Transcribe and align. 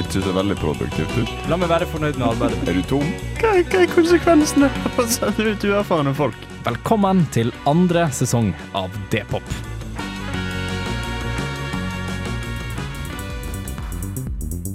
ikke 0.00 0.22
så 0.24 0.32
veldig 0.34 0.56
produktivt 0.60 1.16
ut. 1.18 1.32
La 1.50 1.58
meg 1.60 1.70
være 1.70 1.88
fornøyd 1.90 2.18
med 2.20 2.28
arbeidet. 2.30 2.60
Er 2.68 2.78
du 2.78 2.84
tom? 2.88 3.06
Hva, 3.40 3.52
hva 3.60 3.82
er 3.82 3.90
konsekvensene 3.92 4.70
av 4.70 5.00
å 5.00 5.06
sende 5.10 5.52
ut 5.52 5.66
uerfarne 5.68 6.14
folk? 6.16 6.46
Velkommen 6.64 7.24
til 7.34 7.52
andre 7.70 8.06
sesong 8.14 8.52
av 8.76 8.94
D-pop. 9.12 9.44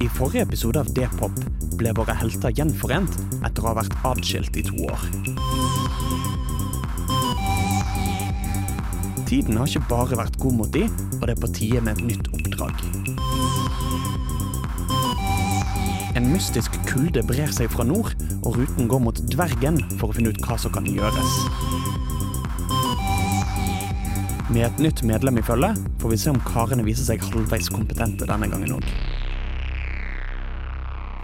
I 0.02 0.10
forrige 0.14 0.46
episode 0.46 0.82
av 0.82 0.90
D-pop 0.94 1.38
ble 1.80 1.92
våre 1.98 2.16
helter 2.20 2.54
gjenforent 2.56 3.18
etter 3.44 3.64
å 3.64 3.72
ha 3.72 3.80
vært 3.82 3.96
adskilt 4.08 4.58
i 4.60 4.66
to 4.66 4.86
år. 4.88 5.08
Tiden 9.26 9.58
har 9.58 9.66
ikke 9.66 9.90
bare 9.90 10.20
vært 10.20 10.38
god 10.40 10.60
mot 10.60 10.72
de, 10.72 10.86
og 11.18 11.26
det 11.26 11.34
er 11.34 11.42
på 11.42 11.50
tide 11.58 11.82
med 11.82 11.98
et 11.98 12.12
nytt 12.14 12.30
oppdrag. 12.30 12.84
En 16.16 16.30
mystisk 16.32 16.72
kulde 16.88 17.20
brer 17.28 17.50
seg 17.52 17.68
fra 17.74 17.84
nord, 17.84 18.14
og 18.48 18.56
ruten 18.56 18.88
går 18.88 19.02
mot 19.04 19.18
dvergen 19.34 19.82
for 20.00 20.08
å 20.08 20.16
finne 20.16 20.32
ut 20.32 20.38
hva 20.48 20.56
som 20.56 20.72
kan 20.72 20.86
gjøres. 20.88 21.34
Med 24.48 24.64
et 24.64 24.80
nytt 24.80 25.02
medlem 25.04 25.42
i 25.42 25.44
følget 25.44 25.82
får 26.00 26.14
vi 26.14 26.20
se 26.22 26.32
om 26.32 26.40
karene 26.48 26.86
viser 26.88 27.10
seg 27.10 27.26
halvveis 27.34 27.68
kompetente 27.68 28.28
denne 28.30 28.48
gangen 28.48 28.78
òg. 28.78 28.88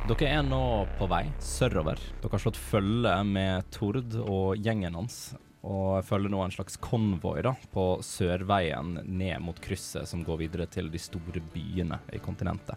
Dere 0.10 0.28
er 0.28 0.44
nå 0.44 0.60
på 1.00 1.08
vei 1.08 1.24
sørover. 1.40 2.02
Dere 2.20 2.36
har 2.36 2.44
slått 2.44 2.60
følge 2.60 3.14
med 3.30 3.70
Tord 3.72 4.18
og 4.26 4.60
gjengen 4.60 4.98
hans. 5.00 5.22
Og 5.62 6.02
følger 6.04 6.34
nå 6.34 6.42
en 6.44 6.52
slags 6.52 6.76
konvoi 6.84 7.46
på 7.72 7.86
sørveien 8.04 8.98
ned 9.06 9.40
mot 9.46 9.64
krysset 9.64 10.10
som 10.10 10.26
går 10.28 10.50
videre 10.50 10.68
til 10.68 10.92
de 10.92 11.00
store 11.00 11.40
byene 11.54 12.02
i 12.12 12.20
kontinentet. 12.20 12.76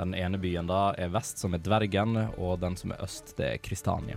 Den 0.00 0.16
ene 0.16 0.40
byen 0.40 0.70
da 0.70 0.90
er 0.96 1.12
vest, 1.12 1.40
som 1.42 1.54
er 1.54 1.60
Dvergen, 1.64 2.16
og 2.40 2.58
den 2.62 2.76
som 2.80 2.94
er 2.94 3.04
øst, 3.04 3.34
det 3.36 3.54
er 3.54 3.62
Kristania. 3.62 4.16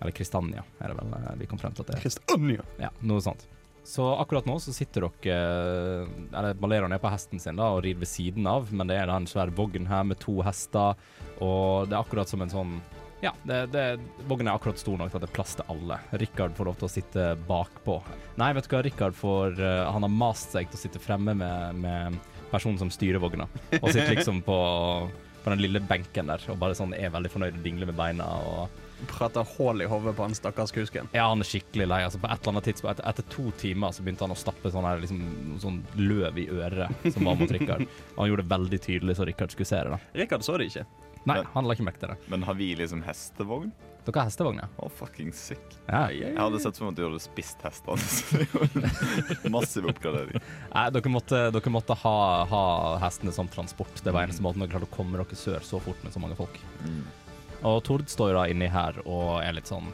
Eller 0.00 0.14
Kristania, 0.16 0.64
er 0.82 0.90
det 0.90 0.98
vel 0.98 1.12
eh, 1.20 1.34
vi 1.38 1.46
kom 1.50 1.60
frem 1.62 1.74
til 1.76 1.84
at 1.84 1.92
det 1.92 1.98
er. 1.98 2.04
Kristania! 2.08 2.64
Ja, 2.82 2.90
noe 3.06 3.22
sånt. 3.22 3.46
Så 3.86 4.06
akkurat 4.14 4.46
nå 4.46 4.60
så 4.62 4.70
sitter 4.70 5.08
dere 5.08 6.06
Eller 6.30 6.54
Balerion 6.54 6.92
er 6.94 7.00
på 7.02 7.10
hesten 7.10 7.40
sin 7.42 7.58
da 7.58 7.72
og 7.74 7.80
rir 7.82 7.98
ved 7.98 8.06
siden 8.06 8.46
av, 8.46 8.70
men 8.70 8.90
det 8.90 8.98
er 8.98 9.08
da 9.10 9.16
en 9.18 9.26
svær 9.26 9.50
vogn 9.54 9.88
her 9.90 10.04
med 10.06 10.20
to 10.22 10.36
hester, 10.46 10.98
og 11.42 11.90
det 11.90 11.96
er 11.96 12.02
akkurat 12.02 12.30
som 12.30 12.44
en 12.44 12.52
sånn 12.52 12.76
ja, 13.22 13.30
det, 13.46 13.68
det, 13.70 13.82
vognen 14.26 14.48
er 14.50 14.56
akkurat 14.58 14.80
stor 14.82 14.96
nok 14.98 15.12
til 15.12 15.20
at 15.20 15.22
det 15.22 15.28
er 15.28 15.34
plass 15.36 15.52
til 15.54 15.68
alle. 15.70 15.94
Rikard 16.18 16.56
får 16.58 16.66
lov 16.66 16.78
til 16.80 16.88
å 16.88 16.90
sitte 16.90 17.26
bakpå. 17.46 18.00
Nei, 18.42 18.48
vet 18.56 18.66
du 18.66 18.72
hva, 18.74 18.80
Rikard 18.82 19.14
får 19.14 19.62
eh, 19.62 19.82
Han 19.94 20.02
har 20.02 20.10
mast 20.10 20.56
seg 20.56 20.66
til 20.66 20.80
å 20.80 20.80
sitte 20.80 21.02
fremme 21.02 21.36
med, 21.38 21.78
med 21.84 22.16
personen 22.52 22.78
som 22.80 22.92
styrer 22.92 23.22
vogna, 23.22 23.48
og 23.80 23.88
sitter 23.90 24.14
liksom 24.14 24.42
på, 24.46 24.56
på 25.42 25.50
den 25.54 25.62
lille 25.64 25.80
benken 25.82 26.28
der 26.30 26.42
og 26.52 26.58
bare 26.60 26.76
sånn 26.78 26.92
er 26.94 27.10
veldig 27.14 27.30
fornøyd 27.32 27.58
og 27.58 27.64
dingler 27.64 27.88
med 27.90 27.98
beina. 27.98 28.28
og 28.28 28.80
Prater 29.10 29.42
hull 29.56 29.82
i 29.82 29.86
hodet 29.90 30.12
på 30.14 30.22
han 30.22 30.36
stakkars 30.38 30.70
kusken. 30.70 31.08
ja, 31.16 31.24
han 31.26 31.42
er 31.42 31.48
skikkelig 31.48 31.88
lei. 31.90 32.02
Altså, 32.06 32.20
på 32.22 32.28
et 32.30 32.38
eller 32.38 32.52
annet 32.54 32.68
tidspunkt, 32.70 32.92
etter, 33.00 33.08
etter 33.10 33.26
to 33.32 33.48
timer 33.58 33.90
så 33.96 34.04
begynte 34.06 34.22
han 34.28 34.34
å 34.36 34.38
stappe 34.38 34.70
sånn, 34.70 34.86
her, 34.86 35.00
liksom, 35.02 35.22
sånn 35.64 35.80
løv 35.98 36.38
i 36.38 36.46
øret 36.54 37.08
som 37.10 37.26
var 37.26 37.40
mot 37.40 37.50
Rikard. 37.50 37.82
Og 38.14 38.20
han 38.22 38.30
gjorde 38.30 38.44
det 38.46 38.52
veldig 38.54 38.80
tydelig 38.84 39.16
så 39.18 39.26
Rikard 39.26 39.56
skulle 39.56 39.72
se 39.72 39.80
det. 39.82 39.96
da. 39.96 39.98
Rikard 40.22 40.46
så 40.46 40.54
det 40.60 40.68
ikke. 40.70 40.86
Nei, 41.26 41.40
han 41.54 41.66
la 41.66 41.74
ikke 41.74 41.86
merke 41.86 42.02
til 42.02 42.14
det. 42.14 42.20
Men 42.30 42.46
har 42.46 42.54
vi 42.58 42.70
liksom 42.78 43.02
hestevogn? 43.06 43.72
Dere 44.02 44.18
har 44.18 44.26
hestevogner? 44.26 44.70
Å, 44.82 44.88
fucking 44.98 45.30
sick. 45.36 45.62
Ja. 45.86 46.08
Jeg 46.10 46.34
hadde 46.34 46.58
sett 46.62 46.78
for 46.78 46.88
meg 46.88 46.96
at 46.96 46.98
du 46.98 47.04
hadde 47.06 47.22
spist 47.22 47.60
hestene. 47.62 48.02
så 48.16 48.40
det 48.40 48.48
var 48.50 49.44
en 49.46 49.54
Massiv 49.54 49.86
oppgradering. 49.92 50.42
Nei, 50.72 50.86
dere 50.96 51.12
måtte, 51.12 51.42
dere 51.54 51.72
måtte 51.74 51.96
ha, 52.02 52.16
ha 52.50 52.62
hestene 53.04 53.34
som 53.34 53.50
transport. 53.50 54.02
Det 54.02 54.10
var 54.10 54.26
eneste 54.26 54.42
måten 54.42 54.64
dere 54.64 54.74
klarte 54.74 54.90
å 54.90 54.96
komme 54.96 55.20
dere 55.20 55.38
sør 55.38 55.62
så 55.66 55.78
fort 55.82 56.02
med 56.02 56.14
så 56.14 56.22
mange 56.22 56.38
folk. 56.38 56.58
Mm. 56.82 57.04
Og 57.70 57.78
Tord 57.86 58.08
står 58.10 58.32
jo 58.32 58.40
da 58.40 58.48
inni 58.50 58.66
her 58.72 58.98
og 59.04 59.36
er 59.38 59.54
litt 59.54 59.70
sånn 59.70 59.86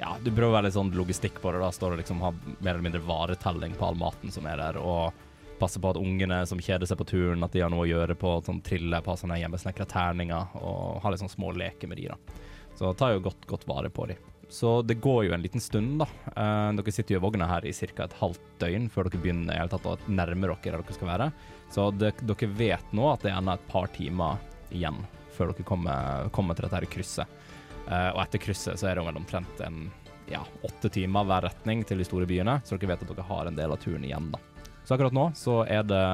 Ja, 0.00 0.16
du 0.18 0.32
prøver 0.32 0.50
å 0.50 0.56
være 0.56 0.66
litt 0.66 0.74
sånn 0.74 0.90
logistikk 0.98 1.38
på 1.42 1.52
det. 1.54 1.62
da 1.62 1.70
Står 1.74 1.94
og 1.94 2.02
liksom 2.02 2.24
har 2.24 2.34
mer 2.58 2.74
eller 2.74 2.86
mindre 2.88 3.04
varetelling 3.06 3.78
på 3.78 3.86
all 3.86 3.98
maten 3.98 4.34
som 4.34 4.46
er 4.50 4.58
der, 4.58 4.82
og 4.82 5.14
passer 5.58 5.82
på 5.82 5.90
at 5.90 5.98
ungene 5.98 6.44
som 6.46 6.58
kjeder 6.62 6.86
seg 6.86 6.98
på 6.98 7.06
turen, 7.06 7.42
at 7.42 7.54
de 7.54 7.62
har 7.62 7.70
noe 7.70 7.86
å 7.86 7.90
gjøre 7.90 8.14
på 8.18 8.36
sånn 8.46 8.60
trille 8.66 9.00
på 9.02 9.16
sånne 9.18 9.40
hjemmesnekra 9.40 9.86
terninger, 9.90 10.54
og 10.58 11.00
har 11.02 11.14
litt 11.14 11.22
sånn 11.22 11.32
små 11.32 11.50
leker 11.58 11.90
med 11.90 11.98
de, 11.98 12.12
da. 12.12 12.44
Så 12.78 12.92
tar 12.94 13.16
jo 13.16 13.24
godt, 13.26 13.46
godt 13.50 13.66
vare 13.68 13.90
på 13.90 14.06
dem. 14.06 14.16
Så 14.48 14.82
det 14.82 15.00
går 15.04 15.24
jo 15.26 15.32
en 15.34 15.42
liten 15.42 15.60
stund, 15.60 15.98
da. 16.00 16.06
Eh, 16.30 16.70
dere 16.78 16.92
sitter 16.94 17.16
jo 17.16 17.20
i 17.20 17.24
vogna 17.26 17.48
her 17.50 17.66
i 17.66 17.72
ca. 17.72 18.04
et 18.04 18.16
halvt 18.20 18.44
døgn 18.62 18.88
før 18.88 19.08
dere 19.08 19.20
begynner 19.20 19.58
i 19.58 19.68
tatt 19.68 19.86
å 19.86 19.98
nærme 20.06 20.46
dere 20.46 20.56
der 20.62 20.80
dere 20.80 20.96
skal 20.96 21.10
være. 21.10 21.30
Så 21.74 21.90
det, 21.90 22.14
dere 22.22 22.50
vet 22.56 22.94
nå 22.96 23.10
at 23.10 23.26
det 23.26 23.32
er 23.32 23.40
ennå 23.42 23.58
et 23.58 23.68
par 23.68 23.90
timer 23.92 24.38
igjen 24.70 25.02
før 25.36 25.52
dere 25.52 25.66
kommer, 25.68 26.30
kommer 26.34 26.56
til 26.56 26.68
dette 26.68 26.80
her 26.80 26.88
krysset. 26.88 27.40
Eh, 27.88 28.10
og 28.14 28.22
etter 28.24 28.42
krysset 28.46 28.80
så 28.80 28.88
er 28.88 28.96
det 28.96 29.04
vel 29.08 29.20
omtrent 29.20 29.60
en 29.66 29.90
ja, 30.30 30.44
åtte 30.62 30.90
timer 30.92 31.26
hver 31.28 31.48
retning 31.48 31.84
til 31.88 32.00
de 32.00 32.06
store 32.06 32.28
byene, 32.28 32.60
så 32.64 32.76
dere 32.76 32.94
vet 32.94 33.04
at 33.04 33.12
dere 33.12 33.28
har 33.28 33.48
en 33.48 33.58
del 33.58 33.74
av 33.74 33.82
turen 33.82 34.04
igjen, 34.04 34.30
da. 34.32 34.40
Så 34.84 34.96
akkurat 34.96 35.12
nå 35.12 35.28
så 35.36 35.60
er 35.68 35.84
det 35.84 36.04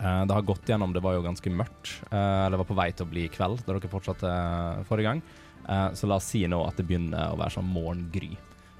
eh, 0.00 0.24
Det 0.26 0.34
har 0.34 0.42
gått 0.42 0.66
gjennom, 0.66 0.92
det 0.92 1.02
var 1.02 1.14
jo 1.14 1.22
ganske 1.22 1.50
mørkt. 1.50 1.92
Uh, 2.12 2.46
eller 2.46 2.56
var 2.58 2.64
på 2.68 2.74
vei 2.78 2.90
til 2.92 3.06
å 3.06 3.10
bli 3.10 3.28
kveld 3.28 3.64
da 3.66 3.72
dere 3.74 3.88
fortsatte 3.92 4.28
eh, 4.28 4.82
forrige 4.88 5.08
gang. 5.10 5.22
Uh, 5.68 5.92
så 5.94 6.06
la 6.10 6.16
oss 6.16 6.24
si 6.32 6.44
nå 6.46 6.62
at 6.66 6.76
det 6.76 6.86
begynner 6.88 7.32
å 7.32 7.38
være 7.38 7.50
sånn 7.58 7.68
morgengry. 7.72 8.36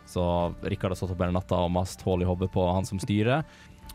Så 0.07 0.23
Rikard 0.63 0.91
har 0.93 0.97
stått 0.97 1.13
opp 1.15 1.21
hele 1.23 1.33
natta 1.33 1.57
og 1.65 1.71
mast 1.73 2.03
hull 2.03 2.23
i 2.23 2.27
hodet 2.29 2.51
på 2.53 2.65
han 2.75 2.85
som 2.85 2.99
styrer. 3.01 3.45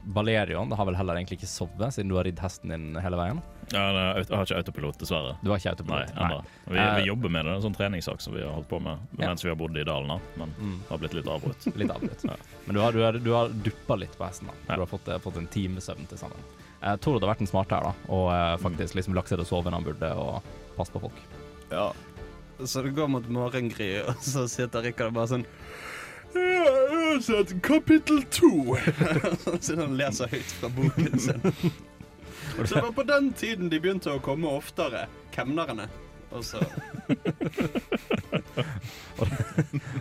Balerion 0.07 0.71
har 0.71 0.85
vel 0.87 0.95
heller 0.95 1.17
egentlig 1.17 1.39
ikke 1.41 1.49
sovet, 1.51 1.91
siden 1.93 2.07
du 2.11 2.15
har 2.15 2.23
ridd 2.27 2.39
hesten 2.39 2.71
din 2.71 2.95
hele 3.01 3.17
veien. 3.19 3.41
Ja, 3.73 3.81
det 3.91 3.99
er- 3.99 4.17
jeg 4.23 4.37
har 4.37 4.45
ikke 4.45 4.57
autopilot, 4.61 4.97
dessverre. 5.01 5.33
Du 5.43 5.49
har 5.51 5.57
ikke 5.59 5.65
Nei, 5.83 6.03
autopilot? 6.03 6.15
ennå. 6.15 6.43
Vi, 6.67 6.77
Eh, 6.77 6.95
vi 6.95 7.07
jobber 7.09 7.29
med 7.29 7.45
det. 7.45 7.51
Det 7.51 7.51
er 7.51 7.55
en 7.67 7.73
sånn 7.73 7.75
treningssak 7.77 8.21
som 8.21 8.33
vi 8.33 8.41
har 8.41 8.53
holdt 8.53 8.69
på 8.69 8.79
med 8.81 8.97
Ja. 9.19 9.27
mens 9.27 9.43
vi 9.43 9.49
har 9.49 9.55
bodd 9.57 9.75
i 9.77 9.83
dalen. 9.83 10.21
Men 10.37 10.53
Mm. 10.59 10.79
har 10.89 10.97
blitt 10.97 11.13
litt 11.13 11.25
avbrutt. 11.27 11.75
Litt 11.75 11.89
avbrutt. 11.91 12.23
Ja. 12.29 12.35
Men 12.65 12.75
du 12.75 12.81
har, 12.81 12.91
du 12.93 13.01
har, 13.03 13.11
du 13.13 13.31
har 13.33 13.49
duppa 13.49 13.95
litt 13.99 14.17
på 14.17 14.25
hesten. 14.25 14.47
da. 14.47 14.75
Du 14.75 14.81
har 14.81 14.87
fått, 14.87 15.21
fått 15.21 15.37
en 15.37 15.47
times 15.47 15.85
søvn 15.89 16.07
til 16.07 16.17
sammen. 16.17 16.37
Eh, 16.81 16.93
det 16.93 17.09
hadde 17.09 17.29
vært 17.29 17.41
en 17.41 17.49
smart 17.49 17.73
her, 17.73 17.89
da, 17.89 18.11
og 18.13 18.29
eh, 18.33 18.53
faktisk 18.61 18.97
liksom 18.97 19.17
lagt 19.17 19.31
seg 19.31 19.39
til 19.39 19.47
å 19.47 19.49
sove 19.49 19.71
når 19.71 19.79
han 19.79 19.87
burde, 19.87 20.11
og 20.13 20.77
passe 20.77 20.93
på 20.93 21.01
folk. 21.07 21.19
Ja. 21.71 21.89
Så 22.65 22.81
det 22.81 22.95
går 22.97 23.09
mot 23.13 23.27
morgengry, 23.29 23.91
og 24.07 24.17
så 24.25 24.47
sitter 24.51 24.85
Rikard 24.87 25.15
bare 25.17 25.33
sånn 25.35 25.45
«Ja, 26.37 26.41
Jeg 26.67 27.03
har 27.13 27.21
sett 27.23 27.53
kapittel 27.65 28.19
to. 28.35 28.75
Siden 29.63 29.79
han 29.85 29.95
leser 29.97 30.29
høyt 30.29 30.51
fra 30.59 30.69
boken 30.75 31.21
sin. 31.23 31.45
Så 32.57 32.75
det 32.75 32.81
var 32.81 32.91
på 32.95 33.03
den 33.07 33.31
tiden 33.37 33.71
de 33.71 33.79
begynte 33.81 34.11
å 34.11 34.21
komme 34.23 34.49
oftere, 34.49 35.05
kemnerne. 35.33 35.87
Og 36.35 36.43
så 36.43 36.59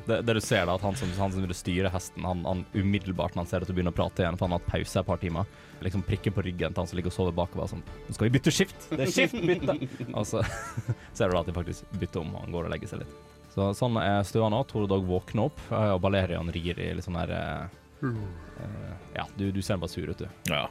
Det, 0.07 0.23
det 0.23 0.35
du 0.35 0.41
ser 0.41 0.67
da, 0.67 0.75
at 0.75 0.83
han 0.85 0.97
som, 0.97 1.11
han 1.19 1.33
som 1.33 1.43
vil 1.43 1.55
styre 1.57 1.91
hesten, 1.91 2.25
han, 2.27 2.43
han 2.47 2.65
umiddelbart 2.75 3.35
når 3.35 3.43
han 3.45 3.51
ser 3.51 3.65
at 3.65 3.71
du 3.71 3.75
begynner 3.75 3.95
å 3.95 3.97
prate 3.97 4.23
igjen, 4.23 4.37
for 4.39 4.47
han 4.47 4.55
har 4.57 4.61
hatt 4.63 4.71
pause 4.71 5.01
et 5.01 5.09
par 5.09 5.21
timer, 5.23 5.49
liksom 5.83 6.05
prikker 6.07 6.35
på 6.37 6.45
ryggen 6.47 6.75
til 6.75 6.83
han 6.83 6.91
som 6.91 6.99
ligger 6.99 7.13
og 7.13 7.17
sover 7.17 7.35
bakover, 7.37 7.71
sånn 7.71 7.83
Nå 7.87 8.15
skal 8.17 8.29
vi 8.29 8.35
bytte 8.37 8.53
skift! 8.55 8.87
Det 8.93 9.07
er 9.07 9.13
skift, 9.15 9.39
bytte!' 9.41 9.79
og 10.19 10.25
så 10.29 10.43
ser 11.17 11.27
du 11.27 11.35
da 11.37 11.41
at 11.43 11.49
de 11.51 11.57
faktisk 11.57 11.89
bytter 12.01 12.23
om, 12.23 12.35
og 12.37 12.45
han 12.45 12.55
går 12.55 12.69
og 12.69 12.75
legger 12.77 12.93
seg 12.93 13.03
litt. 13.03 13.17
Så 13.57 13.71
sånn 13.79 13.97
er 14.03 14.21
stua 14.29 14.51
nå. 14.53 14.59
Tore 14.69 14.89
Dog 14.91 15.07
våkner 15.09 15.49
opp, 15.49 15.61
og 15.73 16.01
Balerian 16.05 16.51
rir 16.53 16.77
i 16.77 16.91
litt 16.93 17.07
sånn 17.07 17.17
der 17.17 17.31
eh, 17.33 17.63
eh, 18.05 18.91
Ja, 19.17 19.25
du, 19.39 19.47
du 19.55 19.63
ser 19.65 19.81
bare 19.81 19.89
sur 19.89 20.11
ut, 20.13 20.21
du. 20.21 20.29
Ja. 20.53 20.67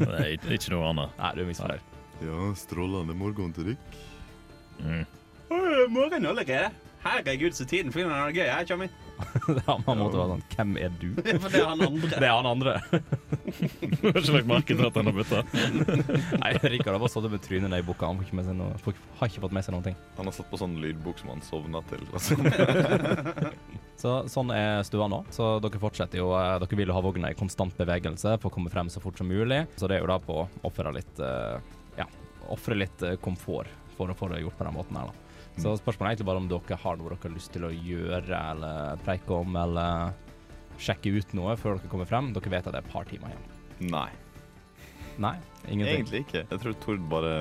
Det 0.00 0.08
er 0.08 0.56
ikke 0.56 0.72
noe 0.72 0.88
annet. 0.94 1.12
Nei, 1.20 1.34
du 1.36 1.42
er 1.44 1.50
misfornøyd. 1.50 1.84
ja, 2.24 2.38
strålende 2.56 3.12
morgen 3.16 3.52
til 3.56 3.68
dere. 3.74 3.98
Mm. 4.80 5.04
Morgen 5.94 6.26
allerede? 6.26 6.70
Herregud, 7.00 7.56
så 7.56 7.64
tiden 7.64 7.92
flyr 7.92 8.08
når 8.08 8.16
det 8.16 8.24
er 8.24 8.36
gøy. 8.36 8.48
Jeg 8.50 8.68
kommer 8.70 8.90
ja, 9.66 9.74
man 9.86 9.98
måtte 10.00 10.18
være 10.18 10.28
sånn 10.32 10.42
Hvem 10.54 10.70
er 10.80 10.92
du? 11.00 11.08
For 11.20 11.52
det 11.52 11.60
er 11.60 11.68
han 11.68 11.82
andre. 11.84 12.10
Det 12.20 12.26
er 12.26 12.34
han 12.34 12.48
andre. 12.48 12.74
Du 12.90 14.06
har 14.06 14.20
ikke 14.20 14.34
lagt 14.34 14.48
merke 14.50 14.76
til 14.76 14.86
at 14.86 14.98
han 14.98 15.10
har 15.10 15.16
bytta? 15.16 15.42
Nei, 16.42 16.52
Rikard 16.74 16.94
har 16.94 17.02
bare 17.02 17.12
stått 17.12 17.28
med 17.32 17.42
trynet 17.44 17.72
ned 17.72 17.82
i 17.82 17.86
boka. 17.86 18.08
Han 18.08 18.20
får 18.20 18.28
ikke 18.28 18.38
med 18.40 18.48
seg 18.48 18.58
noe, 18.58 18.94
har 19.20 19.32
ikke 19.32 19.44
fått 19.44 19.56
med 19.56 19.66
seg 19.66 19.76
noen 19.76 19.86
ting. 19.90 19.98
Han 20.18 20.30
har 20.30 20.36
satt 20.36 20.50
på 20.52 20.60
sånn 20.60 20.78
lydbok 20.82 21.20
som 21.22 21.32
han 21.34 21.44
sovna 21.46 21.82
til. 21.90 22.06
Altså. 22.14 22.38
Så 24.00 24.14
sånn 24.32 24.54
er 24.56 24.80
stua 24.88 25.10
nå. 25.12 25.22
Så 25.34 25.52
dere 25.60 25.82
fortsetter 25.82 26.22
jo 26.22 26.30
eh, 26.32 26.54
Dere 26.62 26.80
vil 26.80 26.88
jo 26.88 26.96
ha 26.96 27.04
vogna 27.04 27.32
i 27.32 27.36
konstant 27.36 27.76
bevegelse 27.76 28.38
for 28.40 28.48
å 28.48 28.54
komme 28.54 28.72
frem 28.72 28.88
så 28.92 29.02
fort 29.02 29.20
som 29.20 29.28
mulig. 29.28 29.66
Så 29.76 29.90
det 29.90 29.98
er 29.98 30.06
jo 30.06 30.12
da 30.12 30.16
på 30.24 30.40
å 30.40 30.48
ofre 30.68 30.94
litt 30.96 31.20
eh, 31.20 31.60
Ja, 32.00 32.08
ofre 32.48 32.78
litt 32.80 33.04
eh, 33.04 33.18
komfort 33.20 33.68
for 34.00 34.12
å 34.12 34.16
få 34.16 34.30
det 34.32 34.40
gjort 34.42 34.56
på 34.58 34.66
den 34.66 34.76
måten 34.80 34.96
her, 35.00 35.10
da. 35.12 35.36
Så 35.60 35.74
spørsmålet 35.76 36.06
er 36.06 36.14
egentlig 36.14 36.28
bare 36.30 36.40
om 36.40 36.48
dere 36.48 36.76
har 36.80 36.96
noe 36.96 37.10
dere 37.10 37.20
har 37.26 37.34
lyst 37.36 37.52
til 37.52 37.66
å 37.68 37.70
gjøre 37.74 38.40
eller 38.54 39.00
preike 39.04 39.34
om, 39.36 39.56
eller 39.60 40.12
sjekke 40.80 41.12
ut 41.18 41.34
noe 41.36 41.56
før 41.60 41.76
dere 41.78 41.90
kommer 41.92 42.08
frem. 42.08 42.32
Dere 42.32 42.52
vet 42.54 42.66
at 42.70 42.72
det 42.72 42.80
er 42.80 42.86
et 42.86 42.92
par 42.94 43.04
timer 43.10 43.34
igjen. 43.34 43.90
Nei, 43.92 44.08
Nei, 45.20 45.34
ingenting. 45.68 45.98
egentlig 46.06 46.20
ikke. 46.24 46.44
Jeg 46.48 46.60
tror 46.62 46.76
Tord 46.84 47.02
bare 47.12 47.34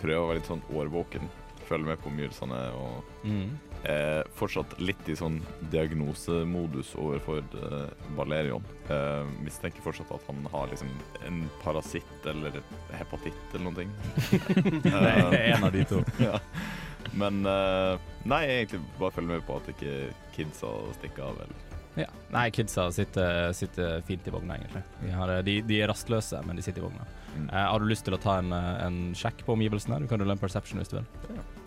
prøver 0.00 0.22
å 0.24 0.28
være 0.32 0.40
litt 0.40 0.48
sånn 0.50 0.64
årvåken. 0.74 1.28
Følge 1.68 1.86
med 1.92 2.00
på 2.02 2.10
omgivelsene 2.10 2.58
og 2.78 3.04
Mm. 3.26 3.58
Er 3.90 4.28
fortsatt 4.38 4.76
litt 4.82 5.08
i 5.10 5.16
sånn 5.18 5.38
diagnosemodus 5.72 6.94
overfor 7.00 7.42
eh, 7.42 8.08
Valerion. 8.18 8.64
Uh, 8.86 9.26
mistenker 9.42 9.82
fortsatt 9.82 10.12
at 10.14 10.26
han 10.28 10.44
har 10.52 10.68
liksom 10.70 10.90
en 11.26 11.40
parasitt 11.64 12.28
eller 12.30 12.60
hepatitt 12.94 13.56
eller 13.56 13.64
noen 13.66 13.90
Det 14.84 14.92
er 14.94 15.56
en 15.56 15.66
av 15.66 15.72
de 15.74 15.82
to. 15.90 16.02
ja. 16.28 16.38
Men 17.18 17.42
uh, 17.46 17.98
nei, 18.28 18.44
egentlig 18.60 18.84
bare 19.00 19.14
følg 19.16 19.32
med 19.32 19.46
på 19.46 19.58
at 19.58 19.72
ikke 19.74 19.96
kidsa 20.36 20.70
stikker 21.00 21.26
av. 21.26 21.42
Eller. 21.46 21.66
Ja. 21.96 22.08
Nei, 22.30 22.50
kidsa 22.52 22.90
sitter, 22.92 23.52
sitter 23.56 24.02
fint 24.06 24.26
i 24.28 24.32
vogna, 24.34 24.58
egentlig. 24.60 24.82
De, 25.00 25.12
har, 25.16 25.32
de, 25.46 25.60
de 25.66 25.78
er 25.80 25.88
rastløse, 25.90 26.42
men 26.46 26.58
de 26.58 26.64
sitter 26.64 26.82
i 26.82 26.86
vogna. 26.86 27.06
Mm. 27.36 27.48
Eh, 27.48 27.68
har 27.70 27.80
du 27.80 27.88
lyst 27.88 28.04
til 28.06 28.16
å 28.16 28.20
ta 28.20 28.38
en, 28.40 28.52
eh, 28.52 28.72
en 28.86 28.98
sjekk 29.16 29.44
på 29.46 29.56
omgivelsene? 29.56 30.00
Du 30.02 30.08
kan 30.10 30.20
rulle 30.20 30.36
en 30.36 30.42
perception 30.42 30.80
hvis 30.80 30.92
du 30.92 30.98
vil. 30.98 31.08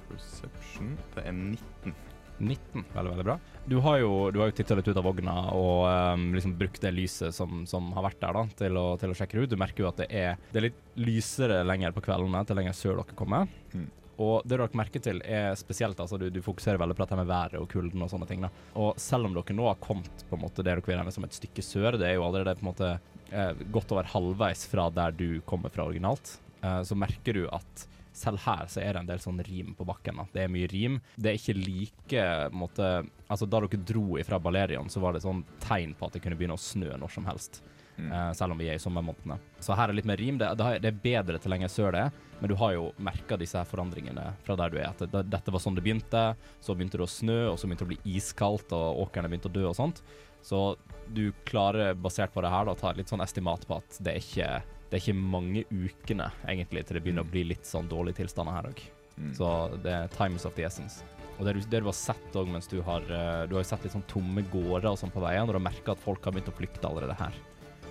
Perception 0.10 0.98
Det 1.16 1.26
er 1.26 1.34
19. 1.34 1.96
19, 2.40 2.86
veldig, 2.94 3.12
veldig 3.14 3.28
bra. 3.28 3.38
Du 3.70 3.78
har 3.86 4.00
jo, 4.02 4.14
du 4.34 4.40
har 4.42 4.50
jo 4.50 4.56
titta 4.58 4.78
litt 4.80 4.88
ut 4.90 4.98
av 4.98 5.06
vogna 5.06 5.36
og 5.54 5.84
um, 5.86 6.30
liksom 6.34 6.56
brukt 6.58 6.82
det 6.82 6.94
lyset 6.96 7.36
som, 7.36 7.64
som 7.70 7.92
har 7.94 8.08
vært 8.08 8.22
der, 8.24 8.36
da, 8.40 8.58
til 8.64 8.80
å, 8.82 8.86
til 9.02 9.14
å 9.14 9.18
sjekke 9.18 9.38
det 9.38 9.46
ut. 9.46 9.54
Du 9.54 9.62
merker 9.62 9.86
jo 9.86 9.92
at 9.92 10.02
det 10.02 10.10
er, 10.10 10.42
det 10.50 10.62
er 10.62 10.68
litt 10.70 10.82
lysere 11.00 11.62
lenger 11.68 11.94
på 11.96 12.04
kveldene 12.08 12.42
til 12.48 12.60
lenger 12.60 12.78
sør 12.78 13.02
dere 13.02 13.18
kommer. 13.20 13.50
Mm. 13.76 13.88
Og 14.20 14.42
det 14.44 14.58
dere 14.58 14.76
merker 14.76 15.04
til, 15.04 15.22
er 15.24 15.54
spesielt 15.60 16.00
altså 16.02 16.18
du, 16.20 16.28
du 16.34 16.42
fokuserer 16.44 16.80
veldig 16.82 16.98
på 16.98 17.06
dette 17.06 17.20
med 17.20 17.30
været 17.30 17.60
og 17.60 17.70
kulden 17.72 18.04
og 18.04 18.12
sånne 18.12 18.28
ting. 18.28 18.44
da. 18.44 18.50
Og 18.80 19.00
selv 19.00 19.30
om 19.30 19.38
dere 19.38 19.56
nå 19.56 19.70
har 19.70 19.80
kommet 19.84 20.26
på 20.28 20.36
en 20.36 20.44
måte 20.44 20.64
det 20.64 20.74
dere 20.74 20.84
vil 20.84 21.00
regne 21.00 21.14
som 21.16 21.28
et 21.28 21.38
stykke 21.38 21.64
sør, 21.64 22.00
det 22.00 22.10
er 22.10 22.18
jo 22.18 22.26
allerede 22.28 22.58
på 22.60 22.66
en 22.66 22.72
måte 22.74 22.92
eh, 23.32 23.64
godt 23.72 23.96
over 23.96 24.10
halvveis 24.12 24.66
fra 24.72 24.90
der 24.92 25.16
du 25.16 25.40
kommer 25.48 25.72
fra 25.72 25.88
originalt, 25.88 26.36
eh, 26.60 26.82
så 26.84 27.00
merker 27.00 27.40
du 27.40 27.46
at 27.48 27.88
selv 28.20 28.44
her 28.44 28.68
så 28.72 28.82
er 28.84 28.94
det 28.94 29.04
en 29.04 29.10
del 29.10 29.24
sånn 29.24 29.42
rim 29.48 29.74
på 29.78 29.88
bakken. 29.88 30.20
Da. 30.22 30.28
Det 30.34 30.46
er 30.46 30.54
mye 30.54 30.70
rim. 30.72 31.00
Det 31.16 31.32
er 31.32 31.40
ikke 31.40 31.58
like 31.58 32.28
måte, 32.56 32.92
Altså 33.30 33.46
Da 33.46 33.60
dere 33.62 33.82
dro 33.86 34.18
ifra 34.20 34.40
Balerion, 34.42 34.90
så 34.90 35.02
var 35.04 35.14
det 35.14 35.24
sånn 35.26 35.44
tegn 35.64 35.94
på 35.98 36.08
at 36.08 36.16
det 36.16 36.24
kunne 36.24 36.38
begynne 36.40 36.58
å 36.58 36.62
snø 36.62 36.96
når 36.98 37.14
som 37.14 37.28
helst. 37.30 37.62
Mm. 38.00 38.12
Uh, 38.12 38.32
selv 38.34 38.56
om 38.56 38.62
vi 38.62 38.70
er 38.72 38.80
i 38.80 38.82
sommermånedene. 38.82 39.38
Så 39.60 39.76
her 39.76 39.92
er 39.92 39.98
litt 39.98 40.08
mer 40.08 40.20
rim. 40.20 40.40
Det, 40.40 40.54
det, 40.58 40.70
det 40.84 40.92
er 40.92 41.02
bedre 41.04 41.42
til 41.42 41.52
lenger 41.52 41.72
sør 41.72 41.96
det 41.96 42.06
er, 42.08 42.22
men 42.40 42.52
du 42.52 42.56
har 42.62 42.74
jo 42.76 42.86
merka 43.04 43.38
disse 43.38 43.60
her 43.60 43.68
forandringene 43.68 44.30
fra 44.46 44.56
der 44.60 44.72
du 44.72 44.80
er. 44.80 44.94
At 44.94 45.04
det, 45.04 45.26
dette 45.28 45.54
var 45.54 45.64
sånn 45.64 45.76
det 45.78 45.84
begynte, 45.86 46.24
så 46.64 46.76
begynte 46.78 47.00
det 47.02 47.06
å 47.06 47.12
snø, 47.12 47.40
og 47.52 47.60
så 47.60 47.68
begynte 47.68 47.86
det 47.86 47.90
å 47.90 47.94
bli 47.94 48.18
iskaldt, 48.18 48.74
og 48.76 49.04
åkrene 49.04 49.32
begynte 49.32 49.52
å 49.52 49.58
dø 49.58 49.68
og 49.70 49.78
sånt. 49.78 50.02
Så 50.46 50.64
du 51.12 51.30
klarer, 51.46 51.94
basert 52.00 52.34
på 52.34 52.44
det 52.46 52.54
her, 52.54 52.66
da, 52.66 52.76
å 52.76 52.80
ta 52.80 52.94
et 52.94 53.02
litt 53.02 53.12
sånn 53.12 53.26
estimat 53.26 53.68
på 53.68 53.82
at 53.82 54.00
det 54.00 54.16
er 54.16 54.24
ikke 54.24 54.52
det 54.90 54.98
er 54.98 55.04
ikke 55.04 55.22
mange 55.22 55.64
ukene 55.70 56.32
egentlig 56.50 56.86
til 56.88 56.98
det 56.98 57.04
begynner 57.06 57.26
å 57.26 57.30
bli 57.30 57.44
litt 57.52 57.68
sånn 57.68 57.90
dårlige 57.92 58.24
tilstander 58.24 58.56
her 58.58 58.70
òg. 58.72 58.84
Mm. 59.20 59.32
Så 59.38 59.50
det 59.84 59.94
er 59.94 60.14
times 60.16 60.48
of 60.50 60.56
the 60.58 60.66
essence. 60.66 61.04
Og 61.38 61.46
det 61.46 61.54
du, 61.56 61.60
det 61.72 61.82
du 61.84 61.88
har 61.88 61.96
sett 61.96 62.36
òg 62.36 62.50
mens 62.52 62.68
du 62.68 62.82
har 62.84 63.06
eh, 63.06 63.44
Du 63.48 63.56
har 63.56 63.64
jo 63.64 63.68
sett 63.70 63.86
litt 63.86 63.94
sånn 63.96 64.08
tomme 64.12 64.44
gårder 64.52 64.90
og 64.92 65.00
sånn 65.00 65.14
på 65.14 65.24
veien, 65.24 65.46
og 65.46 65.54
du 65.54 65.60
har 65.60 65.68
merka 65.70 65.94
at 65.94 66.04
folk 66.04 66.26
har 66.26 66.36
begynt 66.36 66.52
å 66.52 66.56
flykte 66.58 66.90
allerede 66.90 67.16
her. 67.20 67.38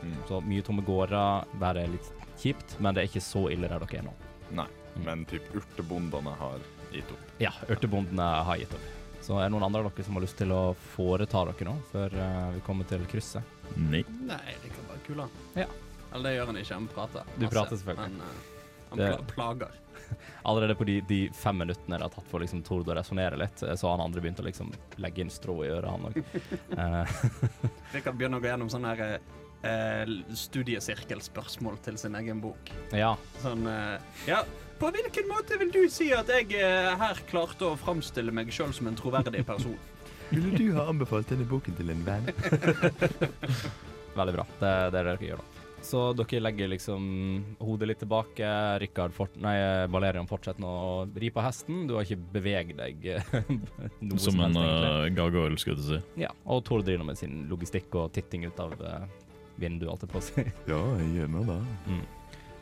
Mm. 0.03 0.19
Så 0.29 0.43
mye 0.45 0.67
tomme 0.67 0.85
gårder, 0.87 1.49
været 1.63 1.87
er 1.87 1.95
litt 1.95 2.11
kjipt, 2.39 2.77
men 2.83 2.95
det 2.95 3.03
er 3.03 3.11
ikke 3.11 3.25
så 3.25 3.47
ille 3.53 3.71
der 3.71 3.83
dere 3.83 4.03
er 4.03 4.07
nå. 4.07 4.15
Nei, 4.59 4.69
men 5.07 5.25
typ 5.29 5.49
urtebondene 5.57 6.35
har 6.43 6.63
gitt 6.93 7.11
opp. 7.15 7.35
Ja, 7.43 7.53
urtebondene 7.71 8.29
har 8.49 8.61
gitt 8.61 8.75
opp. 8.77 8.95
Så 9.25 9.37
er 9.37 9.49
det 9.49 9.53
noen 9.53 9.67
andre 9.67 9.83
av 9.83 9.91
dere 9.91 10.07
som 10.07 10.17
har 10.17 10.25
lyst 10.25 10.39
til 10.41 10.55
å 10.55 10.63
foreta 10.95 11.43
dere 11.51 11.69
nå, 11.69 11.75
før 11.91 12.15
uh, 12.17 12.49
vi 12.55 12.63
kommer 12.67 12.89
til 12.89 13.03
krysset? 13.11 13.57
Nei. 13.77 14.05
Nei, 14.29 14.57
det 14.63 14.73
kan 14.73 14.89
være 14.93 15.05
kula. 15.09 15.29
Ja. 15.59 15.69
Eller 16.13 16.25
det 16.31 16.37
gjør 16.39 16.47
han 16.53 16.57
ikke, 16.63 16.75
han 16.75 16.89
prater. 16.95 17.23
Du 17.37 17.47
prater 17.49 17.77
selvfølgelig. 17.77 18.09
Men 18.09 18.21
uh, 18.21 18.57
han 18.91 18.99
Det- 19.03 19.27
plager. 19.35 19.77
Allerede 20.49 20.75
på 20.79 20.85
de, 20.89 21.01
de 21.05 21.19
fem 21.37 21.59
minuttene 21.61 21.99
det 21.99 22.07
har 22.07 22.13
tatt 22.15 22.29
for 22.31 22.41
liksom 22.41 22.63
Tord 22.65 22.89
å 22.89 22.95
resonnere 22.97 23.37
litt, 23.37 23.61
eh, 23.67 23.75
så 23.77 23.89
har 23.91 23.99
han 23.99 24.07
andre 24.07 24.23
begynt 24.25 24.39
å 24.41 24.47
liksom 24.47 24.71
legge 25.05 25.21
inn 25.21 25.31
strå 25.35 25.59
i 25.67 25.69
øret, 25.69 25.91
han 25.91 26.07
òg. 26.09 26.23
Vi 27.93 28.01
kan 28.07 28.17
begynne 28.17 28.39
å 28.39 28.41
gå 28.41 28.49
gjennom 28.49 28.71
sånne 28.73 28.95
her, 28.97 29.19
eh, 29.69 30.15
studiesirkelspørsmål 30.47 31.77
til 31.85 31.99
sin 32.01 32.17
egen 32.23 32.41
bok. 32.41 32.73
ja. 32.97 33.11
Sånn 33.43 33.67
eh, 33.69 33.99
Ja, 34.31 34.41
på 34.81 34.89
hvilken 34.95 35.29
måte 35.29 35.59
vil 35.61 35.75
du 35.75 35.83
si 35.93 36.09
at 36.17 36.31
jeg 36.33 36.55
eh, 36.57 36.89
her 37.03 37.21
klarte 37.29 37.69
å 37.69 37.77
framstille 37.77 38.33
meg 38.33 38.49
sjøl 38.55 38.73
som 38.73 38.89
en 38.89 38.97
troverdig 38.97 39.45
person? 39.45 39.77
Ville 40.31 40.55
du 40.57 40.67
ha 40.79 40.87
anbefalt 40.89 41.29
denne 41.35 41.45
boken 41.49 41.77
til 41.77 41.91
en 41.93 42.03
venn? 42.07 42.33
Veldig 44.17 44.35
bra. 44.35 44.45
Det, 44.59 44.69
det 44.69 44.73
er 44.73 44.91
det 44.93 45.05
dere 45.13 45.29
gjør, 45.35 45.41
da. 45.43 45.58
Så 45.85 46.01
dere 46.19 46.41
legger 46.43 46.69
liksom 46.73 47.05
hodet 47.63 47.89
litt 47.91 48.01
tilbake. 48.03 48.49
Rikard 48.83 49.15
fort, 49.17 49.37
nei, 49.41 49.55
Valerian 49.93 50.29
fortsetter 50.29 50.63
nå 50.65 50.69
å 50.69 50.93
ri 51.15 51.31
på 51.33 51.45
hesten. 51.45 51.87
Du 51.89 51.97
har 51.97 52.05
ikke 52.05 52.21
beveget 52.35 52.77
deg 52.81 53.09
eh, 53.15 53.33
noe 54.09 54.19
som, 54.19 54.35
Som 54.35 54.45
en 54.49 54.59
uh, 54.59 55.07
gargoyle, 55.15 55.59
skulle 55.61 55.79
jeg 55.79 55.89
si. 55.89 56.23
Ja, 56.27 56.35
og 56.51 56.65
Tord 56.69 56.85
driver 56.89 57.09
med 57.09 57.21
sin 57.21 57.47
logistikk 57.51 57.95
og 57.99 58.13
titting 58.17 58.49
ut 58.49 58.63
av 58.63 58.75
uh, 58.83 59.09
vinduet, 59.59 59.91
alt 59.95 60.07
jeg 60.07 60.15
på 60.15 60.23
å 60.23 60.29
si. 60.29 60.47
Ja, 60.71 60.83
jeg 61.03 61.13
gjør 61.21 61.37
meg 61.39 61.53
det. 61.53 61.61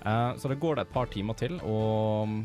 Eh, 0.07 0.37
så 0.37 0.49
det 0.49 0.61
går 0.63 0.77
det 0.77 0.87
et 0.87 0.95
par 0.95 1.11
timer 1.11 1.39
til, 1.39 1.59
og 1.67 2.37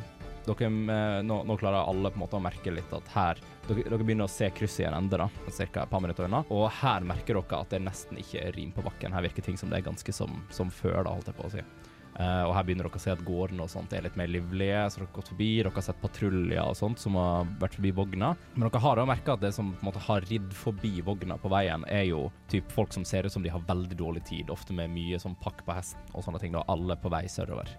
dere, 0.45 0.67
eh, 0.67 1.19
nå, 1.25 1.41
nå 1.47 1.57
klarer 1.59 1.85
alle 1.85 2.11
på 2.11 2.19
en 2.19 2.23
måte 2.25 2.39
å 2.39 2.43
merke 2.43 2.73
litt 2.73 2.93
at 2.95 3.15
her 3.15 3.41
Dere, 3.67 3.85
dere 3.85 4.01
begynner 4.03 4.25
å 4.25 4.31
se 4.31 4.49
krysset 4.51 4.83
i 4.83 4.87
en 4.89 4.97
ende, 4.97 5.19
da, 5.21 5.27
ca. 5.45 5.83
et 5.83 5.91
par 5.91 6.01
minutter 6.01 6.25
unna. 6.25 6.41
Og 6.51 6.65
her 6.81 7.05
merker 7.07 7.37
dere 7.37 7.61
at 7.61 7.71
det 7.71 7.79
nesten 7.85 8.17
ikke 8.19 8.41
er 8.41 8.55
rim 8.57 8.73
på 8.75 8.83
bakken. 8.83 9.13
Her 9.13 9.23
virker 9.27 9.45
ting 9.45 9.59
som 9.59 9.69
det 9.71 9.79
er 9.79 9.85
ganske 9.85 10.15
som, 10.15 10.41
som 10.51 10.73
før, 10.73 11.03
da, 11.05 11.13
holdt 11.13 11.29
jeg 11.29 11.37
på 11.37 11.45
å 11.47 11.53
si. 11.53 11.63
Uh, 12.11 12.43
og 12.43 12.51
her 12.57 12.65
begynner 12.67 12.85
dere 12.85 12.99
å 12.99 13.01
se 13.01 13.13
at 13.13 13.21
gårdene 13.23 13.63
og 13.63 13.71
sånt 13.71 13.93
er 13.95 14.03
litt 14.03 14.17
mer 14.19 14.27
livlige, 14.29 14.81
så 14.91 14.99
dere 14.99 15.07
har 15.07 15.15
gått 15.15 15.31
forbi. 15.31 15.49
Dere 15.61 15.71
har 15.77 15.85
sett 15.85 16.01
patruljer 16.01 16.61
og 16.65 16.77
sånt 16.77 16.99
som 17.01 17.15
har 17.19 17.47
vært 17.61 17.77
forbi 17.79 17.93
vogna. 18.01 18.33
Men 18.55 18.67
dere 18.67 18.83
har 18.83 19.01
òg 19.01 19.09
merka 19.09 19.37
at 19.37 19.45
det 19.45 19.53
som 19.55 19.71
på 19.71 19.85
en 19.85 19.91
måte 19.91 20.03
har 20.09 20.27
ridd 20.27 20.51
forbi 20.57 20.97
vogna 21.07 21.39
på 21.41 21.51
veien, 21.53 21.85
er 21.87 22.09
jo 22.09 22.25
typ 22.51 22.73
folk 22.75 22.91
som 22.97 23.07
ser 23.07 23.25
ut 23.27 23.33
som 23.33 23.45
de 23.45 23.53
har 23.53 23.63
veldig 23.69 23.97
dårlig 23.97 24.25
tid, 24.27 24.51
ofte 24.53 24.75
med 24.75 24.91
mye 24.93 25.21
sånn 25.21 25.39
pakk 25.41 25.63
på 25.67 25.77
hesten 25.77 26.11
og 26.11 26.25
sånne 26.25 26.43
ting, 26.43 26.57
da, 26.57 26.65
alle 26.71 26.99
på 26.99 27.13
vei 27.13 27.23
sørover. 27.31 27.71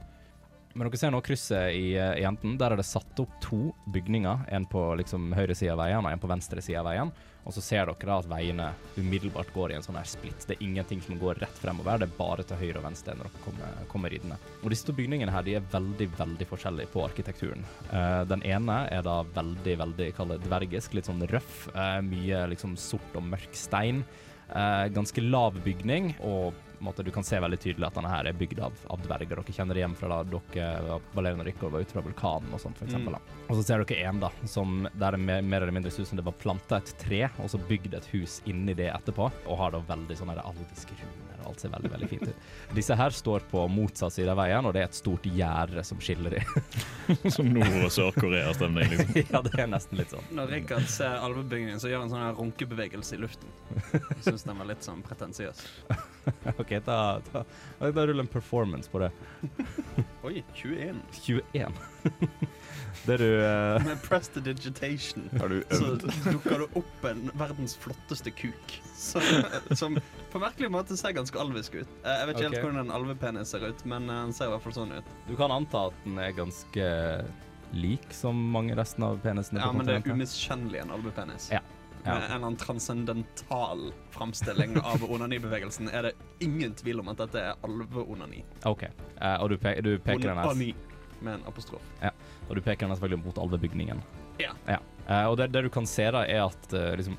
Men 0.73 0.89
dere 0.89 1.01
ser 1.01 1.13
nå 1.13 1.21
krysset 1.25 1.75
i, 1.77 1.93
eh, 1.99 2.23
i 2.23 2.25
enden. 2.25 2.57
Der 2.59 2.73
er 2.73 2.81
det 2.81 2.89
satt 2.89 3.21
opp 3.21 3.35
to 3.45 3.75
bygninger. 3.93 4.47
En 4.49 4.65
på 4.67 4.81
liksom 4.97 5.33
høyre 5.37 5.55
side 5.55 5.75
av 5.75 5.83
veien 5.83 6.01
og 6.01 6.13
en 6.13 6.23
på 6.23 6.31
venstre 6.31 6.63
side 6.65 6.81
av 6.81 6.89
veien. 6.89 7.13
Og 7.45 7.53
så 7.57 7.63
ser 7.65 7.89
dere 7.91 8.07
da 8.07 8.17
at 8.21 8.29
veiene 8.31 8.69
umiddelbart 8.97 9.51
går 9.53 9.73
i 9.73 9.77
en 9.77 9.85
sånn 9.85 9.99
her 9.99 10.07
splitt. 10.07 10.47
Det 10.47 10.57
er 10.57 10.65
ingenting 10.65 11.03
som 11.03 11.19
går 11.19 11.41
rett 11.43 11.59
fremover, 11.59 11.99
det 11.99 12.09
er 12.09 12.17
bare 12.17 12.47
til 12.47 12.61
høyre 12.61 12.79
og 12.79 12.87
venstre 12.87 13.17
når 13.19 13.29
dere 13.29 13.45
kommer, 13.45 13.79
kommer 13.91 14.15
ridende. 14.15 14.39
Og 14.63 14.71
disse 14.71 14.87
to 14.87 14.95
bygningene 14.97 15.35
her 15.35 15.47
de 15.47 15.57
er 15.59 15.71
veldig, 15.75 16.09
veldig 16.21 16.49
forskjellige 16.53 16.93
på 16.95 17.03
arkitekturen. 17.03 17.67
Uh, 17.91 18.23
den 18.31 18.47
ene 18.47 18.85
er 18.95 19.03
da 19.07 19.21
veldig, 19.35 19.79
veldig 19.83 20.11
kall 20.15 20.37
det 20.37 20.43
dvergisk, 20.47 20.95
litt 20.95 21.11
sånn 21.11 21.27
røff. 21.35 21.67
Uh, 21.75 21.99
mye 22.07 22.47
liksom 22.55 22.79
sort 22.79 23.19
og 23.19 23.27
mørk 23.27 23.59
stein. 23.59 24.05
Uh, 24.53 24.87
ganske 24.95 25.25
lav 25.25 25.59
bygning, 25.67 26.13
og 26.23 26.55
på 26.83 26.89
en 26.89 26.91
måte, 26.91 27.03
du 27.03 27.11
kan 27.15 27.25
se 27.25 27.39
veldig 27.39 27.59
tydelig 27.63 27.87
at 27.87 27.95
denne 27.95 28.11
her 28.11 28.27
er 28.27 28.35
bygd 28.35 28.59
av, 28.67 28.79
av 28.91 29.03
dverger. 29.05 29.39
Dere 29.39 29.55
kjenner 29.55 29.79
det 29.79 29.83
igjen 29.85 29.95
fra 29.95 30.09
da 30.11 30.41
dere, 30.55 30.97
Valerian 31.15 31.43
og 31.45 31.47
Rikard, 31.47 31.71
var 31.71 31.85
ute 31.85 31.95
fra 31.95 32.03
vulkanen 32.03 32.57
og 32.57 32.63
sånt, 32.63 32.81
for 32.81 32.91
eksempel. 32.91 33.15
Da. 33.15 33.37
Og 33.47 33.59
så 33.59 33.63
ser 33.69 33.85
dere 33.85 34.09
en 34.11 34.23
da, 34.25 34.33
som 34.51 34.89
der 34.91 35.15
det 35.15 35.23
mer, 35.23 35.45
mer 35.47 35.63
eller 35.63 35.77
mindre 35.79 35.93
ser 35.95 36.03
ut 36.03 36.11
som 36.11 36.19
det 36.19 36.27
var 36.27 36.35
planta 36.43 36.81
et 36.83 36.91
tre, 36.99 37.29
og 37.39 37.53
så 37.53 37.61
bygd 37.71 37.95
et 37.95 38.09
hus 38.17 38.41
inni 38.51 38.75
det 38.75 38.91
etterpå, 38.91 39.31
og 39.31 39.61
har 39.63 39.77
da 39.77 39.85
veldig 39.93 40.19
sånne 40.19 40.35
der 40.41 40.51
alviske 40.51 40.99
runer, 40.99 41.22
alt 41.49 41.63
ser 41.63 41.73
veldig, 41.75 41.91
veldig 41.93 42.09
fint 42.11 42.25
ut. 42.29 42.49
Disse 42.77 42.97
her 42.99 43.15
står 43.15 43.47
på 43.51 43.65
motsatt 43.73 44.15
side 44.15 44.33
av 44.33 44.39
veien, 44.41 44.67
og 44.69 44.75
det 44.75 44.83
er 44.83 44.91
et 44.91 44.99
stort 44.99 45.27
gjerde 45.27 45.85
som 45.87 46.01
skiller 46.03 46.39
dem. 46.39 46.53
Som 47.35 47.51
Nord- 47.53 47.85
og 47.85 47.91
Sør-Korea-stemning, 47.93 48.93
liksom. 48.93 49.17
ja, 49.33 49.41
det 49.45 49.53
er 49.59 49.69
nesten 49.71 49.99
litt 49.99 50.13
sånn. 50.15 50.25
Når 50.37 50.53
Rikard 50.55 50.87
ser 50.91 51.19
alvebygningen, 51.19 51.81
så 51.83 51.91
gjør 51.91 52.05
han 52.05 52.13
sånn 52.13 52.37
runkebevegelse 52.39 53.17
i 53.17 53.21
luften. 53.23 53.53
Jeg 53.93 54.23
syns 54.27 54.47
den 54.47 54.61
var 54.63 54.71
litt 54.71 54.87
sånn 54.87 55.03
pretensiøs. 55.07 55.65
OK, 56.63 56.77
da, 56.87 56.99
da, 57.33 57.45
da 57.83 58.07
ruller 58.07 58.25
en 58.25 58.31
performance 58.31 58.91
på 58.93 59.03
det. 59.03 59.11
Oi, 60.27 60.43
21. 60.55 61.03
21. 61.19 61.83
det 63.07 63.17
du 63.21 63.29
uh... 63.43 63.83
Med 63.85 64.03
prestidigitation 64.05 65.29
Har 65.41 65.49
du 65.49 65.63
så 65.71 65.95
dukker 66.31 66.65
det 66.65 66.69
opp 66.79 67.05
en 67.11 67.31
verdens 67.35 67.77
flotteste 67.77 68.31
kuk. 68.31 68.77
Som, 68.97 69.23
som 69.75 69.99
på 70.33 70.41
merkelig 70.43 70.71
måte 70.71 70.97
ser 70.97 71.17
ganske 71.17 71.39
alvisk 71.39 71.75
ut. 71.75 71.89
Eh, 72.05 72.11
Jeg 72.21 72.29
vet 72.29 72.37
ikke 72.37 72.49
okay. 72.49 72.57
helt 72.57 72.67
hvordan 72.67 72.85
en 72.85 72.95
alvepenis 72.95 73.55
ser 73.55 73.67
ut, 73.67 73.85
men 73.85 74.09
eh, 74.09 74.21
den 74.29 74.37
ser 74.37 74.51
i 74.51 74.55
hvert 74.55 74.67
fall 74.67 74.77
sånn 74.77 74.95
ut. 74.95 75.15
Du 75.27 75.35
kan 75.39 75.55
anta 75.55 75.89
at 75.91 76.05
den 76.07 76.21
er 76.23 76.35
ganske 76.37 76.89
lik 77.73 78.11
som 78.15 78.39
mange 78.53 78.77
resten 78.77 79.05
av 79.07 79.21
penisene 79.25 79.63
Ja, 79.63 79.71
men 79.73 79.89
det 79.89 80.01
er 80.01 80.13
umiskjennelig 80.13 80.83
en 80.85 80.93
alvepenis. 80.95 81.49
Ja. 81.53 81.63
Ja. 82.05 82.15
Med 82.15 82.17
en 82.17 82.23
eller 82.25 82.37
annen 82.37 82.57
transcendental 82.57 83.93
framstilling 84.11 84.77
av 84.83 85.05
onanibevegelsen 85.07 85.89
er 85.89 86.09
det 86.09 86.13
ingen 86.43 86.75
tvil 86.75 86.99
om 87.01 87.13
at 87.13 87.21
dette 87.23 87.39
er 87.39 87.61
alveonani. 87.63 88.43
OK. 88.67 88.89
Uh, 89.21 89.37
og 89.39 89.53
du, 89.53 89.57
pe 89.63 89.77
du 89.87 89.93
peker 90.03 90.33
den 90.33 90.41
her 90.41 90.51
Onani 90.51 90.73
med 91.25 91.39
en 91.39 91.47
apostrof. 91.51 91.85
Ja. 92.03 92.13
Og 92.49 92.57
du 92.59 92.63
peker 92.63 92.87
den 92.87 92.97
selvfølgelig 92.97 93.25
mot 93.25 93.39
alvebygningen. 93.43 94.03
Ja. 94.43 94.55
Eh, 94.69 95.27
og 95.27 95.37
det, 95.41 95.53
det 95.55 95.67
du 95.67 95.71
kan 95.73 95.87
se, 95.89 96.09
da, 96.15 96.25
er 96.27 96.45
at 96.47 96.75
uh, 96.75 96.93
liksom 96.99 97.19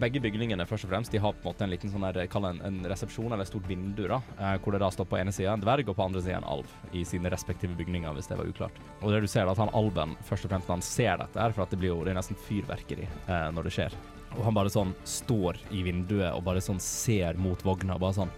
begge 0.00 0.20
bygningene 0.22 0.64
først 0.68 0.86
og 0.86 0.92
fremst 0.92 1.12
De 1.12 1.20
har 1.20 1.34
på 1.36 1.42
en 1.42 1.50
måte 1.50 1.66
en 1.66 1.72
liten 1.72 1.90
sånn 1.92 2.04
der, 2.06 2.24
kall 2.30 2.46
det 2.46 2.52
en, 2.54 2.62
en 2.68 2.90
resepsjon 2.90 3.28
eller 3.28 3.44
et 3.44 3.50
stort 3.50 3.68
vindu, 3.68 4.04
da, 4.08 4.20
eh, 4.38 4.54
hvor 4.62 4.74
det 4.74 4.82
da 4.82 4.90
står 4.94 5.08
på 5.10 5.18
ene 5.20 5.34
sida 5.34 5.52
en 5.52 5.64
dverg 5.64 5.90
og 5.90 5.98
på 5.98 6.06
andre 6.06 6.22
sida 6.24 6.38
en 6.38 6.48
alv 6.54 6.96
i 6.96 7.04
sine 7.08 7.30
respektive 7.32 7.76
bygninger, 7.78 8.14
hvis 8.16 8.30
det 8.30 8.38
var 8.40 8.48
uklart. 8.48 8.80
Og 9.00 9.12
det 9.12 9.22
du 9.24 9.28
ser, 9.30 9.46
da, 9.46 9.54
at 9.54 9.62
han 9.62 9.74
alven 9.76 10.16
først 10.28 10.48
og 10.48 10.54
fremst 10.54 10.70
når 10.70 10.78
han 10.78 10.86
ser 10.86 11.20
dette, 11.20 11.42
her, 11.42 11.56
for 11.56 11.66
at 11.66 11.74
det 11.74 11.80
blir 11.82 11.92
jo 11.92 12.00
det 12.06 12.14
er 12.14 12.20
nesten 12.20 12.40
fyrverkeri 12.48 13.06
eh, 13.08 13.48
når 13.54 13.68
det 13.68 13.74
skjer. 13.76 13.98
Og 14.32 14.46
han 14.46 14.56
bare 14.56 14.72
sånn 14.72 14.94
står 15.04 15.60
i 15.76 15.84
vinduet 15.84 16.30
og 16.32 16.44
bare 16.46 16.62
sånn 16.64 16.80
ser 16.82 17.36
mot 17.40 17.60
vogna, 17.66 17.98
bare 18.00 18.22
sånn 18.22 18.32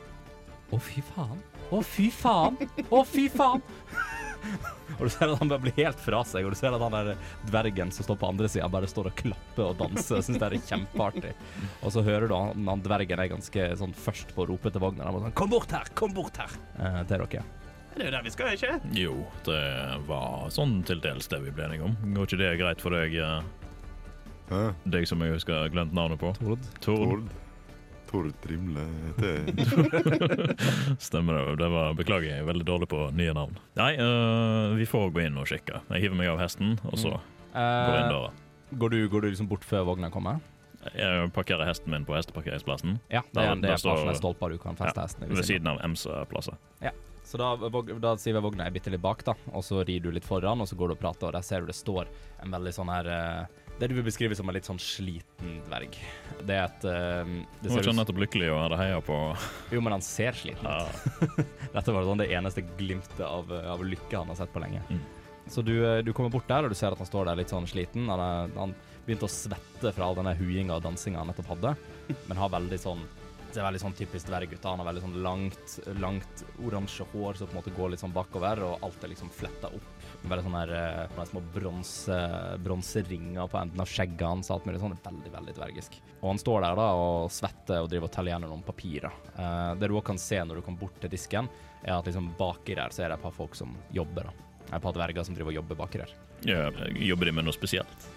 Å, 0.74 0.78
fy 0.80 1.04
faen. 1.14 1.38
Å, 1.70 1.80
fy 1.86 2.08
faen. 2.10 2.56
Å, 2.88 3.04
fy 3.06 3.28
faen. 3.30 3.62
Og 4.98 5.02
du 5.06 5.10
ser 5.10 5.30
at 5.32 5.40
han 5.40 5.50
bare 5.50 5.62
blir 5.64 5.74
helt 5.80 6.00
fra 6.00 6.20
seg, 6.28 6.44
og 6.46 6.54
du 6.54 6.58
ser 6.58 6.74
at 6.76 6.82
han 6.84 6.94
der 6.94 7.16
dvergen 7.48 7.90
som 7.94 8.06
står 8.06 8.18
på 8.20 8.28
andre 8.28 8.48
sida, 8.52 8.68
bare 8.70 8.88
står 8.90 9.08
og 9.10 9.16
klapper 9.18 9.64
og 9.70 9.78
danser. 9.80 10.20
Syns 10.22 10.38
det 10.38 10.46
er 10.50 10.56
kjempeartig. 10.68 11.32
Og 11.82 11.94
så 11.94 12.04
hører 12.06 12.28
du 12.30 12.36
han, 12.36 12.62
han 12.68 12.84
dvergen 12.84 13.22
er 13.24 13.32
ganske 13.32 13.66
sånn 13.80 13.94
først 14.04 14.34
på 14.36 14.44
å 14.44 14.48
rope 14.52 14.70
til 14.70 14.84
Wagner. 14.84 15.08
Han 15.08 15.16
bare 15.18 15.28
sånn 15.30 15.36
Kom 15.40 15.52
bort 15.54 15.74
her! 15.74 15.90
Kom 15.98 16.14
bort 16.16 16.38
her! 16.40 16.54
Eh, 16.78 17.00
til 17.10 17.24
dere. 17.26 17.44
Det 17.94 18.02
er 18.02 18.08
jo 18.08 18.14
der 18.16 18.24
vi 18.26 18.32
skal, 18.34 18.54
ikke? 18.56 18.72
Jo, 18.98 19.12
det 19.46 19.60
var 20.08 20.48
sånn 20.54 20.80
til 20.86 21.02
dels 21.02 21.28
det 21.30 21.38
vi 21.44 21.52
ble 21.54 21.68
enige 21.68 21.86
om. 21.86 21.94
Går 22.16 22.26
ikke 22.30 22.40
det 22.42 22.52
greit 22.58 22.82
for 22.82 22.96
deg, 22.96 23.14
eh, 23.22 23.70
Hæ? 24.50 24.62
deg 24.96 25.06
som 25.08 25.22
jeg 25.24 25.36
husker 25.36 25.70
glemt 25.74 25.94
navnet 25.94 26.18
på? 26.20 26.34
Tord. 26.40 26.70
Tord. 26.82 27.04
Tord. 27.08 27.43
Tord 28.14 28.30
Trimle 28.44 28.84
heter 29.08 29.34
Stemmer 31.08 31.34
det. 31.40 31.56
det 31.64 31.68
var, 31.72 31.94
beklager, 31.98 32.30
jeg 32.30 32.44
er 32.44 32.48
veldig 32.48 32.66
dårlig 32.68 32.88
på 32.92 33.00
nye 33.18 33.34
navn. 33.34 33.56
Nei, 33.78 33.90
uh, 33.98 34.74
vi 34.78 34.86
får 34.86 35.10
gå 35.16 35.24
inn 35.26 35.38
og 35.40 35.48
sjekke. 35.50 35.80
Jeg 35.90 36.04
hiver 36.06 36.18
meg 36.20 36.30
av 36.30 36.38
hesten, 36.42 36.76
og 36.86 36.94
så 37.00 37.16
går 37.16 37.94
jeg 37.94 38.00
inn 38.00 38.08
Eh, 38.08 38.10
døra. 38.14 38.30
går, 38.82 38.90
du, 38.90 38.96
går 39.12 39.22
du 39.22 39.28
liksom 39.30 39.46
bort 39.50 39.62
før 39.66 39.84
vogna 39.90 40.08
kommer? 40.14 40.40
Jeg 40.94 41.30
parkerer 41.32 41.64
hesten 41.68 41.90
min 41.94 42.02
på 42.04 42.12
hesteparkeringsplassen 42.16 42.98
Ja, 43.08 43.22
det 43.22 43.34
Der- 43.38 43.50
er, 43.50 43.54
det 43.54 43.62
der 43.62 43.72
er 43.72 43.80
står- 43.80 44.14
stolper 44.18 44.50
du 44.52 44.58
kan 44.58 44.76
feste 44.76 45.00
hesten 45.00 45.24
i. 45.24 45.28
ved 45.34 45.44
siden 45.46 45.66
av 45.70 45.78
MC-plasser. 45.86 46.58
Så 47.24 47.38
da, 47.40 47.54
da 48.02 48.10
sier 48.20 48.34
vi 48.36 48.40
vogna 48.44 48.66
er 48.66 48.70
bitte 48.74 48.90
litt 48.92 49.00
bak, 49.00 49.22
da, 49.24 49.32
og 49.56 49.62
så 49.64 49.80
rir 49.88 50.02
du 50.04 50.10
litt 50.12 50.26
foran, 50.28 50.60
og 50.60 50.68
så 50.68 50.76
går 50.76 50.88
du 50.88 50.92
og 50.92 51.00
prater, 51.00 51.26
og 51.30 51.32
der 51.32 51.40
ser 51.46 51.60
du 51.64 51.70
det 51.70 51.74
står 51.78 52.04
en 52.44 52.50
veldig 52.52 52.72
sånn 52.76 52.90
her 52.92 53.06
eh, 53.08 53.46
Det 53.74 53.88
du 53.90 53.96
vil 53.96 54.06
beskrive 54.06 54.36
som 54.38 54.48
en 54.48 54.54
litt 54.54 54.68
sånn 54.68 54.78
sliten 54.78 55.56
dverg. 55.66 55.96
Det 56.46 56.54
er 56.54 56.68
et 56.68 56.84
uh, 56.86 57.32
det 57.58 57.68
Jeg 57.68 57.72
ser 57.72 57.82
ikke 57.82 57.94
ut, 57.96 57.98
nettopp 57.98 58.20
lykkelig 58.22 58.52
og 58.52 58.60
hadde 58.62 58.78
heia 58.78 59.00
på 59.02 59.18
Jo, 59.74 59.82
men 59.82 59.96
han 59.96 60.04
ser 60.04 60.38
sliten 60.38 60.68
ut. 60.68 61.10
ja, 61.26 61.46
Dette 61.74 61.96
var 61.96 62.06
sånn 62.06 62.22
det 62.22 62.30
eneste 62.30 62.62
glimtet 62.78 63.24
av, 63.26 63.50
av 63.50 63.82
lykke 63.82 64.20
han 64.20 64.30
har 64.30 64.38
sett 64.38 64.54
på 64.54 64.62
lenge. 64.62 64.84
Mm. 64.88 65.02
Så 65.50 65.62
du, 65.62 65.74
eh, 65.84 66.02
du 66.04 66.12
kommer 66.12 66.30
bort 66.30 66.48
der, 66.48 66.64
og 66.64 66.72
du 66.72 66.78
ser 66.78 66.94
at 66.94 67.00
han 67.02 67.08
står 67.08 67.28
der 67.28 67.42
litt 67.42 67.52
sånn 67.52 67.66
sliten. 67.68 68.06
Han, 68.08 68.22
er, 68.22 68.54
han 68.56 68.72
begynte 69.04 69.28
å 69.28 69.32
svette 69.32 69.92
fra 69.92 70.06
all 70.06 70.16
denne 70.16 70.36
huinga 70.38 70.78
og 70.78 70.86
dansinga 70.86 71.20
han 71.20 71.32
nettopp 71.32 71.52
hadde, 71.56 71.74
men 72.28 72.40
har 72.40 72.54
veldig 72.54 72.80
sånn 72.80 73.04
det 73.54 73.60
er 73.62 73.68
veldig 73.68 73.84
sånn 73.84 73.94
typisk 73.94 74.26
dverggutter. 74.26 74.66
Han 74.66 74.80
har 74.82 74.88
veldig 74.88 75.02
sånn 75.04 75.20
langt, 75.22 75.74
langt 76.02 76.40
oransje 76.66 77.04
hår 77.12 77.38
som 77.38 77.46
på 77.46 77.54
en 77.54 77.60
måte 77.60 77.74
går 77.76 77.92
litt 77.92 78.02
sånn 78.02 78.14
bakover, 78.14 78.64
og 78.66 78.82
alt 78.82 79.04
er 79.06 79.12
liksom 79.12 79.30
fletta 79.30 79.70
opp. 79.70 79.93
Veldig 80.24 80.44
sånn 80.46 80.56
her 80.56 80.70
eh, 80.72 81.00
sånne 81.12 81.26
små 81.28 81.40
bronse, 81.54 82.18
bronseringer 82.64 83.48
på 83.52 83.58
enden 83.60 83.82
av 83.84 83.90
skjegget 83.90 84.24
hans. 84.26 84.50
Alt 84.54 84.64
mulig 84.68 84.80
sånn. 84.80 84.96
Veldig, 85.04 85.32
veldig 85.34 85.54
dvergisk. 85.58 85.98
Og 86.22 86.30
han 86.32 86.40
står 86.40 86.64
der 86.64 86.78
da 86.80 86.86
og 86.96 87.30
svetter 87.34 87.82
og 87.84 87.90
driver 87.92 88.08
og 88.08 88.14
teller 88.16 88.34
gjennom 88.34 88.54
noen 88.54 88.64
papirer. 88.64 89.12
Eh, 89.36 89.70
det 89.80 89.90
du 89.92 89.98
òg 89.98 90.06
kan 90.08 90.20
se 90.20 90.40
når 90.40 90.60
du 90.60 90.66
kommer 90.66 90.86
bort 90.86 90.96
til 91.02 91.12
disken, 91.12 91.50
er 91.84 91.98
at 91.98 92.08
liksom 92.08 92.32
baki 92.38 92.78
der 92.78 92.94
så 92.94 93.04
er 93.04 93.12
det 93.12 93.18
et 93.20 93.26
par 93.26 93.36
folk 93.36 93.56
som 93.58 93.76
jobber. 93.92 94.30
da. 94.30 94.50
Et 94.74 94.82
par 94.82 94.94
dverger 94.96 95.26
som 95.28 95.36
driver 95.36 95.52
og 95.52 95.58
jobber 95.60 95.76
baki 95.82 96.00
der. 96.00 96.14
Ja, 96.44 96.70
jobber 97.00 97.28
de 97.28 97.32
med 97.32 97.44
noe 97.46 97.54
spesielt? 97.56 98.08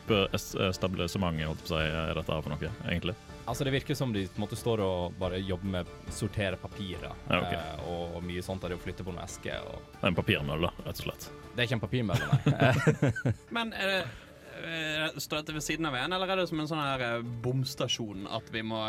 Stablesementet, 0.76 1.48
holdt 1.48 1.62
på 1.64 1.70
å 1.70 1.74
si, 1.76 1.84
er 1.84 2.16
dette 2.18 2.38
for 2.44 2.52
noe, 2.52 2.72
egentlig? 2.88 3.16
Altså 3.48 3.64
Det 3.64 3.72
virker 3.72 3.96
som 3.96 4.12
de 4.12 4.26
måte 4.36 4.58
står 4.60 4.82
og 4.84 5.14
bare 5.20 5.40
jobber 5.40 5.70
med 5.78 5.92
sortere 6.12 6.58
papirer 6.60 7.14
Ja, 7.30 7.38
okay. 7.40 7.60
eh, 7.60 7.86
og 7.88 8.24
mye 8.28 8.44
sånt. 8.44 8.64
Der 8.66 8.74
de 8.76 8.80
flytter 8.82 9.08
på 9.08 9.14
noen 9.14 9.24
esker. 9.24 9.64
Og 9.72 10.08
En 10.08 10.16
papirmølle, 10.18 10.72
rett 10.84 11.00
og 11.00 11.06
slett. 11.06 11.30
Det 11.58 11.64
er 11.64 11.70
ikke 11.72 11.78
en 11.80 11.82
papirmølle, 11.82 12.28
nei. 12.46 12.72
Men 13.58 13.74
er 13.74 13.90
det, 13.90 14.00
eh, 14.04 14.26
står 15.22 15.42
dette 15.42 15.56
ved 15.56 15.64
siden 15.66 15.88
av 15.90 15.96
veien, 15.96 16.14
eller 16.14 16.32
er 16.34 16.42
det 16.42 16.48
som 16.50 16.60
en 16.62 16.70
sånn 16.70 16.82
her 16.82 17.04
eh, 17.06 17.28
bomstasjon 17.44 18.28
at 18.38 18.50
vi 18.54 18.64
må 18.66 18.80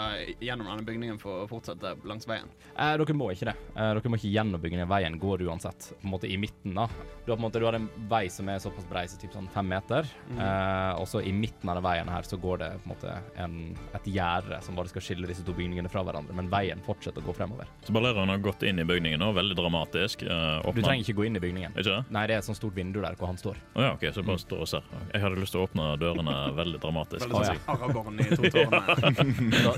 gjennom 0.43 0.69
denne 0.71 0.87
bygningen 0.87 1.21
for 1.23 1.45
å 1.45 1.49
fortsette 1.51 1.95
langs 2.09 2.29
veien? 2.29 2.51
Eh, 2.75 2.95
dere 3.01 3.17
må 3.17 3.31
ikke 3.35 3.51
det. 3.51 3.57
Eh, 3.75 3.93
dere 3.99 4.13
må 4.13 4.19
ikke 4.21 4.33
gjennom 4.33 4.63
bygningen. 4.63 4.89
Veien 4.91 5.19
går 5.21 5.45
uansett. 5.49 5.91
På 6.01 6.09
en 6.09 6.15
måte 6.15 6.31
i 6.31 6.39
midten, 6.41 6.77
da. 6.79 6.89
Du 7.25 7.33
har 7.33 7.37
på 7.37 7.43
en 7.43 7.47
måte 7.47 7.61
du 7.61 7.67
har 7.69 7.77
en 7.79 7.89
vei 8.11 8.25
som 8.33 8.49
er 8.49 8.61
såpass 8.63 8.87
brei 8.89 9.05
som 9.11 9.21
typ 9.21 9.35
sånn 9.37 9.51
fem 9.53 9.69
meter. 9.69 10.09
Eh, 10.33 10.93
og 11.01 11.09
så 11.11 11.23
i 11.25 11.33
midten 11.35 11.69
av 11.69 11.79
den 11.79 11.87
veien 11.87 12.13
her 12.13 12.29
så 12.29 12.39
går 12.41 12.63
det 12.63 12.71
på 12.83 12.89
en 12.89 12.95
måte 12.95 13.17
en, 13.45 13.59
et 13.99 14.11
gjerde 14.15 14.61
som 14.65 14.79
bare 14.79 14.93
skal 14.93 15.05
skille 15.05 15.29
disse 15.31 15.45
to 15.47 15.55
bygningene 15.57 15.91
fra 15.93 16.05
hverandre. 16.07 16.37
Men 16.37 16.51
veien 16.53 16.83
fortsetter 16.87 17.25
å 17.25 17.29
gå 17.29 17.37
fremover. 17.37 17.69
Så 17.87 17.95
ballereren 17.97 18.33
har 18.33 18.43
gått 18.45 18.65
inn 18.69 18.81
i 18.81 18.87
bygningen 18.89 19.21
nå, 19.23 19.33
veldig 19.37 19.59
dramatisk. 19.59 20.25
eh, 20.25 20.73
Du 20.73 20.83
trenger 20.83 21.05
ikke 21.05 21.19
gå 21.21 21.29
inn 21.29 21.41
i 21.41 21.45
bygningen. 21.45 21.77
Ikke 21.77 21.91
det? 21.91 22.01
Nei, 22.15 22.27
det 22.31 22.39
er 22.39 22.45
et 22.45 22.49
sånt 22.49 22.61
stort 22.61 22.77
vindu 22.77 23.01
der 23.05 23.19
hvor 23.19 23.31
han 23.33 23.41
står. 23.41 23.61
Å 23.75 23.89
ja, 23.89 23.93
ok, 23.97 24.09
så 24.15 24.25
bare 24.25 24.39
mm. 24.41 24.45
står 24.47 24.65
og 24.65 24.73
ser. 24.73 24.89
Jeg 25.13 25.25
hadde 25.25 25.43
lyst 25.43 25.57
til 25.57 25.58
å 25.59 25.65
åpne 25.67 25.87
dørene 26.01 26.35
veldig 26.57 26.81
dramatisk. 26.83 27.25
Veldig 27.25 27.41
sånn 27.49 27.59
ja. 27.59 27.75
Aragorn 27.75 28.21
i 28.23 28.27
to 28.31 28.51
tårene. 28.55 28.81
Da, 28.89 29.75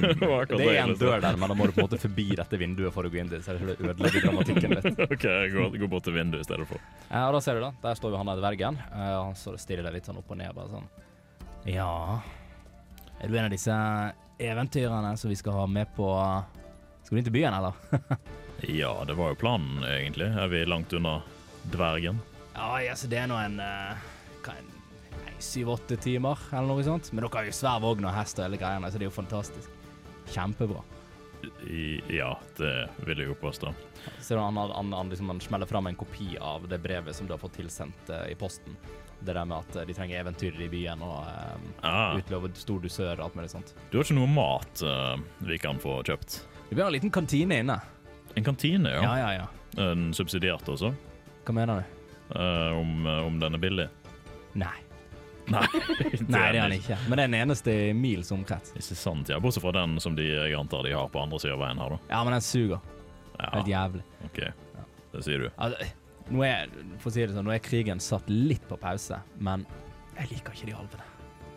Det 0.51 0.67
er 0.67 0.81
en 0.83 0.95
dør 1.01 1.23
der, 1.25 1.39
men 1.41 1.53
da 1.53 1.57
må 1.59 1.69
du 1.69 1.75
på 1.75 1.83
en 1.83 1.89
måte 1.89 2.01
forbi 2.03 2.27
dette 2.39 2.61
vinduet 2.61 2.95
for 2.95 3.09
å 3.09 3.13
gå 3.13 3.21
inn 3.23 3.31
dit. 3.33 3.45
Så 3.45 3.57
det 3.57 3.77
ødelegger 3.79 4.27
dramatikken 4.27 4.77
litt. 4.77 5.03
OK, 5.17 5.25
jeg 5.27 5.55
går, 5.55 5.79
går 5.83 5.93
bort 5.93 6.07
til 6.09 6.17
vinduet 6.17 6.45
i 6.45 6.49
stedet 6.49 6.69
for. 6.71 6.83
Ja, 7.09 7.27
og 7.29 7.37
da 7.39 7.43
ser 7.45 7.59
du 7.59 7.65
da, 7.67 7.73
der 7.85 7.99
står 7.99 8.15
jo 8.15 8.21
han 8.23 8.33
der 8.33 8.43
dvergen. 8.43 8.81
eh, 8.91 9.15
han 9.17 9.39
står 9.39 9.59
og 9.59 9.65
stirrer 9.65 9.97
litt 9.97 10.09
sånn 10.11 10.21
opp 10.21 10.31
og 10.31 10.41
ned, 10.41 10.53
bare 10.57 10.75
sånn. 10.77 10.89
Ja, 11.69 11.91
er 13.21 13.29
du 13.29 13.37
en 13.37 13.51
av 13.51 13.53
disse 13.53 13.75
eventyrene 14.41 15.17
som 15.21 15.33
vi 15.33 15.37
skal 15.37 15.59
ha 15.59 15.67
med 15.69 15.91
på 15.97 16.07
Skal 17.05 17.17
du 17.17 17.21
inn 17.21 17.27
til 17.29 17.37
byen, 17.37 17.57
eller? 17.57 17.75
Ja, 18.69 18.93
det 19.09 19.15
var 19.17 19.31
jo 19.33 19.39
planen, 19.41 19.81
egentlig. 19.89 20.27
Er 20.37 20.51
vi 20.53 20.67
langt 20.69 20.93
unna 20.93 21.23
dvergen? 21.73 22.19
Ja, 22.53 22.75
altså 22.93 23.09
det 23.09 23.23
er 23.23 23.31
nå 23.31 23.39
en 23.41 23.57
uh 23.57 23.95
en 23.97 24.10
syv-åtte 25.45 25.97
timer, 26.01 26.39
eller 26.53 26.71
noe 26.71 26.85
sånt. 26.87 27.11
Men 27.13 27.25
dere 27.25 27.41
har 27.41 27.51
jo 27.51 27.57
svær 27.57 27.83
vogn 27.83 28.07
og 28.09 28.15
hest 28.17 28.39
og 28.41 28.47
hele 28.47 28.61
greiene, 28.61 28.91
så 28.91 28.99
det 29.01 29.07
er 29.07 29.11
jo 29.11 29.17
fantastisk. 29.19 29.77
Kjempebra. 30.31 30.83
I, 31.65 32.01
ja, 32.13 32.35
det 32.59 32.73
vil 33.07 33.23
jeg 33.23 33.31
jo 33.31 33.37
påstå. 33.41 33.71
Så 34.21 34.37
han, 34.37 34.57
han, 34.61 34.93
han, 34.93 35.09
liksom, 35.09 35.31
han 35.33 35.41
smeller 35.41 35.67
fram 35.67 35.87
en 35.89 35.97
kopi 35.97 36.35
av 36.37 36.67
det 36.69 36.79
brevet 36.85 37.17
som 37.17 37.27
du 37.27 37.33
har 37.33 37.41
fått 37.41 37.57
tilsendt 37.57 38.11
uh, 38.13 38.27
i 38.29 38.35
posten. 38.37 38.77
Det 39.21 39.33
der 39.37 39.45
med 39.45 39.59
at 39.59 39.77
eh, 39.77 39.85
de 39.85 39.93
trenger 39.97 40.17
eventyr 40.23 40.57
i 40.65 40.69
byen 40.73 41.03
og 41.05 41.19
um, 41.29 41.65
Ah, 41.85 42.15
utlover 42.17 42.53
stor 42.57 42.81
dusør 42.81 43.19
og 43.19 43.27
alt 43.27 43.35
mulig 43.37 43.51
sånt. 43.53 43.75
du 43.91 43.99
har 43.99 44.07
ikke 44.07 44.17
noe 44.17 44.31
mat 44.33 44.81
uh, 44.81 45.21
vi 45.45 45.59
kan 45.61 45.77
få 45.81 45.99
kjøpt? 46.09 46.39
Det 46.71 46.77
blir 46.79 46.87
en 46.87 46.95
liten 46.95 47.13
kantine 47.13 47.59
inne. 47.61 47.77
En 48.37 48.47
kantine, 48.47 48.95
ja. 48.95 49.03
Ja, 49.05 49.17
ja, 49.21 49.31
ja. 49.43 49.83
En 49.85 50.15
subsidiert 50.17 50.69
også? 50.73 50.95
Hva 51.45 51.57
mener 51.57 51.83
du? 51.83 51.99
Eh, 52.31 52.73
om, 52.79 53.07
om 53.07 53.41
den 53.43 53.59
er 53.59 53.63
billig? 53.63 53.89
Nei. 54.61 54.77
Nei, 55.54 55.66
Nei, 56.30 56.45
det 56.52 56.59
er 56.59 56.62
han 56.62 56.75
ikke. 56.76 56.99
Men 57.09 57.19
det 57.19 57.25
er 57.25 57.30
den 57.33 57.38
eneste 57.40 57.75
i 57.90 57.92
mils 57.97 58.30
omkrets. 58.35 58.73
Ikke 58.78 58.97
sant, 58.99 59.30
ja. 59.33 59.38
Bortsett 59.42 59.64
fra 59.64 59.73
den 59.76 59.97
som 60.02 60.14
de 60.19 60.26
jeg 60.30 60.54
antar 60.59 60.85
de 60.87 60.95
har 60.97 61.09
på 61.12 61.23
andre 61.23 61.40
siden 61.42 61.57
av 61.59 61.62
veien 61.64 61.80
her, 61.83 61.95
da. 61.97 62.00
Ja, 62.12 62.21
men 62.26 62.37
den 62.38 62.45
suger. 62.47 62.83
Helt 63.40 63.71
Ja, 63.71 63.85
jævlig. 63.85 64.04
OK. 64.28 64.40
Det 65.11 65.25
sier 65.26 65.42
du. 65.42 65.49
Altså, 65.59 65.88
nå 66.30 66.45
er, 66.47 66.71
for 67.02 67.11
å 67.11 67.14
si 67.16 67.25
det 67.25 67.35
sånn, 67.35 67.49
nå 67.49 67.54
er 67.57 67.62
krigen 67.64 67.99
satt 68.04 68.28
litt 68.30 68.62
på 68.71 68.76
pause, 68.78 69.19
men 69.42 69.64
jeg 70.21 70.30
liker 70.37 70.54
ikke 70.54 70.69
de 70.71 70.76
alvene. 70.78 71.09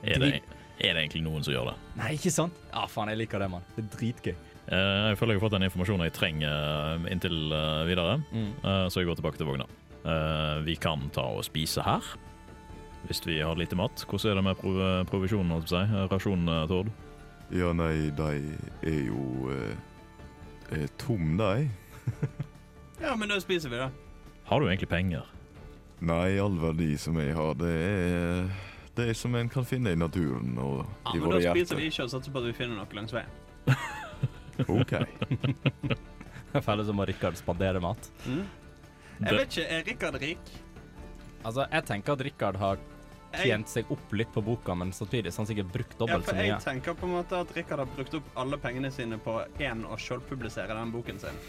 Er 0.04 0.20
det, 0.24 0.32
er 0.80 0.96
det 0.98 1.04
egentlig 1.04 1.22
noen 1.28 1.46
som 1.46 1.54
gjør 1.54 1.70
det? 1.70 1.76
Nei, 2.00 2.14
ikke 2.18 2.32
sant? 2.34 2.58
Ja, 2.72 2.88
faen, 2.90 3.12
jeg 3.14 3.22
liker 3.22 3.44
det, 3.44 3.52
mann. 3.54 3.64
Det 3.76 3.84
er 3.86 3.92
dritgøy. 3.98 4.34
Eh, 4.64 5.10
jeg 5.12 5.18
føler 5.20 5.36
jeg 5.36 5.42
har 5.42 5.44
fått 5.44 5.56
den 5.58 5.66
informasjonen 5.68 6.08
jeg 6.08 6.16
trenger 6.16 6.54
eh, 6.56 7.08
inntil 7.14 7.40
eh, 7.52 7.82
videre, 7.90 8.18
Mm. 8.34 8.52
Så 8.90 9.02
jeg 9.04 9.10
går 9.12 9.20
tilbake 9.20 9.40
til 9.42 9.50
vogna. 9.52 9.68
Vi 10.66 10.74
kan 10.84 11.06
ta 11.16 11.24
og 11.38 11.44
spise 11.48 11.84
her, 11.86 12.04
hvis 13.08 13.24
vi 13.28 13.40
har 13.42 13.56
lite 13.60 13.76
mat. 13.76 14.06
Hvordan 14.10 14.32
er 14.32 14.40
det 14.40 14.44
med 14.48 14.60
prov 14.60 14.82
provisjonen, 15.12 15.52
holdt 15.56 15.72
jeg 15.72 15.90
på 15.90 15.96
å 15.96 16.08
si? 16.08 16.14
Rasjonene, 16.14 16.14
Rasjonen, 16.14 16.54
eh, 16.54 16.68
Tord? 16.72 16.92
Ja, 17.54 17.74
nei, 17.76 17.94
de 18.18 18.30
er 18.90 19.02
jo 19.10 19.52
eh, 19.54 20.82
er 20.82 20.88
tom, 21.02 21.38
de. 21.38 21.70
Ja, 23.04 23.18
men 23.20 23.28
da 23.28 23.36
spiser 23.42 23.72
vi, 23.72 23.80
da. 23.82 23.90
Har 24.48 24.62
du 24.62 24.70
egentlig 24.70 24.88
penger? 24.88 25.28
Nei, 26.04 26.38
all 26.40 26.56
verdi 26.62 26.94
som 27.00 27.18
jeg 27.20 27.34
har, 27.36 27.58
det 27.60 27.74
er 27.74 28.54
det 28.94 29.08
er 29.10 29.18
som 29.18 29.34
en 29.36 29.50
kan 29.50 29.66
finne 29.66 29.96
i 29.96 29.98
naturen 29.98 30.54
og 30.62 30.84
Ja, 30.84 31.16
i 31.16 31.18
men 31.18 31.24
våre 31.26 31.40
da 31.42 31.54
spiser 31.56 31.80
vi 31.80 31.88
ikke 31.90 32.06
og 32.06 32.12
satser 32.14 32.34
på 32.34 32.44
at 32.44 32.46
vi 32.52 32.54
finner 32.54 32.78
noe 32.78 32.98
langs 32.98 33.16
veien. 33.16 33.32
OK. 34.78 34.94
Jeg 36.54 36.62
føler 36.62 36.86
som 36.86 37.00
om 37.02 37.08
Rikard 37.10 37.40
spandere 37.40 37.82
mat. 37.82 38.12
Mm. 38.30 38.44
Jeg 39.24 39.38
vet 39.40 39.48
ikke, 39.48 39.64
er 39.66 39.88
Rikard 39.88 40.20
rik? 40.22 40.52
Altså, 41.44 41.66
jeg 41.72 41.86
tenker 41.88 42.14
at 42.14 42.22
Rikard 42.28 42.60
har 42.62 42.84
tjent 43.42 43.70
seg 43.70 43.92
opp 43.94 44.14
litt 44.14 44.32
på 44.34 44.42
boka, 44.46 44.76
men 44.78 44.94
samtidig 44.94 45.34
så 45.34 45.42
har 45.42 45.46
han 45.46 45.52
sikkert 45.52 45.72
brukt 45.74 45.96
dobbelt 46.00 46.30
så 46.30 46.36
mye. 46.38 46.48
jeg 46.52 46.66
tenker 46.66 46.98
på 46.98 47.08
en 47.10 47.16
måte 47.18 47.40
at 47.44 47.54
Rikard 47.58 47.84
har 47.84 47.94
brukt 47.96 48.18
opp 48.20 48.30
alle 48.44 48.60
pengene 48.62 48.92
sine 48.94 49.20
på 49.22 49.40
én 49.60 49.86
å 49.86 49.98
selvpublisere 50.00 50.78
den 50.78 50.94
boken 50.94 51.22
sin. 51.24 51.40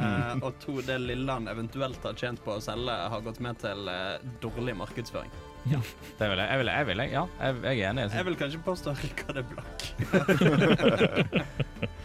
Uh, 0.00 0.36
og 0.40 0.54
to, 0.62 0.78
det 0.84 0.96
lille 1.02 1.32
han 1.32 1.48
eventuelt 1.50 2.04
har 2.04 2.16
tjent 2.16 2.42
på 2.44 2.56
å 2.56 2.64
selge, 2.64 2.96
har 3.14 3.24
gått 3.24 3.40
med 3.44 3.60
til 3.60 3.88
uh, 3.90 4.18
dårlig 4.44 4.76
markedsføring. 4.80 5.32
Det 5.64 6.28
vil 6.30 6.40
jeg. 6.40 6.46
Jeg 6.50 6.58
vil, 6.60 6.70
jeg 6.72 6.86
vil, 6.88 7.02
ja, 7.12 7.24
jeg, 7.40 7.56
jeg 7.64 7.80
er 7.80 7.90
enig. 7.90 8.06
Jeg 8.14 8.26
vil 8.28 8.36
kanskje 8.40 8.60
påstå 8.66 8.94
Rikard 9.00 9.40
er 9.40 9.46
blakk. 9.50 9.78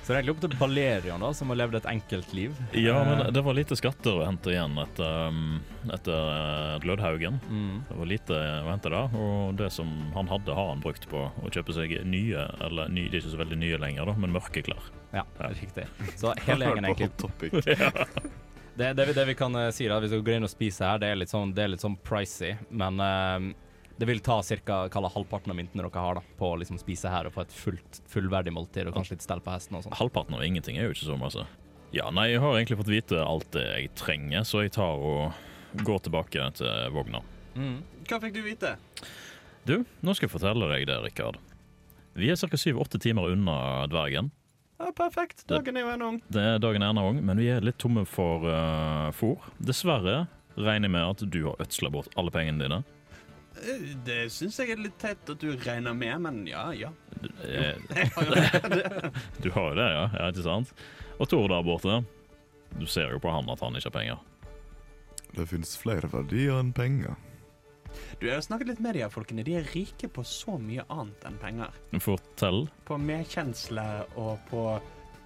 Så 0.05 0.13
det 0.13 0.19
er 0.19 0.19
egentlig 0.19 0.35
opp 0.35 0.41
til 0.43 0.51
Balerion, 0.59 1.23
da, 1.23 1.31
som 1.33 1.49
har 1.49 1.57
levd 1.63 1.79
et 1.79 1.87
enkelt 1.89 2.33
liv. 2.37 2.51
Ja, 2.77 2.99
men 3.07 3.25
Eh, 3.25 3.31
det 3.31 3.41
var 3.41 3.53
lite 3.57 3.75
skatter 3.75 4.19
å 4.19 4.25
hente 4.25 4.51
igjen 4.53 4.77
etter, 4.81 5.27
um, 5.29 5.61
etter 5.93 6.29
eh, 6.35 6.79
Glødhaugen. 6.83 7.39
mm. 7.49 7.83
Det 7.89 7.97
var 7.99 8.09
lite 8.11 8.37
å 8.37 8.69
hente 8.69 8.91
da, 8.93 9.03
og 9.17 9.55
det 9.59 9.71
som 9.73 9.89
han 10.15 10.29
hadde, 10.29 10.53
har 10.53 10.71
han 10.73 10.83
brukt 10.83 11.07
på 11.09 11.25
å 11.29 11.51
kjøpe 11.51 11.75
seg 11.75 11.97
nye, 12.05 12.47
eller 12.65 12.91
nye, 12.91 13.09
de 13.09 13.17
er 13.17 13.23
ikke 13.23 13.33
så 13.33 13.41
veldig 13.41 13.59
nye 13.61 13.81
lenger, 13.81 14.11
da, 14.11 14.17
men 14.19 14.35
mørke 14.35 14.65
klær. 14.65 14.91
Ja, 15.15 15.23
riktig. 15.55 15.87
Så 16.19 16.33
hele 16.45 16.69
gjengen 16.69 16.85
egentlig 16.89 17.11
topic. 17.17 17.55
Det, 18.75 18.89
det, 18.93 19.05
vi- 19.07 19.13
det 19.15 19.25
vi 19.29 19.35
kan 19.39 19.55
uh, 19.55 19.69
si, 19.71 19.87
da, 19.87 19.99
hvis 20.03 20.11
vi 20.11 20.19
går 20.25 20.35
inn 20.39 20.47
og 20.47 20.51
spiser 20.51 20.89
her, 20.89 20.99
det 20.99 21.07
er 21.13 21.19
litt 21.21 21.31
sånn, 21.31 21.53
det 21.55 21.63
er 21.63 21.69
litt 21.71 21.83
sånn 21.83 21.95
pricy, 22.03 22.49
men 22.75 22.99
uh, 22.99 23.45
det 23.95 24.07
vil 24.09 24.19
ta 24.19 24.41
ca. 24.43 24.81
halvparten 24.91 25.53
av 25.53 25.55
myntene 25.55 25.85
dere 25.85 26.01
har 26.03 26.17
da, 26.19 26.23
på 26.35 26.49
å 26.51 26.57
liksom 26.59 26.79
spise 26.81 27.07
her 27.13 27.29
og 27.29 27.35
få 27.37 27.45
et 27.45 27.53
fullt, 27.55 28.01
fullverdig 28.11 28.51
måltid 28.51 28.89
og 28.89 28.97
kanskje 28.97 29.15
litt 29.15 29.23
stell 29.23 29.39
på 29.45 29.53
hesten 29.55 29.77
og 29.79 29.85
sånn. 29.85 29.95
Halvparten 29.95 30.35
av 30.35 30.43
ingenting 30.43 30.75
er 30.75 30.89
jo 30.89 30.95
ikke 30.97 31.07
så 31.07 31.15
masse. 31.21 31.45
Ja, 31.95 32.09
nei, 32.11 32.25
jeg 32.33 32.41
har 32.43 32.57
egentlig 32.57 32.81
fått 32.81 32.91
vite 32.91 33.21
alt 33.23 33.47
det 33.55 33.63
jeg 33.63 33.93
trenger, 33.95 34.43
så 34.43 34.65
jeg 34.65 34.73
tar 34.75 34.99
og 34.99 35.79
går 35.87 36.03
tilbake 36.09 36.49
til 36.59 36.91
vogna. 36.91 37.21
Mm. 37.55 37.77
Hva 38.09 38.19
fikk 38.19 38.35
du 38.35 38.41
vite? 38.43 38.73
Du, 39.65 39.77
nå 40.03 40.13
skal 40.17 40.27
jeg 40.27 40.33
fortelle 40.35 40.67
deg 40.73 40.89
det, 40.91 40.97
Rikard. 41.05 41.39
Vi 42.19 42.27
er 42.31 42.35
ca. 42.35 42.59
syv-åtte 42.59 42.99
timer 42.99 43.31
unna 43.31 43.55
dvergen. 43.91 44.33
Ja, 44.77 44.89
perfekt. 44.95 45.45
Dagen 45.47 45.77
er 45.77 45.85
jo 45.85 45.91
ennå 45.93 46.07
ung. 46.13 46.17
Det 46.27 46.41
er 46.43 46.57
dagen 46.59 46.83
er 46.83 46.91
ennå 46.91 47.05
ung, 47.13 47.21
men 47.23 47.39
vi 47.39 47.47
er 47.53 47.63
litt 47.63 47.77
tomme 47.79 48.03
for 48.09 48.43
uh, 48.49 49.07
fôr. 49.15 49.39
Dessverre 49.63 50.25
regner 50.57 50.89
jeg 50.89 50.93
med 50.95 51.05
at 51.13 51.23
du 51.31 51.39
har 51.45 51.63
ødsla 51.63 51.91
bort 51.93 52.11
alle 52.19 52.33
pengene 52.35 52.65
dine. 52.65 52.81
Eh, 53.63 53.93
Det 54.05 54.25
syns 54.35 54.59
jeg 54.59 54.73
er 54.75 54.81
litt 54.83 54.97
teit 54.99 55.31
at 55.31 55.39
du 55.39 55.53
regner 55.63 55.95
med, 55.95 56.15
men 56.25 56.41
ja, 56.49 56.67
ja. 56.75 56.91
Du, 57.21 57.29
eh, 57.47 57.79
Jeg 57.95 58.11
har 58.15 58.27
jo 58.27 58.35
det. 58.35 59.11
du 59.43 59.49
har 59.55 59.69
jo 59.71 59.75
det, 59.79 59.89
ja. 59.95 60.05
ja. 60.19 60.29
Ikke 60.31 60.45
sant? 60.47 60.73
Og 61.19 61.29
Tor 61.31 61.47
der 61.51 61.63
borte, 61.63 62.01
du 62.75 62.85
ser 62.91 63.13
jo 63.15 63.21
på 63.23 63.31
han 63.31 63.47
at 63.51 63.63
han 63.63 63.79
ikke 63.79 63.91
har 63.93 63.95
penger. 63.95 64.23
Det 65.35 65.47
finnes 65.51 65.75
flere 65.79 66.07
verdier 66.11 66.59
enn 66.59 66.75
penger. 66.75 67.15
Du, 68.19 68.27
jeg 68.27 68.35
har 68.37 68.45
snakket 68.45 68.73
litt 68.73 68.83
med 68.83 68.97
de 68.97 69.05
her 69.05 69.13
folkene. 69.13 69.45
De 69.47 69.57
er 69.59 69.69
rike 69.73 70.09
på 70.11 70.25
så 70.27 70.57
mye 70.61 70.85
annet 70.93 71.27
enn 71.27 71.39
penger. 71.41 71.79
Fortell. 72.03 72.65
På 72.87 72.99
medkjensle 73.01 73.85
og 74.21 74.37
på 74.49 74.67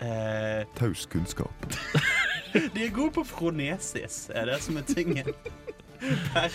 eh, 0.06 0.66
Taus 0.80 1.06
kunnskap. 1.12 1.70
De 2.74 2.82
er 2.82 2.94
gode 2.94 3.14
på 3.20 3.24
fronesis, 3.30 4.24
er 4.34 4.50
det 4.50 4.62
som 4.66 4.80
er 4.80 4.88
tingen. 4.90 5.28
Per 6.00 6.54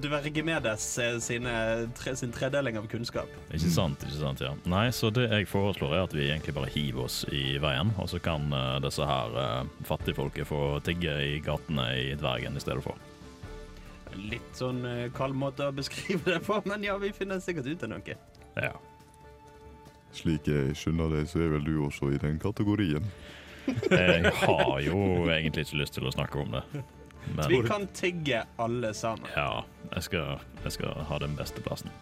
Dvergemedes 0.00 0.86
sine, 1.20 1.52
tre, 1.98 2.14
sin 2.16 2.32
tredeling 2.32 2.78
av 2.80 2.88
kunnskap. 2.88 3.28
Ikke 3.52 3.70
sant, 3.72 4.02
ikke 4.06 4.20
sant, 4.22 4.42
ja. 4.42 4.54
Nei, 4.68 4.88
så 4.94 5.12
det 5.14 5.28
jeg 5.28 5.50
foreslår 5.50 5.94
er 5.94 6.06
at 6.06 6.16
vi 6.16 6.30
egentlig 6.30 6.56
bare 6.56 6.72
hiver 6.72 7.04
oss 7.04 7.20
i 7.28 7.58
veien, 7.62 7.92
og 8.00 8.08
så 8.10 8.22
kan 8.24 8.48
uh, 8.54 8.78
disse 8.84 9.04
her 9.04 9.36
uh, 9.36 9.84
fattigfolket 9.88 10.48
få 10.48 10.62
tigge 10.86 11.14
i 11.34 11.38
gatene 11.44 11.90
i 11.98 12.10
Dvergen 12.18 12.56
i 12.56 12.64
stedet 12.64 12.84
for. 12.86 13.07
Litt 14.16 14.54
sånn 14.56 14.84
eh, 14.88 15.08
kald 15.14 15.36
måte 15.38 15.68
å 15.68 15.74
beskrive 15.74 16.22
det 16.34 16.40
på, 16.46 16.60
men 16.68 16.84
ja, 16.86 16.96
vi 17.00 17.12
finner 17.16 17.42
sikkert 17.44 17.68
ut 17.68 17.84
av 17.86 17.92
noe. 17.92 18.16
Ja. 18.58 18.72
Slik 20.16 20.48
jeg 20.48 20.76
skjønner 20.78 21.12
det, 21.12 21.26
så 21.30 21.42
er 21.44 21.52
vel 21.56 21.66
du 21.66 21.74
også 21.84 22.12
i 22.14 22.20
den 22.22 22.38
kategorien. 22.42 23.04
Jeg 23.92 24.30
har 24.32 24.78
jo 24.80 25.00
egentlig 25.28 25.66
ikke 25.66 25.82
lyst 25.82 25.98
til 25.98 26.06
å 26.08 26.12
snakke 26.14 26.40
om 26.40 26.54
det. 26.56 26.62
Vi 27.50 27.58
kan 27.68 27.84
tigge 27.92 28.46
alle 28.56 28.94
sammen. 28.96 29.28
ja, 29.36 29.64
jeg 29.92 30.06
skal, 30.06 30.40
jeg 30.64 30.72
skal 30.72 31.02
ha 31.10 31.18
den 31.20 31.34
beste 31.36 31.60
plassen. 31.60 31.92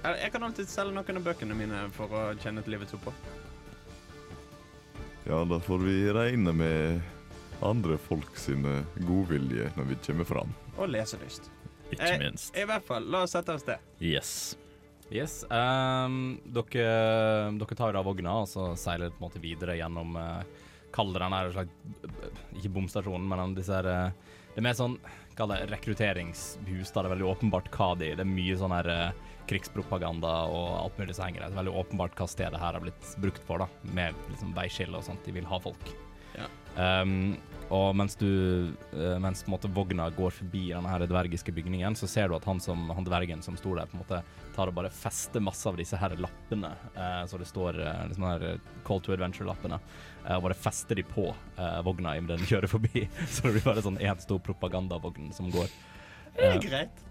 Jeg 0.00 0.32
kan 0.32 0.46
alltid 0.46 0.70
selge 0.72 0.96
noen 0.96 1.20
av 1.20 1.26
bøkene 1.26 1.56
mine 1.58 1.82
for 1.92 2.08
å 2.16 2.22
kjenne 2.40 2.64
til 2.64 2.72
livets 2.72 2.96
opphold. 2.96 3.16
Ja, 5.28 5.42
da 5.44 5.60
får 5.60 5.84
vi 5.84 5.96
regne 6.16 6.54
med 6.56 7.02
andre 7.60 7.98
folk 8.00 8.38
sine 8.40 8.80
godvilje 9.04 9.68
når 9.76 9.90
vi 9.92 9.98
kommer 10.06 10.24
fram. 10.24 10.54
Og 10.80 10.88
leselyst. 10.90 11.50
Ikke 11.90 12.08
Eh, 12.14 12.18
minst. 12.22 12.56
I 12.56 12.64
hvert 12.68 12.86
fall, 12.86 13.06
la 13.10 13.24
oss 13.26 13.34
sette 13.36 13.52
oss 13.54 13.66
det. 13.66 13.78
Yes. 14.00 14.56
Yes. 15.10 15.40
Um, 15.50 16.38
dere, 16.46 17.50
dere 17.58 17.76
tar 17.76 17.96
av 17.98 18.06
vogna 18.06 18.36
og 18.44 18.46
så 18.48 18.68
seiler 18.78 19.10
på 19.10 19.18
en 19.18 19.24
måte 19.26 19.42
videre 19.42 19.74
gjennom 19.80 20.14
uh, 20.14 20.42
Kall 20.94 21.10
det 21.14 21.22
den 21.22 21.34
her 21.34 21.50
slags 21.54 22.54
Ikke 22.54 22.70
bomstasjonen, 22.76 23.26
men 23.26 23.56
disse 23.56 23.74
her 23.74 23.88
uh, 23.90 24.36
Det 24.52 24.62
er 24.62 24.66
mer 24.68 24.78
sånn 24.78 24.94
Kall 25.34 25.50
det 25.50 25.64
rekrutteringshus. 25.72 26.92
da 26.94 27.02
Det 27.02 27.08
er 27.08 27.14
veldig 27.16 27.26
åpenbart 27.26 27.72
hva 27.74 27.90
de 27.98 28.12
Det 28.14 28.22
er 28.22 28.30
mye 28.30 28.58
sånn 28.60 28.74
her 28.76 28.90
uh, 28.90 29.26
krigspropaganda 29.50 30.30
og 30.46 30.68
alt 30.78 30.98
mulig 31.00 31.16
som 31.16 31.26
henger 31.26 31.42
der. 31.42 31.50
Det 31.50 31.56
er 31.56 31.62
veldig 31.64 31.78
åpenbart 31.82 32.14
hva 32.20 32.28
stedet 32.30 32.60
her 32.62 32.76
har 32.76 32.84
blitt 32.84 33.08
brukt 33.18 33.42
for, 33.48 33.64
da 33.64 33.92
med 33.96 34.14
liksom 34.30 34.54
veiskille 34.54 34.94
og 34.94 35.02
sånt. 35.08 35.24
De 35.26 35.34
vil 35.34 35.48
ha 35.50 35.58
folk. 35.58 35.90
Ehm, 36.78 37.38
og 37.70 37.94
mens 37.94 38.16
du 38.18 38.26
eh, 38.92 39.18
Mens 39.22 39.44
på 39.44 39.50
en 39.50 39.54
måte 39.54 39.70
vogna 39.70 40.08
går 40.14 40.34
forbi 40.34 40.62
denne 40.72 40.90
her 40.90 41.04
dvergiske 41.06 41.54
bygningen, 41.54 41.94
så 41.98 42.08
ser 42.10 42.28
du 42.28 42.34
at 42.34 42.46
han, 42.48 42.58
som, 42.62 42.88
han 42.90 43.06
dvergen 43.06 43.44
som 43.46 43.58
sto 43.58 43.76
der, 43.78 43.86
på 43.90 43.98
en 43.98 44.02
måte 44.02 44.22
tar 44.56 44.72
og 44.72 44.74
bare 44.74 44.90
fester 44.90 45.42
masse 45.44 45.68
av 45.70 45.78
disse 45.78 45.98
her 45.98 46.16
lappene. 46.18 46.72
Uh, 46.96 47.22
så 47.30 47.38
det 47.38 47.46
står 47.46 47.78
uh, 47.78 48.02
liksom 48.08 48.26
her 48.26 48.46
Call 48.86 49.02
to 49.06 49.14
Adventure-lappene. 49.14 49.78
Uh, 50.24 50.34
og 50.40 50.48
bare 50.48 50.58
fester 50.58 50.98
de 50.98 51.06
på 51.06 51.28
vogna 51.86 52.16
idet 52.18 52.34
den 52.34 52.50
kjører 52.50 52.70
forbi. 52.70 53.06
så 53.32 53.46
det 53.46 53.54
blir 53.58 53.68
bare 53.68 53.86
sånn 53.86 54.00
én 54.02 54.18
stor 54.22 54.42
propagandavogn 54.42 55.30
som 55.36 55.52
går. 55.54 55.70
Det 56.34 56.50
er 56.50 56.62
greit. 56.64 57.04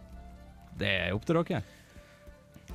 det 0.79 0.95
er 1.05 1.15
opp 1.15 1.23
til 1.27 1.39
dere. 1.39 1.63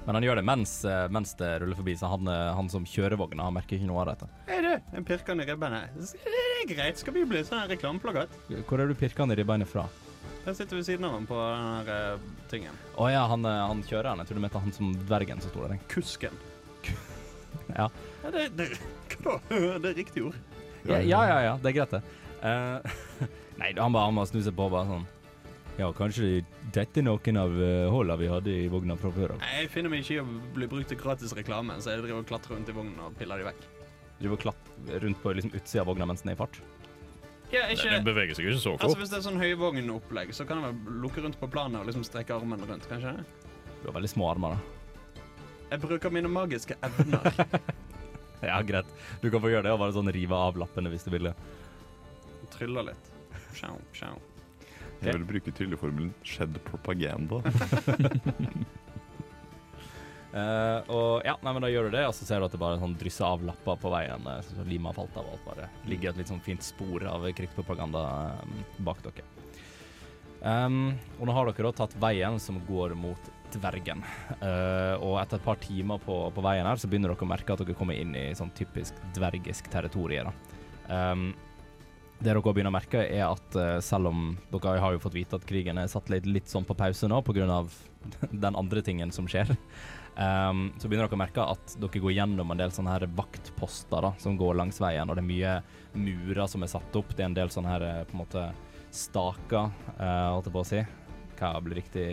Men 0.05 0.19
han 0.19 0.25
gjør 0.27 0.37
det 0.37 0.45
mens, 0.45 0.73
eh, 0.85 1.07
mens 1.09 1.33
det 1.41 1.51
ruller 1.63 1.79
forbi, 1.79 1.95
så 1.97 2.11
han, 2.13 2.29
eh, 2.29 2.53
han 2.55 2.69
som 2.69 2.85
kjører 2.85 3.17
vogna, 3.17 3.47
han 3.47 3.55
merker 3.57 3.79
ikke 3.79 3.89
noe 3.89 4.03
av 4.03 4.11
dette. 4.13 4.29
Hei, 4.51 4.61
du. 4.61 4.97
En 4.99 5.07
pirkende 5.09 5.47
ribbeinet. 5.49 5.95
Det 5.97 6.35
er 6.35 6.67
greit. 6.69 7.01
Skal 7.01 7.17
vi 7.17 7.25
bli 7.29 7.41
sånn 7.45 7.65
reklameplakat? 7.71 8.35
Hvor 8.69 8.83
er 8.83 8.91
du 8.91 8.95
pirkende 9.01 9.33
i 9.33 9.41
ribbeinet 9.41 9.71
fra? 9.71 9.87
Jeg 10.45 10.59
sitter 10.59 10.77
ved 10.77 10.85
siden 10.85 11.07
av 11.09 11.15
ham 11.17 11.25
på 11.25 11.39
den 11.41 11.89
her 11.89 12.19
uh, 12.19 12.25
tingen. 12.53 12.77
Å 13.01 13.09
ja, 13.09 13.23
han, 13.31 13.47
han 13.49 13.71
han 13.71 13.81
kjøreren. 13.89 14.21
Jeg 14.21 14.29
tror 14.29 14.37
du 14.37 14.45
mente 14.45 14.61
han 14.61 14.77
som 14.77 14.93
dvergen 15.09 15.41
som 15.41 15.53
sto 15.55 15.65
der. 15.65 15.81
Kusken. 15.89 16.37
Ja. 17.71 17.87
Ja, 18.21 18.31
det, 18.35 18.49
det, 18.59 18.65
hva 19.23 19.39
da? 19.49 19.59
det 19.81 19.89
er 19.89 19.95
riktig 19.97 20.25
ord. 20.27 20.37
Ja, 20.85 20.99
ja, 20.99 21.21
ja, 21.31 21.37
ja 21.47 21.53
det 21.63 21.71
er 21.71 21.77
greit, 21.79 21.95
det. 21.95 22.03
Uh, 22.45 23.25
nei, 23.61 23.71
han 23.79 23.95
bare, 23.95 24.11
han 24.11 24.19
bare 24.19 24.29
snur 24.29 24.45
seg 24.45 24.57
på 24.59 24.67
bare 24.69 24.91
sånn 24.91 25.07
Ja, 25.75 25.89
kanskje 25.97 26.45
dette 26.75 27.01
er 27.01 27.07
noen 27.09 27.39
av 27.41 27.55
hullene 27.91 28.17
vi 28.21 28.29
hadde 28.31 28.53
i 28.55 28.69
vogna 28.71 28.95
fra 29.01 29.11
før 29.15 29.35
av. 29.35 29.47
Jeg 29.57 29.71
finner 29.73 29.91
meg 29.91 30.05
ikke 30.05 30.21
i 30.21 30.21
å 30.23 30.27
bli 30.55 30.69
brukt 30.71 30.93
til 30.93 31.01
gratis 31.01 31.35
reklame, 31.35 31.81
så 31.83 31.95
jeg 31.97 32.05
driver 32.05 32.23
og 32.23 32.29
klatrer 32.31 32.55
rundt 32.55 32.71
i 32.71 32.77
vogna 32.77 33.09
og 33.09 33.17
piller 33.19 33.43
de 33.43 33.49
vekk. 33.49 33.65
Driver 34.21 34.37
og 34.37 34.45
klatrer 34.45 35.03
rundt 35.03 35.23
på 35.23 35.33
liksom, 35.35 35.55
utsida 35.59 35.83
av 35.83 35.91
vogna 35.91 36.07
mens 36.07 36.23
den 36.23 36.31
er 36.31 36.39
i 36.39 36.41
fart. 36.45 36.61
Ja, 37.53 37.65
ikke, 37.71 37.91
Den 37.91 38.07
beveger 38.07 38.35
seg 38.39 38.47
ikke 38.49 38.61
så 38.63 38.73
Altså. 38.79 38.99
Hvis 38.99 39.11
det 39.13 39.19
er 39.19 39.25
sånn 39.27 39.39
høyvognopplegg, 39.39 40.31
så 40.35 40.47
kan 40.49 40.63
jeg 40.63 40.75
vel 40.87 41.01
lukke 41.05 41.23
rundt 41.23 41.39
på 41.39 41.49
planet 41.51 41.83
og 41.83 41.91
liksom 41.91 42.07
strekke 42.07 42.35
armen 42.35 42.63
rundt, 42.67 42.87
kanskje? 42.91 43.13
Du 43.83 43.89
har 43.91 43.97
veldig 43.99 44.11
små 44.15 44.31
armer, 44.31 44.57
da. 44.57 45.21
Jeg 45.71 45.83
bruker 45.83 46.15
mine 46.15 46.31
magiske 46.31 46.79
evner. 46.87 47.33
Ja, 48.45 48.59
greit. 48.61 48.85
Du 49.23 49.31
kan 49.33 49.41
få 49.41 49.49
gjøre 49.49 49.65
det 49.65 49.73
og 49.73 49.79
bare 49.81 49.95
sånn 49.97 50.11
rive 50.13 50.37
av 50.37 50.59
lappene 50.61 50.91
hvis 50.93 51.07
du 51.07 51.11
vil 51.15 51.31
det. 51.31 51.35
Tryller 52.53 52.91
litt. 52.91 53.07
Sjau, 53.57 53.79
sjau. 53.97 54.19
Jeg 55.05 55.21
vil 55.21 55.29
bruke 55.29 55.55
trylleformelen 55.55 56.13
'skjedd 56.25 56.59
propaganda'. 56.67 57.41
uh, 60.35 60.81
og 60.97 61.23
ja, 61.27 61.37
nei, 61.41 61.53
men 61.53 61.63
da 61.65 61.71
gjør 61.73 61.89
du 61.89 61.97
det, 61.97 62.07
og 62.09 62.17
så 62.17 62.29
ser 62.29 62.41
du 62.41 62.49
at 62.49 62.57
det 62.57 62.63
bare 62.63 62.81
sånn 62.83 62.97
drysser 63.01 63.29
av 63.29 63.45
lapper 63.47 63.79
på 63.83 63.93
veien. 63.95 64.27
Uh, 64.27 64.41
så 64.47 64.67
lima 64.69 64.91
har 64.91 64.99
falt 65.03 65.21
av, 65.21 65.29
og 65.29 65.39
alt 65.39 65.49
bare 65.53 65.71
ligger 65.91 66.13
et 66.13 66.23
litt 66.23 66.33
sånn 66.33 66.45
fint 66.45 66.65
spor 66.65 67.07
av 67.11 67.29
krigspropaganda 67.37 68.05
um, 68.43 68.59
bak 68.87 69.05
dere. 69.07 69.27
Um, 70.45 70.93
og 71.17 71.25
nå 71.25 71.33
har 71.33 71.49
dere 71.49 71.71
da 71.71 71.79
tatt 71.79 71.95
veien 71.97 72.37
som 72.43 72.59
går 72.69 72.93
mot 73.01 73.31
dvergen. 73.55 74.03
Uh, 74.43 74.99
og 75.01 75.17
etter 75.23 75.39
et 75.39 75.47
par 75.47 75.57
timer 75.63 76.03
på, 76.05 76.19
på 76.35 76.45
veien 76.45 76.67
her, 76.69 76.81
så 76.81 76.91
begynner 76.91 77.15
dere 77.15 77.25
å 77.25 77.31
merke 77.31 77.55
at 77.55 77.63
dere 77.63 77.77
kommer 77.79 77.97
inn 77.97 78.13
i 78.19 78.27
sånn 78.37 78.53
typisk 78.59 78.99
dvergisk 79.17 79.71
territorium. 79.73 80.35
Um, 80.89 81.31
det 82.25 82.33
dere 82.33 82.41
begynner 82.41 82.73
å 82.73 82.75
merke, 82.79 83.03
er 83.05 83.27
at 83.27 83.59
eh, 83.61 83.81
selv 83.85 84.11
om 84.11 84.31
dere 84.53 84.79
har 84.81 84.95
jo 84.95 85.03
fått 85.03 85.17
vite 85.17 85.37
at 85.37 85.45
krigen 85.49 85.79
er 85.81 85.91
satt 85.93 86.09
litt, 86.13 86.27
litt 86.27 86.49
sånn 86.51 86.67
på 86.67 86.77
pause 86.79 87.11
nå 87.11 87.21
pga. 87.27 87.65
den 88.45 88.57
andre 88.57 88.83
tingen 88.85 89.13
som 89.17 89.25
skjer, 89.31 89.55
um, 90.17 90.67
så 90.79 90.89
begynner 90.89 91.07
dere 91.07 91.17
å 91.17 91.21
merke 91.23 91.47
at 91.55 91.77
dere 91.81 92.03
går 92.05 92.17
gjennom 92.19 92.53
en 92.53 92.61
del 92.61 92.75
sånne 92.75 92.97
her 92.97 93.07
vaktposter 93.17 94.09
da, 94.09 94.13
som 94.21 94.37
går 94.41 94.59
langs 94.61 94.81
veien, 94.83 95.09
og 95.09 95.17
det 95.17 95.25
er 95.25 95.31
mye 95.31 95.55
murer 95.97 96.49
som 96.51 96.65
er 96.65 96.73
satt 96.73 97.01
opp. 97.01 97.15
Det 97.15 97.25
er 97.25 97.31
en 97.31 97.39
del 97.39 97.53
sånne 97.53 97.73
her 97.73 97.89
eh, 97.89 98.05
på 98.09 98.17
en 98.17 98.25
måte 98.25 98.45
staker, 98.95 99.73
eh, 99.97 100.29
holdt 100.35 100.51
jeg 100.51 100.57
på 100.57 100.65
å 100.65 100.69
si. 100.69 100.85
Hva 101.45 101.61
blir 101.65 101.81
riktig, 101.83 102.07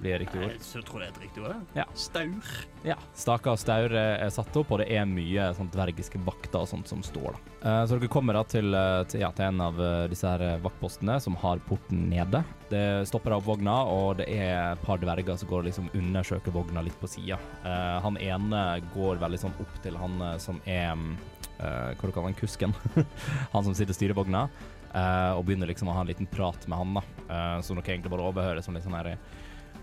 blir 0.00 0.18
riktig 0.22 0.42
ord? 0.42 0.56
Jeg 0.58 0.84
tror 0.88 1.02
det 1.02 1.08
er 1.08 1.14
et 1.14 1.22
riktig 1.22 1.44
ord. 1.44 1.74
Ja. 1.78 1.86
Staur. 1.94 2.56
Ja. 2.82 2.96
Staker 3.14 3.54
og 3.54 3.60
staur 3.62 3.94
er 3.94 4.32
satt 4.34 4.56
opp, 4.58 4.72
og 4.74 4.82
det 4.82 4.88
er 4.90 5.06
mye 5.08 5.52
sånn 5.56 5.70
dvergiske 5.72 6.20
vakter 6.26 6.64
og 6.64 6.70
sånt 6.70 6.90
som 6.90 7.04
står, 7.06 7.36
da. 7.36 7.48
Uh, 7.62 7.82
så 7.86 7.94
dere 7.94 8.10
kommer 8.10 8.34
da 8.34 8.42
til, 8.48 8.74
eh, 8.74 9.04
til, 9.06 9.22
ja, 9.22 9.30
til 9.36 9.46
en 9.46 9.60
av 9.62 9.78
eh, 9.78 10.08
disse 10.10 10.26
her 10.26 10.42
eh, 10.42 10.58
vaktpostene 10.64 11.20
som 11.22 11.36
har 11.38 11.62
porten 11.68 12.08
nede. 12.10 12.42
Det 12.72 13.06
stopper 13.08 13.36
av 13.36 13.44
vogna, 13.44 13.74
og 13.84 14.16
det 14.20 14.28
er 14.32 14.72
et 14.72 14.84
par 14.86 15.00
dverger 15.02 15.36
som 15.38 15.50
går 15.50 15.62
og 15.62 15.68
liksom 15.68 15.90
undersøker 15.98 16.54
vogna 16.54 16.84
litt 16.84 16.96
på 17.00 17.10
sida. 17.10 17.38
Uh, 17.66 17.98
han 18.04 18.18
ene 18.20 18.62
går 18.94 19.20
veldig 19.22 19.40
sånn 19.44 19.58
opp 19.62 19.74
til 19.84 19.98
han 20.00 20.20
eh, 20.24 20.38
som 20.42 20.60
er 20.64 20.92
eh, 20.92 21.92
Hva 21.92 22.08
du 22.08 22.12
kaller 22.12 22.30
han? 22.30 22.38
Kusken. 22.38 22.74
han 23.54 23.66
som 23.66 23.74
sitter 23.74 23.92
og 23.94 23.98
styrer 23.98 24.18
vogna. 24.18 24.46
Eh, 24.94 25.32
og 25.36 25.44
begynner 25.46 25.66
liksom 25.70 25.88
å 25.90 25.94
ha 25.96 26.00
en 26.04 26.10
liten 26.10 26.28
prat 26.30 26.60
med 26.68 26.78
han, 26.78 26.94
da. 26.98 27.02
Uh, 27.28 27.58
som 27.64 27.76
dere 27.78 27.90
egentlig 27.94 28.12
bare 28.12 28.28
overhører 28.28 28.62
som 28.64 28.74
litt 28.76 28.84
sånn 28.84 28.98
her 28.98 29.06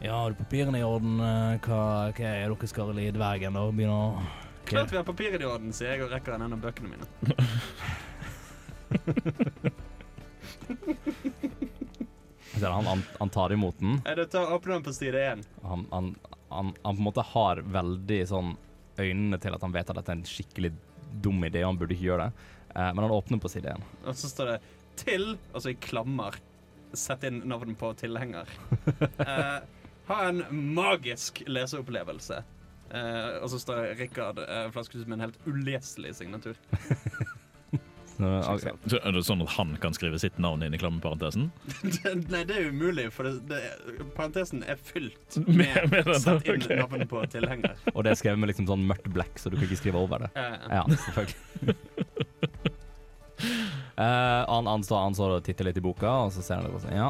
Ja, 0.03 0.13
har 0.13 0.29
du 0.31 0.37
papirene 0.39 0.79
i 0.79 0.85
orden? 0.85 1.13
Eh, 1.19 1.59
Hva, 1.65 1.81
hva 2.13 2.29
er 2.29 2.49
dere 2.53 2.67
skal 2.69 2.99
i 2.99 3.15
dvergen, 3.15 3.53
da? 3.57 3.61
Begynner 3.71 3.95
å 3.95 3.97
Klart 4.69 4.91
vi 4.93 4.99
har 4.99 5.07
papirene 5.07 5.41
i 5.41 5.49
orden, 5.49 5.73
sier 5.73 5.89
jeg 5.95 6.03
og 6.05 6.11
rekker 6.13 6.31
en 6.35 6.45
av 6.45 6.61
bøkene 6.61 6.89
mine. 6.93 7.05
Han, 12.59 13.03
han, 13.19 13.29
tar 13.29 13.53
imot 13.53 13.79
den. 13.79 14.01
Er 14.05 14.19
det 14.19 14.31
ta 14.33 14.41
åpne 14.55 14.73
den 14.73 14.83
på 14.83 14.93
side 14.93 15.15
én? 15.15 15.43
Han, 15.63 15.85
han, 15.91 16.15
han, 16.49 16.73
han 16.83 16.95
på 16.95 16.99
en 16.99 17.05
måte 17.05 17.23
har 17.23 17.61
veldig 17.63 18.19
sånn 18.27 18.55
øynene 18.99 19.39
til 19.39 19.55
at 19.55 19.63
han 19.63 19.75
vet 19.75 19.91
at 19.91 19.99
dette 19.99 20.11
er 20.11 20.19
en 20.19 20.27
skikkelig 20.27 20.73
dum 21.23 21.39
idé, 21.47 21.63
og 21.63 21.71
han 21.71 21.79
burde 21.79 21.95
ikke 21.95 22.09
gjøre 22.09 22.27
det. 22.27 22.47
Uh, 22.73 22.89
men 22.93 23.03
han 23.05 23.15
åpner 23.15 23.41
på 23.41 23.51
side 23.51 23.73
én. 23.73 23.85
Og 24.03 24.17
så 24.17 24.29
står 24.31 24.51
det 24.51 24.57
'til', 24.99 25.37
altså 25.53 25.73
i 25.73 25.79
klammer. 25.79 26.37
Sett 26.93 27.23
inn 27.27 27.43
navnet 27.45 27.77
på 27.77 27.91
tilhenger. 27.99 28.49
Uh, 29.19 29.59
ha 30.09 30.21
en 30.27 30.43
magisk 30.73 31.43
leseopplevelse. 31.47 32.43
Uh, 32.89 33.37
og 33.43 33.49
så 33.53 33.59
står 33.61 33.91
Rikard 33.99 34.39
uh, 34.41 34.71
Flaskehus 34.73 35.05
med 35.05 35.19
en 35.19 35.27
helt 35.27 35.37
uleselig 35.45 36.15
signatur. 36.17 36.57
Så, 38.19 38.97
er 38.99 39.13
det 39.15 39.21
sånn 39.23 39.39
at 39.45 39.51
han 39.55 39.69
kan 39.79 39.93
skrive 39.95 40.17
sitt 40.19 40.35
navn 40.43 40.65
inn 40.65 40.73
i 40.75 40.79
klammeparentesen? 40.81 41.45
Nei, 42.33 42.41
det 42.49 42.57
er 42.57 42.67
umulig, 42.67 43.05
for 43.15 43.29
det, 43.29 43.45
det, 43.47 44.09
parentesen 44.17 44.65
er 44.67 44.75
fylt 44.75 45.37
Med- 45.45 45.55
med, 45.55 45.87
med 45.93 46.09
den, 46.09 46.19
sett 46.19 46.49
inn 46.49 46.59
okay. 46.59 46.81
navnet 46.81 47.07
på 47.11 47.23
tilhenger. 47.31 47.79
Og 47.93 48.03
det 48.03 48.11
er 48.11 48.19
skrevet 48.19 48.41
med 48.43 48.51
liksom 48.51 48.67
sånn 48.67 48.83
mørkt 48.89 49.07
black, 49.15 49.39
så 49.39 49.47
du 49.47 49.55
kan 49.55 49.69
ikke 49.69 49.79
skrive 49.79 50.03
over 50.03 50.25
det. 50.25 50.33
Eh, 50.35 50.67
Ja, 50.67 50.83
selvfølgelig. 50.91 51.77
Eh, 53.99 54.49
han, 54.49 54.67
han, 54.67 54.83
står, 54.83 54.99
han 54.99 55.15
står 55.15 55.33
og 55.37 55.43
titter 55.43 55.67
litt 55.67 55.77
i 55.77 55.83
boka, 55.83 56.11
og 56.23 56.31
så 56.31 56.43
ser 56.45 56.61
han 56.61 56.69
det 56.69 56.75
og 56.77 56.83
sier 56.85 56.95
ja. 56.95 57.09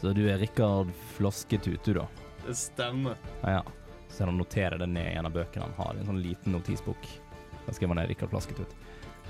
Så 0.00 0.10
du 0.12 0.26
er 0.28 0.36
Rikard 0.42 0.90
Flosketutu, 1.14 1.94
da? 1.96 2.04
Det 2.42 2.56
stemmer. 2.58 3.16
Ja, 3.40 3.60
ja. 3.60 3.62
Så 4.10 4.18
ser 4.18 4.28
han 4.28 4.36
noterer 4.36 4.76
det 4.82 4.90
ned 4.92 5.08
i 5.08 5.14
en 5.16 5.28
av 5.30 5.32
bøkene 5.32 5.70
han 5.70 5.78
har, 5.78 5.94
i 5.96 6.02
en 6.02 6.10
sånn 6.10 6.20
liten 6.20 6.52
notisbok. 6.52 7.08
Da 7.64 7.72
skriver 7.72 7.94
han 7.94 8.02
ned 8.02 8.10
Rikard 8.12 8.34
Flasketut. 8.34 8.76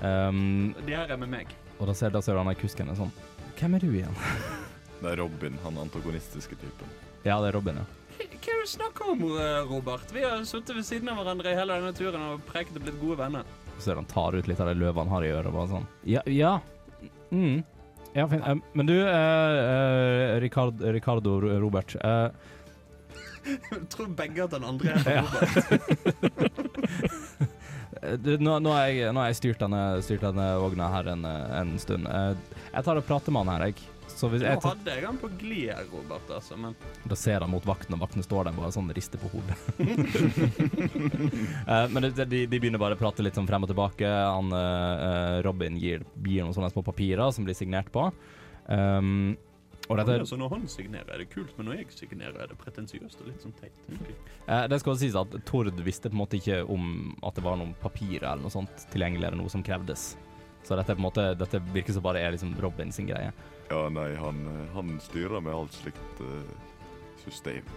Um, 0.01 0.73
det 0.83 0.97
her 0.97 1.13
er 1.13 1.21
med 1.21 1.31
meg. 1.31 1.55
og 1.77 1.87
da 1.87 1.95
ser, 1.95 2.11
da 2.11 2.19
ser 2.25 2.35
du 2.35 2.41
han 2.41 2.49
der 2.49 2.57
kusken 2.57 2.89
er 2.89 2.97
sånn 2.97 3.11
Hvem 3.59 3.75
er 3.77 3.83
du 3.85 3.91
igjen? 3.93 4.15
Det 5.03 5.11
er 5.11 5.19
Robin, 5.19 5.55
han 5.63 5.77
antagonistiske 5.77 6.55
typen. 6.55 6.91
Ja, 7.23 7.35
det 7.43 7.49
er 7.51 7.57
Robin, 7.57 7.79
ja. 7.81 7.87
Hva 8.17 8.23
er 8.27 8.29
det 8.39 8.53
du 8.63 8.69
snakker 8.71 9.09
om, 9.11 9.23
eh, 9.35 9.57
Robert? 9.67 10.11
Vi 10.15 10.23
har 10.23 10.43
sittet 10.47 10.77
ved 10.77 10.87
siden 10.87 11.11
av 11.11 11.19
hverandre 11.19 11.51
i 11.51 11.57
hele 11.57 11.75
denne 11.75 11.91
turen 11.95 12.23
og 12.23 12.45
preket 12.47 12.79
og 12.79 12.85
blitt 12.85 12.99
gode 13.01 13.17
venner. 13.19 13.47
Så 13.83 13.89
ser 13.91 13.99
han 13.99 14.05
tar 14.07 14.35
ut 14.39 14.47
litt 14.47 14.59
av 14.63 14.69
det 14.71 14.77
løvet 14.79 15.03
han 15.03 15.11
har 15.11 15.23
i 15.27 15.31
øret, 15.35 15.51
bare 15.51 15.67
sånn 15.67 15.87
Ja, 16.07 16.21
ja. 16.31 16.53
Mm. 17.33 17.63
Ja, 18.15 18.27
fint. 18.31 18.45
Eh, 18.47 18.55
men 18.77 18.85
du, 18.87 18.93
eh, 19.01 19.59
eh, 19.73 20.39
Ricard, 20.39 20.79
Ricardo 20.95 21.39
Ro- 21.43 21.59
Robert. 21.59 21.95
eh, 21.99 22.29
Jeg 23.43 23.89
tror 23.91 24.07
begge 24.15 24.43
at 24.45 24.51
den 24.55 24.63
andre 24.63 24.93
er 24.95 25.17
Ja. 25.17 25.23
Robert. 25.27 26.63
Eh, 28.03 28.17
Du, 28.19 28.33
nå, 28.41 28.57
nå 28.59 28.71
har 28.73 28.87
jeg, 28.89 29.11
nå 29.15 29.21
har 29.21 29.29
jeg 29.31 29.37
styrt, 29.39 29.59
denne, 29.61 29.81
styrt 30.03 30.23
denne 30.25 30.47
vogna 30.59 30.89
her 30.91 31.07
en, 31.13 31.21
eh, 31.29 31.53
en 31.61 31.69
stund. 31.79 32.07
Eh, 32.09 32.33
Jeg 32.73 32.83
tar 32.83 32.97
og 32.99 33.05
prater 33.07 33.31
med 33.31 33.45
han 33.45 33.53
her, 33.61 33.65
jeg. 33.69 33.75
Så 34.23 34.29
hvis 34.31 34.39
Nå 34.39 34.53
jeg 34.53 34.59
tar, 34.63 34.77
hadde 34.77 34.93
jeg 34.95 35.03
han 35.03 35.17
på 35.19 35.27
her, 35.43 35.79
Robert, 35.91 36.29
altså, 36.31 36.55
men 36.55 36.77
da 37.11 37.15
ser 37.19 37.43
han 37.43 37.51
mot 37.51 37.65
vakten, 37.67 37.97
og 37.97 38.05
vakten 38.05 38.23
står 38.23 38.47
der 38.47 38.55
bare 38.55 38.71
sånn 38.71 38.87
rister 38.95 39.19
på 39.19 39.27
hodet. 39.33 39.57
uh, 41.67 41.89
men 41.93 42.07
de, 42.07 42.23
de 42.47 42.47
begynner 42.55 42.79
bare 42.79 42.95
å 42.95 43.01
prate 43.01 43.25
litt 43.25 43.35
sånn 43.35 43.49
frem 43.49 43.67
og 43.67 43.73
tilbake. 43.73 44.07
Han, 44.07 44.55
eh, 44.55 45.41
Robin 45.43 45.75
gir, 45.75 46.07
gir 46.23 46.47
noen 46.47 46.55
sånne 46.55 46.71
små 46.71 46.85
papirer 46.87 47.35
som 47.35 47.43
blir 47.43 47.57
signert 47.57 47.91
på. 47.91 48.07
Um, 48.71 49.35
og 49.91 49.99
dette, 49.99 50.19
altså, 50.23 50.39
Når 50.39 50.55
han 50.55 50.67
signerer, 50.71 51.09
er 51.11 51.25
det 51.25 51.29
kult, 51.33 51.51
men 51.57 51.67
når 51.67 51.81
jeg 51.81 51.91
signerer, 51.97 52.37
er 52.39 52.51
det 52.53 52.55
pretensiøst 52.63 53.19
og 53.19 53.27
litt 53.27 53.43
sånn 53.43 53.55
teit. 53.59 53.75
Okay. 53.91 54.15
Eh, 54.47 54.67
det 54.71 54.79
skal 54.79 55.01
sies 55.01 55.19
at 55.19 55.35
Tord 55.49 55.67
visste 55.83 56.07
på 56.07 56.15
en 56.15 56.23
måte 56.23 56.39
ikke 56.39 56.63
om 56.71 57.17
at 57.19 57.35
det 57.35 57.43
var 57.43 57.59
noen 57.59 57.75
papirer 57.83 58.31
eller 58.31 58.47
noe 58.47 58.55
sånt 58.55 58.87
tilgjengelig, 58.93 59.27
eller 59.27 59.43
noe 59.43 59.51
som 59.51 59.65
krevdes. 59.67 60.13
Så 60.63 60.77
dette, 60.79 60.93
er 60.93 60.95
på 60.95 61.01
en 61.01 61.07
måte, 61.07 61.25
dette 61.35 61.59
virker 61.73 61.95
som 61.95 62.05
bare 62.05 62.21
er 62.23 62.35
liksom 62.35 62.53
Robin 62.63 62.91
sin 62.95 63.07
greie. 63.09 63.33
Ja, 63.69 63.81
nei, 63.91 64.13
han, 64.15 64.43
eh, 64.47 64.67
han 64.75 64.95
styrer 65.03 65.43
med 65.43 65.55
alt 65.55 65.75
slikt 65.75 66.21
uh, 66.21 66.43
system. 67.23 67.67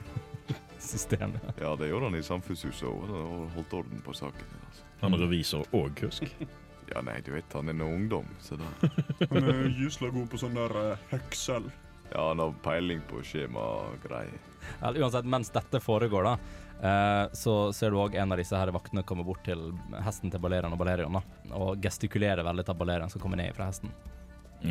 system, 0.78 1.36
Ja, 1.60 1.74
det 1.76 1.90
gjorde 1.90 2.10
han 2.10 2.18
i 2.18 2.22
Samfunnshuset 2.24 2.88
òg, 2.88 3.10
og 3.10 3.50
holdt 3.56 3.74
orden 3.82 4.04
på 4.04 4.14
saken. 4.16 4.54
Altså. 4.68 4.86
Han 5.02 5.16
er 5.16 5.26
revisor 5.26 5.66
og 5.76 5.92
kusk. 5.98 6.30
Ja, 6.86 7.00
nei, 7.02 7.16
du 7.26 7.32
vet, 7.34 7.50
han 7.50 7.66
er 7.66 7.74
nå 7.74 7.86
ungdom, 7.90 8.28
så 8.38 8.54
da 8.60 8.68
Han 9.32 9.48
er 9.50 9.64
gysla 9.74 10.06
god 10.14 10.28
på 10.30 10.38
sånn 10.38 10.54
der 10.54 10.94
heksel. 11.10 11.64
Ja, 12.12 12.28
han 12.28 12.38
har 12.38 12.52
peiling 12.62 13.00
på 13.10 13.24
skjema 13.26 13.64
og 13.80 13.96
greier. 14.04 14.36
Ja, 14.78 14.92
uansett, 14.92 15.26
mens 15.26 15.50
dette 15.50 15.80
foregår, 15.82 16.28
da, 16.28 16.36
eh, 16.82 17.24
så 17.36 17.56
ser 17.76 17.92
du 17.92 18.00
òg 18.02 18.16
en 18.18 18.34
av 18.34 18.40
disse 18.40 18.56
her 18.56 18.72
vaktene 18.74 19.04
komme 19.06 19.24
bort 19.26 19.44
til 19.46 19.70
hesten 20.04 20.32
til 20.32 20.42
Balerian 20.42 20.74
og 20.74 20.80
Balerion 20.80 21.18
da, 21.18 21.24
og 21.56 21.82
gestikulerer 21.82 22.46
veldig 22.46 22.66
til 22.66 22.80
Balerian 22.80 23.12
skal 23.12 23.24
komme 23.24 23.40
ned 23.40 23.56
fra 23.56 23.70
hesten. 23.70 23.92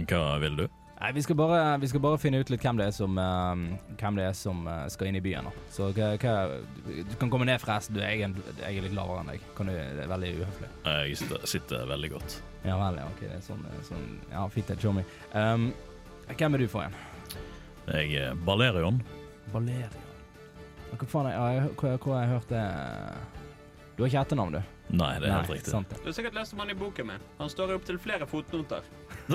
Hva 0.09 0.39
vil 0.41 0.63
du? 0.63 0.67
Nei, 0.95 1.11
vi 1.11 1.21
skal 1.25 1.35
bare, 1.35 1.77
vi 1.77 1.87
skal 1.91 1.99
bare 1.99 2.17
finne 2.17 2.39
ut 2.39 2.49
litt 2.49 2.63
hvem 2.63 2.77
det 2.79 2.85
er 2.87 2.93
som, 2.95 3.17
uh, 3.19 3.91
hvem 3.99 4.19
det 4.19 4.29
er 4.29 4.37
som 4.37 4.61
uh, 4.63 4.85
skal 4.91 5.09
inn 5.09 5.17
i 5.19 5.23
byen. 5.23 5.49
da. 5.49 5.63
Så 5.75 5.89
hva, 5.95 6.13
du 6.15 7.15
kan 7.19 7.31
komme 7.31 7.47
ned 7.49 7.59
fra 7.61 7.77
hesten. 7.81 7.97
Du, 7.97 8.01
jeg, 8.03 8.31
jeg 8.61 8.79
er 8.79 8.87
litt 8.87 8.95
lavere 8.95 9.25
enn 9.25 9.33
deg. 9.33 9.43
Kan 9.57 9.69
du, 9.69 9.75
det 9.75 10.05
er 10.05 10.13
veldig 10.13 10.31
uhøflig. 10.39 10.71
Jeg 10.87 11.19
sitter, 11.19 11.43
sitter 11.51 11.91
veldig 11.91 12.13
godt. 12.15 12.37
Ja 12.63 12.79
vel, 12.79 13.01
ja. 13.01 13.09
Okay, 13.11 13.27
det 13.27 13.41
er 13.41 13.43
sånn, 13.45 13.67
sånn 13.85 14.07
Ja, 14.31 14.47
fint 14.53 14.71
det, 14.71 14.79
show 14.81 14.95
me. 14.95 15.03
Um, 15.35 15.69
hvem 16.31 16.57
er 16.57 16.63
du 16.63 16.71
for 16.71 16.87
en? 16.87 16.97
Jeg 17.91 18.15
er 18.23 18.41
Balerion. 18.47 19.03
Balerian. 19.51 20.04
Hva 20.91 21.07
faen 21.09 21.27
er, 21.29 21.35
ja, 21.35 21.65
hvor, 21.73 21.97
hvor 21.97 22.13
har 22.15 22.21
jeg 22.23 22.31
hørt 22.35 22.49
det 22.53 22.63
Du 23.95 24.03
har 24.03 24.09
ikke 24.11 24.23
etternavn, 24.25 24.55
du? 24.55 24.61
Nei, 24.95 25.13
det 25.19 25.27
er 25.27 25.33
helt 25.39 25.49
riktig. 25.49 25.71
Sant 25.73 25.89
det. 25.89 25.97
Du 26.03 26.09
har 26.11 26.15
sikkert 26.15 26.35
lest 26.37 26.53
om 26.53 26.61
han 26.61 26.69
i 26.69 26.77
boken 26.77 27.07
min. 27.09 27.23
Han 27.39 27.49
står 27.49 27.73
i 27.73 27.77
opptil 27.79 27.97
flere 27.99 28.27
fotnoter. 28.29 28.85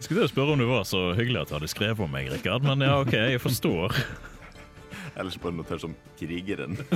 Skulle 0.00 0.22
til 0.22 0.24
å 0.24 0.30
spørre 0.30 0.54
om 0.54 0.62
du 0.62 0.66
var 0.70 0.86
så 0.88 1.02
hyggelig 1.18 1.42
at 1.42 1.52
du 1.52 1.56
hadde 1.58 1.70
skrevet 1.70 2.02
om 2.06 2.10
meg, 2.10 2.30
Rikard, 2.32 2.64
men 2.66 2.80
ja, 2.86 2.96
OK, 3.02 3.12
jeg 3.12 3.42
forstår. 3.44 3.88
Ellers 5.18 5.36
bare 5.40 5.56
notert 5.56 5.84
som 5.84 5.96
krigeren. 6.18 6.78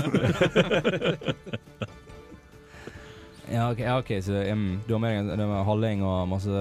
Ja, 3.50 3.64
okay, 3.72 3.82
ja, 3.82 3.96
ok, 3.98 4.10
så 4.22 4.44
um, 4.52 4.78
du 4.86 4.92
har 4.94 5.00
med 5.02 5.26
deg 5.26 5.52
halling 5.66 6.04
og 6.06 6.28
masse 6.30 6.60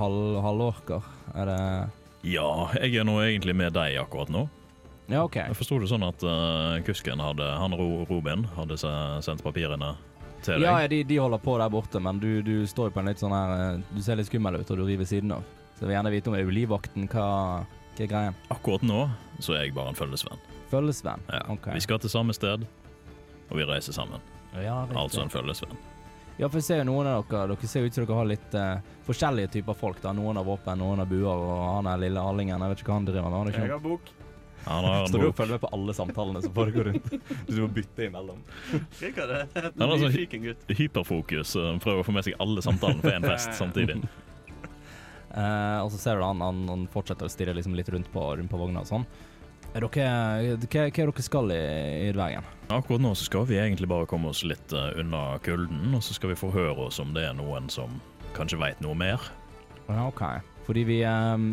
halv, 0.00 0.40
halvorker? 0.42 1.04
Er 1.38 1.46
det 1.46 1.58
Ja, 2.26 2.68
jeg 2.82 2.98
er 2.98 3.06
nå 3.06 3.18
egentlig 3.22 3.54
med 3.56 3.76
deg 3.76 3.98
akkurat 4.00 4.30
nå. 4.32 4.48
Ja, 5.08 5.22
OK. 5.24 5.38
Jeg 5.40 5.56
forsto 5.56 5.78
det 5.80 5.88
sånn 5.88 6.04
at 6.04 6.24
uh, 6.26 6.76
kusken 6.84 7.20
hadde 7.22 7.46
Han 7.62 7.76
Ro, 7.78 8.04
Robin 8.10 8.44
hadde 8.58 8.76
sendt 8.78 9.44
papirene 9.44 9.94
til 10.44 10.58
deg. 10.58 10.66
Ja, 10.66 10.74
ja, 10.82 10.90
de, 10.90 11.00
de 11.08 11.16
holder 11.22 11.40
på 11.42 11.56
der 11.60 11.70
borte, 11.72 12.02
men 12.02 12.20
du, 12.20 12.42
du 12.44 12.66
står 12.68 12.90
jo 12.90 12.96
på 12.96 13.02
en 13.02 13.08
litt 13.10 13.22
sånn 13.22 13.34
her 13.34 13.54
eh, 13.56 13.80
Du 13.94 14.02
ser 14.04 14.20
litt 14.20 14.28
skummel 14.28 14.60
ut, 14.60 14.68
og 14.68 14.80
du 14.80 14.84
river 14.84 15.08
siden 15.08 15.32
av. 15.38 15.46
Så 15.76 15.84
jeg 15.84 15.90
vil 15.90 15.96
gjerne 15.96 16.12
vite 16.12 16.30
om 16.30 16.36
du 16.36 16.52
livvakten, 16.52 17.08
hva, 17.12 17.28
hva 17.64 18.04
er 18.04 18.10
greien? 18.10 18.38
Akkurat 18.52 18.84
nå 18.86 19.06
så 19.38 19.54
er 19.56 19.66
jeg 19.66 19.76
bare 19.78 19.94
en 19.94 19.98
følgesvenn. 19.98 20.42
Følgesvenn? 20.72 21.24
Ja. 21.32 21.44
Ok. 21.54 21.70
Vi 21.72 21.84
skal 21.86 22.02
til 22.02 22.12
samme 22.12 22.36
sted, 22.36 22.66
og 23.48 23.54
vi 23.56 23.66
reiser 23.68 23.96
sammen. 23.96 24.20
Ja. 24.58 24.82
Altså 24.92 25.22
en 25.24 25.32
følgesvenn. 25.32 25.78
Ja, 26.38 26.46
for 26.46 26.60
jeg 26.60 26.66
ser 26.68 26.78
jo 26.84 26.86
noen 26.92 27.08
av 27.10 27.24
dere 27.26 27.48
Dere 27.50 27.66
ser 27.70 27.82
ut 27.82 27.94
som 27.96 28.04
dere 28.06 28.14
har 28.20 28.28
litt 28.30 28.52
uh, 28.54 28.78
forskjellige 29.08 29.50
typer 29.56 29.74
folk. 29.74 29.98
da 30.04 30.12
Noen 30.14 30.38
har 30.38 30.46
våpen, 30.46 30.78
noen 30.78 31.02
har 31.02 31.08
buer, 31.10 31.26
og 31.34 31.62
han 31.80 31.88
er 31.90 31.98
lille 32.04 32.22
Arlingen. 32.22 32.62
Jeg 32.62 32.70
vet 32.74 32.82
ikke 32.84 32.92
hva 32.92 32.98
han 33.00 33.08
driver 33.08 33.26
med. 33.32 33.38
Han 33.38 33.50
Jeg 33.50 33.64
ikke 33.64 33.74
har 33.74 33.82
bok. 33.88 34.12
Han 34.68 34.84
har 34.84 35.00
en 35.00 35.08
Står 35.10 35.22
du 35.22 35.26
og 35.28 35.34
følger 35.38 35.54
med 35.56 35.62
på 35.64 35.70
alle 35.72 35.94
samtalene 35.96 36.42
som 36.44 36.54
foregår 36.54 36.88
rundt? 36.90 37.12
Du 37.48 37.58
må 37.62 37.68
bytte 37.72 38.06
imellom. 38.08 38.40
Rikard 39.00 39.30
er 39.34 39.44
en 39.46 39.68
Han 39.80 39.92
har 39.94 40.00
sånn- 40.02 40.74
Hyperfokus. 40.78 41.54
eh, 41.56 41.78
Prøver 41.82 42.02
å 42.02 42.06
få 42.06 42.12
med 42.14 42.26
seg 42.26 42.34
alle 42.42 42.62
samtalene 42.66 43.02
på 43.02 43.12
én 43.14 43.26
fest 43.32 43.54
samtidig. 43.58 43.98
Uh, 45.28 45.84
og 45.84 45.90
så 45.92 45.98
ser 46.00 46.16
du 46.18 46.24
han, 46.24 46.40
han, 46.40 46.62
han 46.68 46.86
fortsetter 46.92 47.28
å 47.28 47.32
stirre 47.32 47.54
liksom 47.56 47.74
litt 47.76 47.88
rundt 47.92 48.08
på, 48.12 48.22
rundt 48.38 48.50
på 48.50 48.60
vogna 48.60 48.80
og 48.82 48.88
sånn. 48.90 49.04
Er 49.76 49.84
dere, 49.84 49.88
hva, 49.92 50.64
hva 50.64 50.84
er 50.88 51.10
dere 51.10 51.22
skal 51.24 51.50
i, 51.52 51.64
i 52.08 52.12
dvergen? 52.16 52.46
Akkurat 52.72 53.02
nå 53.04 53.10
så 53.16 53.26
skal 53.28 53.44
vi 53.48 53.58
egentlig 53.60 53.88
bare 53.90 54.08
komme 54.08 54.30
oss 54.32 54.40
litt 54.44 54.72
eh, 54.72 54.94
unna 55.00 55.38
kulden, 55.44 55.92
og 55.96 56.04
så 56.04 56.16
skal 56.16 56.32
vi 56.32 56.38
forhøre 56.40 56.88
oss 56.88 57.00
om 57.02 57.12
det 57.16 57.26
er 57.28 57.36
noen 57.36 57.68
som 57.72 57.98
kanskje 58.36 58.60
veit 58.60 58.80
noe 58.84 58.96
mer. 58.96 59.22
Ja, 59.88 60.06
OK. 60.08 60.24
Fordi 60.68 60.84
vi 60.88 61.02
um, 61.04 61.52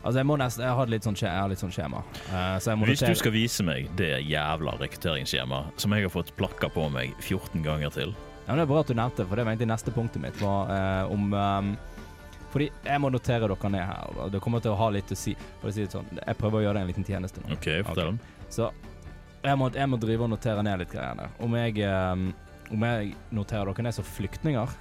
Altså, 0.00 0.20
jeg 0.20 0.28
må 0.28 0.36
nesten 0.40 0.64
Jeg 0.64 0.76
har 0.76 0.88
litt 0.88 1.04
sånn, 1.04 1.16
skje, 1.16 1.28
har 1.32 1.48
litt 1.52 1.60
sånn 1.60 1.72
skjema. 1.72 2.00
Uh, 2.30 2.56
så 2.60 2.76
Hvis 2.88 3.04
du 3.04 3.12
skal 3.16 3.34
vise 3.34 3.64
meg 3.64 3.88
det 4.00 4.14
jævla 4.24 4.78
rekrutteringsskjemaet 4.80 5.80
som 5.80 5.92
jeg 5.96 6.08
har 6.08 6.12
fått 6.12 6.32
plakka 6.40 6.70
på 6.72 6.86
meg 6.92 7.12
14 7.20 7.60
ganger 7.64 7.92
til 7.92 8.14
Ja, 8.46 8.54
men 8.54 8.62
Det 8.62 8.66
er 8.66 8.72
bra 8.72 8.80
at 8.84 8.92
du 8.92 8.96
nevnte 8.96 9.26
for 9.28 9.36
det 9.36 9.44
var 9.44 9.52
egentlig 9.52 9.70
neste 9.72 9.92
punktet 9.92 10.24
mitt. 10.24 10.40
Var, 10.40 10.72
uh, 10.72 11.12
om 11.12 11.32
ehm, 11.36 11.74
Fordi 12.50 12.66
jeg 12.84 13.00
må 13.02 13.10
notere 13.14 13.46
dere 13.46 13.70
ned 13.70 13.84
her. 13.86 14.14
og 14.18 14.30
Det 14.34 14.40
kommer 14.42 14.62
til 14.62 14.74
å 14.74 14.78
ha 14.80 14.90
litt 14.90 15.10
å 15.14 15.18
si. 15.18 15.36
For 15.60 15.70
å 15.70 15.74
si 15.74 15.84
det 15.84 15.94
sånn, 15.94 16.08
Jeg 16.18 16.38
prøver 16.38 16.60
å 16.60 16.62
gjøre 16.66 16.80
deg 16.80 16.82
en 16.82 16.92
liten 16.92 17.06
tjeneste 17.06 17.42
nå. 17.44 17.54
OK, 17.54 17.68
fortell. 17.86 18.14
Ok. 18.14 18.46
Så 18.50 18.70
jeg 19.44 19.56
må, 19.56 19.70
jeg 19.72 19.88
må 19.88 19.98
drive 20.00 20.26
og 20.26 20.32
notere 20.34 20.62
ned 20.66 20.82
litt 20.82 20.92
greier. 20.92 21.16
der. 21.16 21.34
Om 21.40 21.54
jeg, 21.56 21.84
um, 21.86 22.30
om 22.74 22.86
jeg 22.88 23.14
noterer 23.30 23.70
dere 23.70 23.86
ned 23.86 23.96
som 23.96 24.04
flyktninger, 24.04 24.74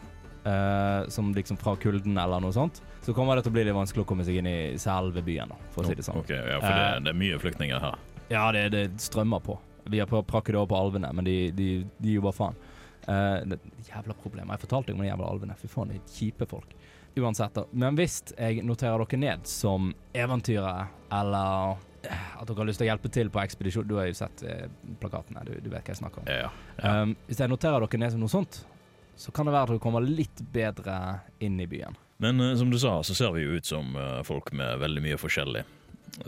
uh, 0.45 1.07
som 1.13 1.31
liksom 1.35 1.59
fra 1.61 1.75
kulden 1.79 2.17
eller 2.17 2.41
noe 2.43 2.55
sånt, 2.55 2.81
så 3.05 3.13
kommer 3.15 3.37
det 3.37 3.45
til 3.45 3.53
å 3.53 3.57
bli 3.59 3.67
litt 3.69 3.77
vanskelig 3.77 4.03
å 4.03 4.09
komme 4.09 4.25
seg 4.27 4.41
inn 4.41 4.49
i 4.49 4.57
selve 4.81 5.23
byen, 5.25 5.53
da, 5.53 5.59
for 5.75 5.85
å 5.85 5.89
si 5.89 5.95
det 5.95 6.05
sånn. 6.07 6.19
Ok, 6.19 6.33
ja, 6.35 6.59
For 6.59 6.73
det, 6.73 7.05
det 7.05 7.13
er 7.13 7.21
mye 7.21 7.39
flyktninger 7.41 7.85
her. 7.85 8.01
Ja, 8.29 8.49
det, 8.55 8.65
det 8.75 8.83
strømmer 9.01 9.41
på. 9.45 9.55
Vi 9.89 10.01
har 10.01 10.09
prøvd 10.09 10.25
å 10.25 10.29
prakke 10.29 10.53
det 10.53 10.59
over 10.59 10.73
på 10.73 10.81
alvene, 10.81 11.13
men 11.15 11.25
de, 11.25 11.37
de, 11.55 11.69
de 11.97 12.17
jobber 12.17 12.35
faen. 12.35 12.59
Uh, 13.07 13.39
det 13.47 13.61
jævla 13.87 14.13
problemer. 14.19 14.53
Jeg 14.57 14.65
fortalte 14.67 14.91
deg 14.91 14.99
om 14.99 15.05
de 15.05 15.09
jævla 15.09 15.29
alvene. 15.31 15.55
Fy 15.57 15.69
faen, 15.71 15.93
de 15.95 16.01
kjipe 16.17 16.45
folk. 16.49 16.75
Uansett, 17.15 17.53
da. 17.53 17.65
Men 17.71 17.97
hvis 17.97 18.21
jeg 18.35 18.63
noterer 18.65 19.01
dere 19.03 19.19
ned 19.19 19.47
som 19.49 19.91
eventyrere, 20.13 20.87
eller 21.11 21.77
eh, 22.03 22.27
at 22.39 22.47
dere 22.47 22.61
har 22.61 22.69
lyst 22.69 22.81
til 22.81 22.87
å 22.87 22.91
hjelpe 22.91 23.11
til 23.13 23.31
på 23.33 23.41
ekspedisjon 23.41 23.87
Du 23.89 23.95
har 23.97 24.09
jo 24.09 24.17
sett 24.19 24.43
eh, 24.45 24.67
plakatene, 25.01 25.43
du, 25.47 25.55
du 25.63 25.71
vet 25.71 25.81
hva 25.81 25.95
jeg 25.95 26.01
snakker 26.01 26.23
om. 26.23 26.29
Ja, 26.29 26.51
ja. 26.77 26.93
Um, 27.01 27.15
hvis 27.27 27.41
jeg 27.41 27.51
noterer 27.51 27.85
dere 27.85 28.03
ned 28.03 28.13
som 28.13 28.23
noe 28.23 28.31
sånt, 28.31 28.61
så 29.19 29.33
kan 29.35 29.49
det 29.49 29.55
være 29.55 29.67
at 29.67 29.73
dere 29.73 29.83
kommer 29.83 30.05
litt 30.05 30.45
bedre 30.53 30.99
inn 31.43 31.59
i 31.59 31.67
byen. 31.69 31.97
Men 32.23 32.39
uh, 32.43 32.53
som 32.59 32.71
du 32.71 32.79
sa, 32.79 32.99
så 33.03 33.17
ser 33.17 33.33
vi 33.35 33.43
jo 33.43 33.59
ut 33.59 33.67
som 33.67 33.91
uh, 33.97 34.21
folk 34.27 34.53
med 34.55 34.79
veldig 34.83 35.05
mye 35.09 35.19
forskjellig. 35.19 35.65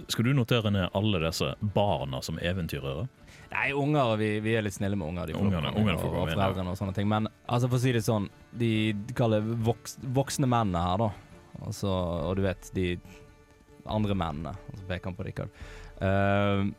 Skal 0.07 0.27
du 0.27 0.33
notere 0.35 0.71
ned 0.71 0.91
alle 0.97 1.19
disse 1.23 1.55
barna 1.59 2.21
som 2.23 2.37
eventyrere? 2.39 3.07
Nei, 3.51 3.71
unger, 3.75 4.13
vi, 4.17 4.27
vi 4.39 4.53
er 4.55 4.63
litt 4.63 4.73
snille 4.77 4.95
med 4.95 5.07
unger. 5.09 5.27
De 5.27 5.33
får 5.35 5.41
Ungerne- 5.43 5.73
ungerne 5.75 5.97
får 5.99 6.07
og, 6.07 6.13
komme 6.13 6.21
og 6.21 6.29
inn, 6.29 6.37
ja. 6.37 6.45
foreldrene 6.45 6.71
og 6.71 6.77
sånne 6.79 6.93
ting. 6.95 7.07
Men 7.11 7.27
altså, 7.51 7.67
for 7.67 7.75
å 7.77 7.81
si 7.83 7.91
det 7.91 8.03
sånn, 8.05 8.29
de 8.57 8.69
kaller 9.17 9.41
voks, 9.67 9.97
voksne 10.15 10.47
mennene 10.47 10.79
her, 10.85 10.97
da. 11.03 11.09
Altså, 11.67 11.91
og 12.29 12.35
du 12.39 12.41
vet, 12.45 12.69
de 12.73 12.85
andre 13.91 14.15
mennene. 14.15 14.53
Altså, 14.71 14.85
peker 14.87 15.11
han 15.11 15.17
på 15.19 15.25
Rikard. 15.27 15.49
Ehm, 16.01 16.71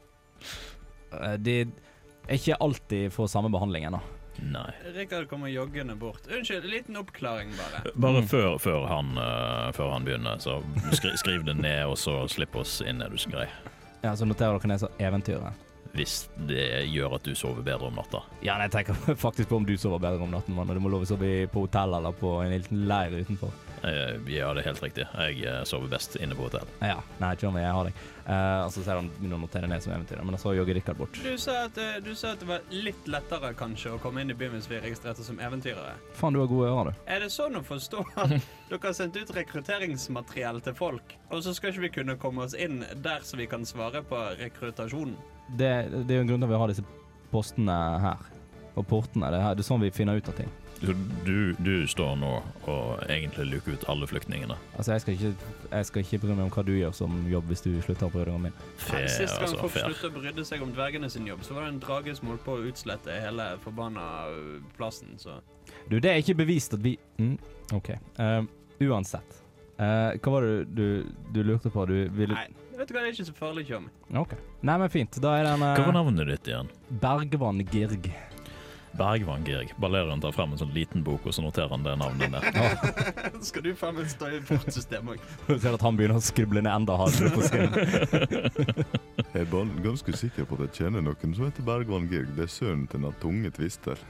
eh, 1.12 1.36
de 1.38 1.56
er 1.62 2.38
ikke 2.38 2.56
alltid 2.64 3.12
får 3.12 3.28
samme 3.34 3.50
behandling 3.52 3.84
ennå. 3.90 4.00
Nei. 4.48 4.70
Rikard 4.96 5.28
kommer 5.28 5.50
joggende 5.52 5.94
bort. 6.00 6.24
Unnskyld, 6.32 6.64
liten 6.72 6.96
oppklaring, 6.96 7.50
bare. 7.58 7.82
Bare 7.94 8.22
Mm. 8.22 8.28
før, 8.30 8.56
før, 8.58 8.86
han, 8.88 9.12
uh, 9.18 9.68
før 9.76 9.92
han 9.92 10.04
begynner, 10.06 10.40
så 10.40 10.62
skri, 10.96 11.12
skriv 11.20 11.44
det 11.44 11.56
ned, 11.60 11.84
og 11.86 11.96
så 12.00 12.24
slipp 12.32 12.56
oss 12.56 12.80
inn, 12.80 13.02
er 13.02 13.10
du 13.12 13.16
så 13.20 13.28
grei. 13.30 13.46
Ja, 14.02 14.14
Så 14.16 14.24
noterer 14.26 14.58
dere 14.58 14.68
ned 14.72 14.80
så 14.80 14.88
eventyrere. 14.98 15.52
Hvis 15.92 16.28
det 16.48 16.86
gjør 16.88 17.18
at 17.18 17.26
du 17.26 17.34
sover 17.36 17.64
bedre 17.66 17.90
om 17.90 17.98
natta. 17.98 18.22
Ja, 18.40 18.56
nei, 18.56 18.70
jeg 18.70 18.76
tenker 18.78 19.16
faktisk 19.26 19.50
på 19.50 19.58
om 19.60 19.66
du 19.68 19.74
sover 19.76 20.00
bedre 20.00 20.24
om 20.24 20.32
natten, 20.32 20.56
mann. 20.56 20.70
og 20.70 20.78
Du 20.78 20.84
må 20.84 20.92
lov 20.92 21.04
å 21.04 21.10
sove 21.10 21.34
på 21.52 21.66
hotell 21.66 21.98
eller 21.98 22.16
på 22.16 22.38
en 22.44 22.54
liten 22.54 22.86
leir 22.88 23.18
utenfor. 23.20 23.52
Eh, 23.82 24.14
Ja, 24.32 24.54
det 24.54 24.62
er 24.62 24.68
helt 24.70 24.82
riktig. 24.82 25.04
Jeg 25.10 25.44
eh, 25.44 25.62
sover 25.68 25.90
best 25.90 26.16
inne 26.16 26.36
på 26.38 26.46
hotell. 26.46 26.68
Ja, 26.80 27.00
nei, 27.20 27.34
kjør 27.36 27.54
meg, 27.56 27.66
jeg 27.66 27.76
har 27.76 27.88
deg. 27.88 28.02
Uh, 28.22 28.62
altså, 28.62 28.78
så 28.78 28.84
ser 28.86 28.98
han 29.00 29.08
begynner 29.16 29.40
å 29.40 29.42
notere 29.42 29.66
ned 29.66 29.82
som 29.82 29.90
eventyrer, 29.96 30.22
men 30.22 30.38
så 30.38 30.52
jogger 30.54 30.76
Rikard 30.78 31.00
bort. 31.00 31.16
Du 31.18 31.32
sa, 31.42 31.64
at, 31.66 31.80
du 32.06 32.12
sa 32.14 32.36
at 32.36 32.44
det 32.44 32.46
var 32.46 32.62
litt 32.70 33.08
lettere 33.10 33.50
kanskje 33.58 33.96
å 33.96 33.98
komme 34.02 34.22
inn 34.22 34.30
i 34.30 34.36
byen 34.38 34.54
hvis 34.54 34.70
vi 34.70 34.78
registrerte 34.78 35.26
som 35.26 35.42
eventyrere. 35.42 35.96
Faen, 36.14 36.36
du 36.36 36.38
har 36.38 36.46
gode 36.50 36.70
ører, 36.70 36.92
du. 36.92 37.02
Er 37.10 37.24
det 37.26 37.32
sånn 37.34 37.58
å 37.58 37.64
forstå 37.66 38.04
at 38.22 38.36
dere 38.70 38.80
har 38.86 38.94
sendt 38.94 39.18
ut 39.18 39.34
rekrutteringsmateriell 39.34 40.62
til 40.62 40.78
folk, 40.78 41.16
og 41.34 41.42
så 41.42 41.54
skal 41.58 41.74
ikke 41.74 41.86
vi 41.88 41.94
kunne 41.98 42.18
komme 42.22 42.46
oss 42.46 42.54
inn 42.54 42.84
der 43.02 43.26
så 43.26 43.42
vi 43.42 43.50
kan 43.50 43.66
svare 43.66 44.06
på 44.06 44.22
rekrutasjonen? 44.38 45.18
Det, 45.50 45.70
det 46.06 46.10
er 46.14 46.22
jo 46.22 46.24
en 46.26 46.32
grunn 46.34 46.40
til 46.44 46.48
at 46.48 46.54
vi 46.54 46.60
har 46.62 46.72
disse 46.72 46.84
postene 47.32 47.78
her. 48.02 48.28
Og 48.76 48.86
portene. 48.88 49.28
Det 49.28 49.36
er, 49.38 49.42
her- 49.44 49.54
det 49.58 49.64
er 49.66 49.68
sånn 49.68 49.82
vi 49.84 49.90
finner 49.92 50.16
ut 50.16 50.28
av 50.32 50.36
ting. 50.38 50.48
Så 50.82 50.94
du, 51.22 51.52
du 51.62 51.84
står 51.86 52.16
nå 52.18 52.30
og 52.66 53.02
egentlig 53.06 53.44
luker 53.52 53.76
ut 53.76 53.84
alle 53.92 54.06
flyktningene. 54.10 54.56
Altså, 54.74 54.96
jeg 54.96 55.02
skal 55.04 55.14
ikke, 55.14 55.50
jeg 55.70 55.86
skal 55.86 56.02
ikke 56.02 56.18
bry 56.24 56.32
meg 56.32 56.42
om 56.48 56.50
hva 56.56 56.64
du 56.66 56.72
gjør 56.74 56.94
som 56.96 57.20
jobb 57.30 57.52
hvis 57.52 57.62
du 57.62 57.68
slutter 57.84 58.08
å 58.08 58.10
bry 58.10 58.24
deg 58.26 58.34
om 58.34 58.48
min. 58.48 58.56
Fair, 58.82 59.06
Sist 59.06 59.36
gang 59.36 59.44
altså. 59.46 59.60
folk 59.60 59.76
Fair. 59.76 59.84
sluttet 59.92 60.08
å 60.08 60.16
brydde 60.16 60.46
seg 60.48 60.64
om 60.66 60.72
dvergene 60.74 61.10
sin 61.12 61.28
jobb, 61.30 61.44
så 61.46 61.54
var 61.54 61.68
det 61.68 61.74
en 61.76 61.78
drage 61.84 62.16
som 62.18 62.32
holdt 62.32 62.42
på 62.48 62.56
å 62.56 62.64
utslette 62.72 63.14
hele 63.14 63.46
forbanna 63.62 64.08
plassen, 64.80 65.14
så 65.22 65.38
Du, 65.86 66.00
det 66.00 66.10
er 66.10 66.18
ikke 66.24 66.34
bevist 66.42 66.74
at 66.74 66.82
vi 66.82 66.96
mm, 67.20 67.36
OK. 67.78 67.92
Uh, 68.18 68.42
uansett. 68.82 69.38
Uh, 69.78 70.18
hva 70.18 70.34
var 70.34 70.48
det 70.48 70.56
du, 70.74 70.86
du 71.30 71.42
lurte 71.46 71.70
på? 71.70 71.86
Du 71.86 72.08
ville 72.10 72.34
Nei, 72.34 72.48
vet 72.78 72.88
du 72.88 72.94
hva, 72.94 73.00
det 73.02 73.08
er 73.08 73.14
ikke 73.14 73.28
så 73.28 73.36
farlig, 73.36 73.64
Tjom. 73.68 73.88
OK. 74.22 74.36
Nei, 74.64 74.76
men 74.82 74.92
fint. 74.92 75.18
Da 75.22 75.36
er 75.38 75.48
den 75.48 75.62
Hva 75.62 75.74
var 75.78 75.90
uh, 75.92 75.96
navnet 76.00 76.30
ditt 76.32 76.52
igjen? 76.52 76.70
Bergvann 77.02 77.64
Girg. 77.72 78.08
Bergvann 78.98 79.44
Girg. 79.44 79.72
Balerian 79.80 80.20
tar 80.20 80.34
frem 80.36 80.52
en 80.52 80.60
sånn 80.60 80.72
liten 80.74 81.04
bok, 81.04 81.24
og 81.26 81.34
så 81.34 81.44
noterer 81.44 81.72
han 81.72 81.84
det 81.86 81.94
navnet 82.00 82.34
der. 82.34 82.76
Skal 83.48 83.64
du 83.64 83.72
faen 83.78 83.96
meg 83.96 84.10
stå 84.12 84.28
i 84.36 84.40
portsystemet 84.48 85.16
òg? 85.16 85.30
Du 85.48 85.54
ser 85.56 85.76
at 85.78 85.84
han 85.84 85.98
begynner 85.98 86.20
å 86.20 86.24
skrible 86.24 86.64
ned 86.64 86.72
enda 86.72 86.96
hardere 87.00 87.32
på 87.32 87.46
sin. 87.48 87.72
Jeg 89.32 89.46
er 89.46 89.72
ganske 89.84 90.16
sikker 90.24 90.48
på 90.48 90.58
at 90.58 90.66
jeg 90.66 90.84
kjenner 90.84 91.04
noen 91.04 91.32
som 91.36 91.46
heter 91.46 91.64
Bergvann 91.64 92.10
Girg. 92.10 92.34
Det 92.36 92.44
er 92.44 92.52
sønnen 92.52 92.84
til 92.90 93.06
den 93.06 93.16
tunge 93.22 93.52
twister. 93.56 94.00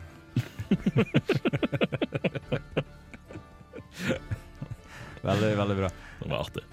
Veldig, 5.23 5.57
veldig 5.63 5.77
bra. 5.79 5.91
Det 6.19 6.31
var 6.31 6.39
artig. 6.43 6.72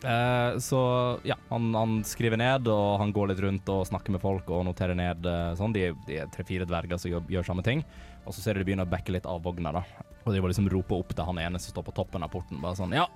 Eh, 0.00 0.58
så 0.58 0.80
ja, 1.28 1.36
han, 1.48 1.74
han 1.74 1.98
skriver 2.04 2.40
ned, 2.40 2.68
og 2.72 2.98
han 3.02 3.12
går 3.12 3.32
litt 3.32 3.42
rundt 3.44 3.72
og 3.72 3.86
snakker 3.88 4.14
med 4.14 4.22
folk 4.22 4.48
og 4.48 4.64
noterer 4.68 4.96
ned 4.96 5.26
eh, 5.28 5.54
sånn. 5.58 5.74
De, 5.76 5.90
de 6.08 6.20
er 6.22 6.30
tre-fire 6.32 6.68
dverger 6.68 7.00
som 7.00 7.12
gjør, 7.12 7.26
gjør 7.36 7.50
samme 7.50 7.64
ting. 7.66 7.84
Og 8.24 8.36
så 8.36 8.44
ser 8.44 8.54
du 8.54 8.62
de 8.62 8.68
begynner 8.70 8.88
å 8.88 8.92
backe 8.92 9.12
litt 9.12 9.28
av 9.28 9.42
vogna, 9.44 9.74
da. 9.76 9.84
Og 10.24 10.32
de 10.32 10.40
bare 10.40 10.52
liksom 10.52 10.70
roper 10.72 11.00
opp 11.00 11.12
til 11.16 11.26
han 11.26 11.42
ene 11.42 11.60
som 11.60 11.74
står 11.74 11.88
på 11.88 11.96
toppen 11.96 12.24
av 12.24 12.32
porten, 12.32 12.60
bare 12.60 12.76
sånn 12.78 12.92
Ja, 12.96 13.06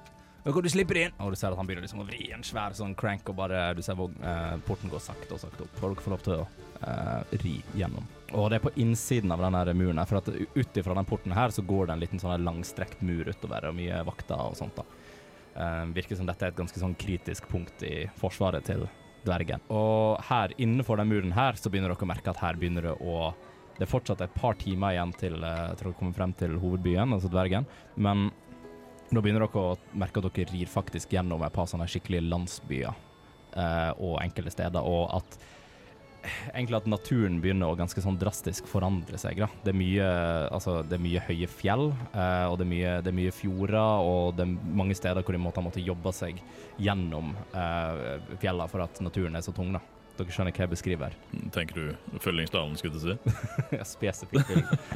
nå 0.44 0.52
kan 0.52 0.64
du 0.64 0.68
slippe 0.68 0.96
inn. 1.00 1.14
Og 1.24 1.32
du 1.32 1.38
ser 1.40 1.52
at 1.52 1.60
han 1.60 1.68
begynner 1.68 1.86
liksom 1.86 2.02
å 2.04 2.08
vri 2.08 2.26
en 2.36 2.44
svær 2.44 2.76
sånn 2.76 2.92
crank, 3.00 3.28
og 3.32 3.38
bare 3.38 3.70
Du 3.76 3.80
ser 3.84 3.96
vogn, 3.96 4.16
eh, 4.20 4.56
porten 4.66 4.92
går 4.92 5.00
sakte 5.00 5.36
og 5.36 5.40
sakte 5.40 5.64
opp. 5.64 5.78
Og 5.80 5.94
dere 5.94 6.04
får 6.04 6.14
lov 6.14 6.24
til 6.26 6.34
å 6.36 6.46
eh, 6.84 7.38
ri 7.44 7.54
gjennom. 7.80 8.04
Og 8.34 8.50
det 8.50 8.58
er 8.58 8.66
på 8.66 8.74
innsiden 8.76 9.32
av 9.32 9.40
den 9.40 9.78
muren 9.78 10.00
her, 10.02 10.10
for 10.10 10.20
at 10.20 10.28
ut 10.28 10.76
ifra 10.76 10.96
den 10.98 11.08
porten 11.08 11.32
her 11.32 11.48
så 11.54 11.64
går 11.64 11.86
det 11.86 11.94
en 11.94 12.04
liten 12.04 12.20
sånn 12.20 12.44
langstrekt 12.44 13.00
mur 13.00 13.24
utover, 13.24 13.70
og 13.70 13.78
mye 13.78 14.02
vakter 14.04 14.36
og 14.36 14.58
sånt, 14.58 14.76
da. 14.76 14.84
Eh, 15.54 15.84
virker 15.94 16.18
som 16.18 16.26
dette 16.26 16.42
er 16.42 16.50
et 16.50 16.58
ganske 16.58 16.80
sånn 16.80 16.96
kritisk 16.98 17.46
punkt 17.50 17.82
i 17.86 18.08
forsvaret 18.18 18.66
til 18.66 18.88
dvergen. 19.24 19.62
Og 19.72 20.18
her, 20.26 20.54
innenfor 20.58 20.98
den 20.98 21.12
muren 21.12 21.34
her, 21.36 21.54
så 21.54 21.70
begynner 21.70 21.92
dere 21.92 22.06
å 22.06 22.10
merke 22.10 22.32
at 22.32 22.40
her 22.42 22.58
begynner 22.60 22.90
det 22.90 22.96
å 23.00 23.34
Det 23.74 23.88
er 23.88 23.90
fortsatt 23.90 24.20
et 24.22 24.34
par 24.38 24.54
timer 24.54 24.92
igjen 24.94 25.12
til, 25.18 25.34
uh, 25.42 25.74
til 25.74 25.88
å 25.88 25.94
komme 25.98 26.14
frem 26.14 26.30
til 26.38 26.52
hovedbyen, 26.62 27.10
altså 27.10 27.26
dvergen, 27.26 27.64
men 27.96 28.28
nå 29.10 29.18
begynner 29.18 29.42
dere 29.42 29.64
å 29.64 29.96
merke 29.98 30.22
at 30.22 30.28
dere 30.28 30.52
rir 30.52 30.70
faktisk 30.70 31.10
gjennom 31.10 31.42
et 31.42 31.52
par 31.52 31.66
sånne 31.66 31.88
skikkelige 31.90 32.22
landsbyer 32.22 32.92
uh, 32.94 33.90
og 33.98 34.20
enkelte 34.22 34.52
steder, 34.54 34.78
og 34.78 35.10
at 35.18 35.38
egentlig 36.52 36.78
at 36.80 36.86
naturen 36.90 37.40
begynner 37.42 37.72
å 37.72 37.78
ganske 37.78 38.02
sånn 38.04 38.18
drastisk 38.20 38.68
forandre 38.70 39.18
seg. 39.20 39.40
Da. 39.44 39.48
Det, 39.64 39.72
er 39.74 39.78
mye, 39.78 40.08
altså, 40.54 40.78
det 40.86 40.98
er 40.98 41.04
mye 41.04 41.22
høye 41.28 41.48
fjell, 41.50 41.88
eh, 42.12 42.44
og 42.50 42.58
det 42.60 42.66
er 42.66 42.72
mye, 42.74 42.92
det 43.04 43.12
er 43.12 43.18
mye 43.20 43.34
fjorder, 43.34 44.06
og 44.10 44.36
det 44.38 44.46
er 44.46 44.54
mange 44.82 44.96
steder 44.98 45.24
hvor 45.24 45.36
de 45.36 45.42
måtte 45.42 45.64
måtte 45.64 45.84
jobbe 45.84 46.12
seg 46.16 46.40
gjennom 46.82 47.32
eh, 47.54 48.20
fjellene 48.42 48.70
for 48.72 48.84
at 48.86 49.00
naturen 49.04 49.36
er 49.38 49.44
så 49.46 49.54
tung. 49.56 49.72
da. 49.74 49.82
Dere 50.14 50.30
skjønner 50.30 50.54
hva 50.54 50.62
jeg 50.62 50.70
beskriver? 50.70 51.14
Tenker 51.54 51.74
du 51.80 52.18
Fyllingsdalen, 52.22 52.76
skulle 52.78 52.94
du 52.94 53.02
si? 53.02 53.16
Ja, 53.78 53.82
Spesifikt. 53.88 54.52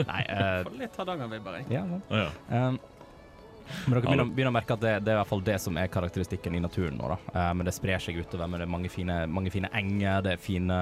Nei, 0.06 0.20
eh, 0.30 0.60
Får 0.62 0.76
Litt 0.78 1.00
Hardangervibber, 1.00 1.58
jeg. 1.58 1.72
ja, 1.74 1.82
ja. 2.14 2.28
Um, 2.68 2.78
men 3.84 3.94
dere 3.96 4.02
begynner, 4.04 4.32
begynner 4.32 4.52
å 4.52 4.56
merke 4.58 4.76
at 4.76 4.82
det, 4.82 4.92
det 5.04 5.12
er 5.12 5.18
i 5.18 5.20
hvert 5.20 5.30
fall 5.30 5.46
det 5.46 5.56
som 5.62 5.78
er 5.80 5.92
karakteristikken 5.92 6.58
i 6.58 6.64
naturen 6.64 6.98
nå. 6.98 7.08
da. 7.14 7.18
Uh, 7.30 7.54
men 7.58 7.68
det 7.68 7.76
sprer 7.76 8.02
seg 8.02 8.20
utover. 8.20 8.48
Men 8.48 8.62
det 8.62 8.68
er 8.68 8.76
mange 8.76 8.92
fine, 8.92 9.22
mange 9.30 9.54
fine 9.54 9.70
enger, 9.76 10.22
det 10.26 10.36
er 10.36 10.42
fine 10.42 10.78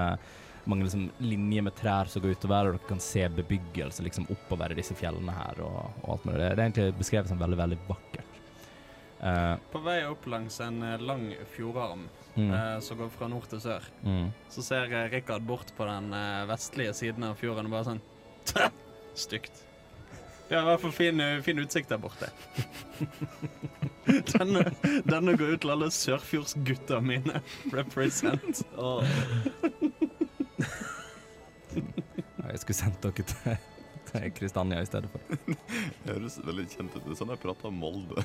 mange 0.67 0.83
liksom 0.83 1.05
linjer 1.23 1.63
med 1.63 1.75
trær 1.79 2.09
som 2.11 2.21
går 2.21 2.35
utover, 2.35 2.67
og 2.67 2.75
dere 2.75 2.89
kan 2.89 2.99
se 3.03 3.23
bebyggelse 3.31 4.03
liksom 4.03 4.27
oppover 4.33 4.73
i 4.73 4.79
disse 4.81 4.97
fjellene 4.99 5.35
her. 5.35 5.61
og, 5.63 5.77
og 6.03 6.09
alt 6.15 6.25
med 6.27 6.35
det. 6.41 6.49
Det 6.49 6.57
er 6.57 6.65
egentlig 6.65 6.97
beskrevet 6.99 7.31
som 7.31 7.39
veldig, 7.39 7.59
veldig 7.61 7.77
vakkert. 7.87 8.41
Uh, 9.17 9.55
På 9.71 9.81
vei 9.81 10.01
opp 10.05 10.27
langs 10.29 10.59
en 10.61 10.75
eh, 10.85 10.99
lang 11.01 11.31
fjordarm 11.49 12.03
mm, 12.35 12.51
eh, 12.53 12.75
som 12.85 12.99
går 12.99 13.07
fra 13.09 13.25
nord 13.31 13.47
til 13.49 13.63
sør, 13.63 13.87
mm. 14.05 14.27
så 14.53 14.65
ser 14.65 14.93
Rikard 15.09 15.47
bort 15.47 15.71
på 15.77 15.87
den 15.89 16.11
vestlige 16.45 16.93
siden 16.93 17.25
av 17.25 17.39
fjorden 17.39 17.65
og 17.65 17.73
bare 17.73 17.87
sånn 17.87 18.03
Stygt. 19.25 19.63
Vi 20.47 20.55
har 20.55 20.61
i 20.61 20.65
hvert 20.65 20.81
fall 20.81 20.91
fin, 20.95 21.19
eh, 21.19 21.41
fin 21.43 21.59
utsikt 21.59 21.89
der 21.89 21.97
borte. 22.01 22.29
denne, 24.37 24.63
denne 25.03 25.37
går 25.37 25.55
ut 25.55 25.61
til 25.65 25.73
alle 25.75 25.91
sørfjordsgutta 25.91 26.99
mine. 27.03 27.41
Represent. 27.75 28.63
Jeg 32.47 32.59
skulle 32.63 32.79
sendt 32.79 33.03
dere 33.03 33.27
til 33.27 33.57
til 34.11 34.31
Kristania 34.31 34.81
i 34.81 34.85
stedet 34.85 35.09
for. 35.11 35.21
Det 36.03 36.13
høres 36.13 36.37
veldig 36.45 36.65
kjent 36.71 36.95
ut. 36.95 37.03
Det 37.03 37.13
er 37.13 37.17
sånn 37.19 37.33
jeg 37.33 37.41
prater 37.41 37.69
om 37.69 37.79
Molde. 37.81 38.23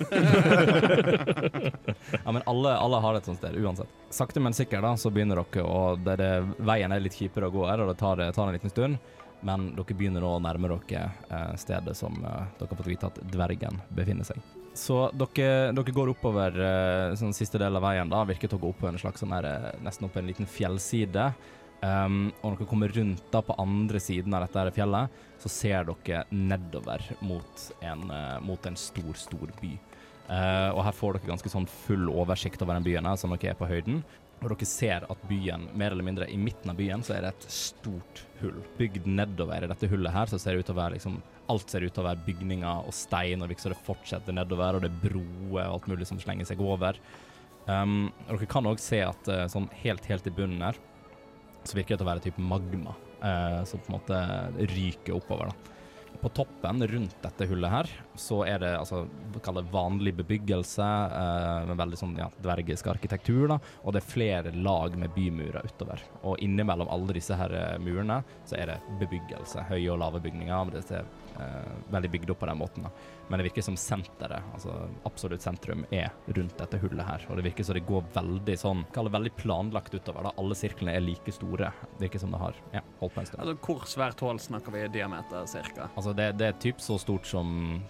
Ja, 2.12 2.30
men 2.30 2.42
alle, 2.46 2.74
alle 2.76 3.00
har 3.04 3.18
et 3.18 3.28
sånt 3.28 3.40
sted, 3.40 3.56
uansett. 3.58 3.90
Sakte, 4.14 4.42
men 4.44 4.54
sikkert 4.56 4.84
da, 4.86 4.94
så 5.00 5.10
begynner 5.10 5.40
dere 5.42 5.64
å 5.66 5.96
det, 5.98 6.16
det, 6.20 6.30
Veien 6.62 6.94
er 6.94 7.02
litt 7.02 7.16
kjipere 7.18 7.50
å 7.50 7.54
gå 7.54 7.66
her, 7.66 7.82
og 7.82 7.90
det 7.90 7.98
tar, 8.00 8.20
det 8.20 8.30
tar 8.36 8.48
en 8.48 8.56
liten 8.56 8.72
stund. 8.72 9.00
Men 9.46 9.72
dere 9.76 9.96
begynner 9.98 10.22
nå 10.22 10.34
å 10.36 10.42
nærme 10.42 10.70
dere 10.70 11.06
eh, 11.28 11.54
stedet 11.60 11.94
som 11.98 12.14
eh, 12.22 12.50
dere 12.58 12.68
har 12.70 12.78
fått 12.78 12.90
vite 12.90 13.08
at 13.10 13.22
dvergen 13.32 13.80
befinner 13.94 14.26
seg. 14.26 14.38
Så 14.78 15.04
dere, 15.18 15.72
dere 15.74 15.94
går 15.94 16.12
oppover 16.14 16.56
eh, 16.56 17.16
sånn 17.18 17.34
siste 17.36 17.60
del 17.60 17.76
av 17.76 17.84
veien, 17.84 18.12
da. 18.12 18.22
Virker 18.28 18.50
til 18.50 18.60
å 18.60 18.62
gå 18.62 18.70
opp 18.72 18.84
på 18.84 18.90
en 18.90 19.00
slags 19.02 19.24
sånn 19.24 19.34
her, 19.34 19.74
nesten 19.82 20.06
opp 20.06 20.14
på 20.16 20.22
en 20.22 20.30
liten 20.30 20.48
fjellside. 20.48 21.32
Um, 21.82 22.28
og 22.38 22.52
når 22.52 22.60
dere 22.60 22.70
kommer 22.70 22.92
rundt 22.94 23.24
da 23.32 23.40
på 23.42 23.56
andre 23.58 23.98
siden 23.98 24.36
av 24.38 24.44
dette 24.44 24.76
fjellet, 24.76 25.22
så 25.42 25.50
ser 25.50 25.88
dere 25.88 26.22
nedover 26.30 27.02
mot 27.26 27.64
en, 27.82 28.04
mot 28.46 28.70
en 28.70 28.78
stor, 28.78 29.16
stor 29.18 29.50
by. 29.58 29.72
Uh, 30.28 30.70
og 30.70 30.84
her 30.86 30.94
får 30.94 31.18
dere 31.18 31.32
ganske 31.32 31.50
sånn 31.50 31.66
full 31.66 32.06
oversikt 32.12 32.62
over 32.62 32.78
den 32.78 32.86
byen 32.86 33.08
her, 33.10 33.18
som 33.18 33.34
dere 33.34 33.50
er 33.50 33.58
på 33.58 33.66
høyden. 33.66 34.04
Og 34.42 34.50
dere 34.50 34.66
ser 34.66 35.04
at 35.06 35.26
byen, 35.30 35.68
mer 35.78 35.94
eller 35.94 36.06
mindre 36.06 36.26
i 36.30 36.36
midten 36.40 36.72
av 36.72 36.78
byen, 36.78 37.04
så 37.06 37.14
er 37.14 37.22
det 37.22 37.30
et 37.30 37.44
stort 37.54 38.24
hull. 38.40 38.58
Bygd 38.78 39.06
nedover 39.06 39.62
i 39.62 39.68
dette 39.70 39.90
hullet 39.90 40.14
her, 40.14 40.30
så 40.30 40.40
ser 40.40 40.56
det 40.56 40.64
ut 40.64 40.70
til 40.70 40.76
å 40.76 40.82
være 40.82 40.98
liksom 40.98 41.20
Alt 41.52 41.72
ser 41.72 41.84
ut 41.84 41.92
til 41.92 42.00
å 42.00 42.06
være 42.06 42.22
bygninger 42.24 42.86
og 42.88 42.94
stein, 42.96 43.42
og 43.42 43.50
liksom 43.50 43.72
det 43.74 43.82
fortsetter 43.84 44.32
nedover, 44.32 44.78
og 44.78 44.84
det 44.84 44.88
er 44.88 45.00
broer 45.02 45.66
og 45.66 45.74
alt 45.74 45.88
mulig 45.90 46.06
som 46.08 46.20
slenger 46.22 46.46
seg 46.48 46.62
over. 46.64 46.96
Um, 47.66 48.06
og 48.28 48.38
dere 48.38 48.48
kan 48.50 48.68
òg 48.70 48.80
se 48.80 49.02
at 49.04 49.28
eh, 49.30 49.44
sånn 49.50 49.68
helt, 49.82 50.06
helt 50.08 50.26
i 50.26 50.32
bunnen 50.34 50.62
her, 50.64 50.78
så 51.66 51.76
virker 51.76 51.94
det 51.94 52.00
til 52.00 52.06
å 52.06 52.10
være 52.10 52.24
type 52.24 52.46
magma, 52.46 52.94
uh, 53.20 53.60
som 53.68 53.82
på 53.82 53.90
en 53.90 53.98
måte 53.98 54.22
ryker 54.72 55.18
oppover, 55.18 55.50
da. 55.50 56.18
På 56.22 56.30
toppen 56.34 56.86
rundt 56.88 57.18
dette 57.22 57.46
hullet 57.50 57.74
her, 57.74 57.92
så 58.14 58.42
er 58.44 58.58
det 58.62 58.70
altså, 58.76 59.04
kall 59.44 59.60
det 59.60 59.64
vanlig 59.72 60.14
bebyggelse 60.20 60.88
eh, 61.18 61.66
med 61.68 61.78
veldig 61.80 61.98
sånn 61.98 62.14
ja, 62.20 62.28
dvergisk 62.44 62.90
arkitektur, 62.92 63.46
da, 63.54 63.58
og 63.82 63.94
det 63.94 64.02
er 64.02 64.10
flere 64.12 64.52
lag 64.54 64.96
med 64.98 65.14
bymurer 65.16 65.64
utover. 65.64 66.02
Og 66.22 66.40
innimellom 66.44 66.90
alle 66.92 67.16
disse 67.16 67.36
her 67.38 67.54
eh, 67.56 67.78
murene 67.82 68.20
så 68.48 68.58
er 68.60 68.74
det 68.74 68.78
bebyggelse, 69.00 69.66
høye 69.70 69.88
og 69.94 70.00
lave 70.02 70.22
bygninger. 70.24 70.64
men 70.64 70.76
Det 70.76 70.84
er 70.98 71.08
eh, 71.40 71.72
veldig 71.94 72.12
bygd 72.16 72.34
opp 72.34 72.42
på 72.42 72.50
den 72.50 72.60
måten. 72.60 72.88
da. 72.88 72.92
Men 73.28 73.40
det 73.40 73.48
virker 73.48 73.64
som 73.64 73.76
senteret, 73.80 74.44
altså 74.52 74.74
absolutt 75.08 75.44
sentrum, 75.44 75.86
er 75.90 76.10
rundt 76.36 76.58
dette 76.58 76.80
hullet 76.82 77.06
her. 77.06 77.26
Og 77.30 77.38
det 77.38 77.46
virker 77.46 77.64
som 77.64 77.78
det 77.78 77.86
går 77.88 78.04
veldig 78.12 78.56
sånn, 78.60 78.84
kall 78.92 79.08
det 79.08 79.14
veldig 79.16 79.34
planlagt 79.38 79.94
utover. 79.94 80.28
da. 80.28 80.34
Alle 80.36 80.58
sirklene 80.58 80.96
er 80.98 81.04
like 81.04 81.32
store. 81.32 81.72
Det 81.94 82.08
virker 82.08 82.20
som 82.20 82.34
det 82.34 82.42
har 82.42 82.58
ja, 82.74 82.82
holdt 83.00 83.14
på 83.14 83.22
en 83.22 83.30
stund. 83.30 83.44
Altså, 83.46 83.56
Hvor 83.64 83.88
svært 83.88 84.20
hull 84.26 84.42
snakker 84.42 84.76
vi 84.76 84.84
i 84.84 84.92
diameter, 84.92 85.46
cirka? 85.48 85.88
Altså 85.96 86.12
det, 86.16 86.32
det 86.36 86.50
er 86.50 86.60
typ 86.60 86.82
så 86.82 86.98
stort 87.00 87.26
som 87.28 87.80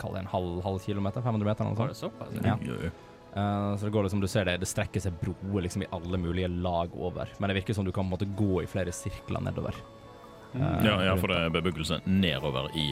Kall 0.00 0.16
det 0.16 0.24
en 0.24 0.32
halv, 0.32 0.58
halv 0.64 0.82
kilometer? 0.84 1.22
500 1.22 1.48
meter? 1.52 1.64
eller 1.64 1.76
noe 1.76 1.92
det 1.92 1.98
sånt. 2.00 2.44
Ja. 2.44 2.56
Jo, 2.66 2.76
jo. 2.86 2.90
Eh, 3.34 3.76
så 3.76 3.86
det 3.86 3.92
går 3.94 4.02
liksom, 4.08 4.20
du 4.20 4.28
ser 4.28 4.48
det, 4.48 4.56
det 4.64 4.66
strekker 4.66 5.02
seg 5.04 5.14
broer 5.20 5.62
liksom 5.66 5.84
i 5.84 5.88
alle 5.94 6.18
mulige 6.18 6.48
lag 6.50 6.94
over. 6.98 7.30
Men 7.38 7.52
det 7.52 7.60
virker 7.60 7.76
som 7.78 7.86
du 7.86 7.92
kan 7.94 8.08
måte 8.08 8.26
gå 8.26 8.62
i 8.64 8.66
flere 8.70 8.92
sirkler 8.94 9.44
nedover. 9.44 9.76
Uh, 10.54 10.80
Ja, 10.82 10.96
ja, 11.04 11.14
for 11.16 11.30
det 11.30 11.36
er 11.44 11.52
bebyggelse 11.54 12.00
nedover 12.10 12.72
i 12.74 12.88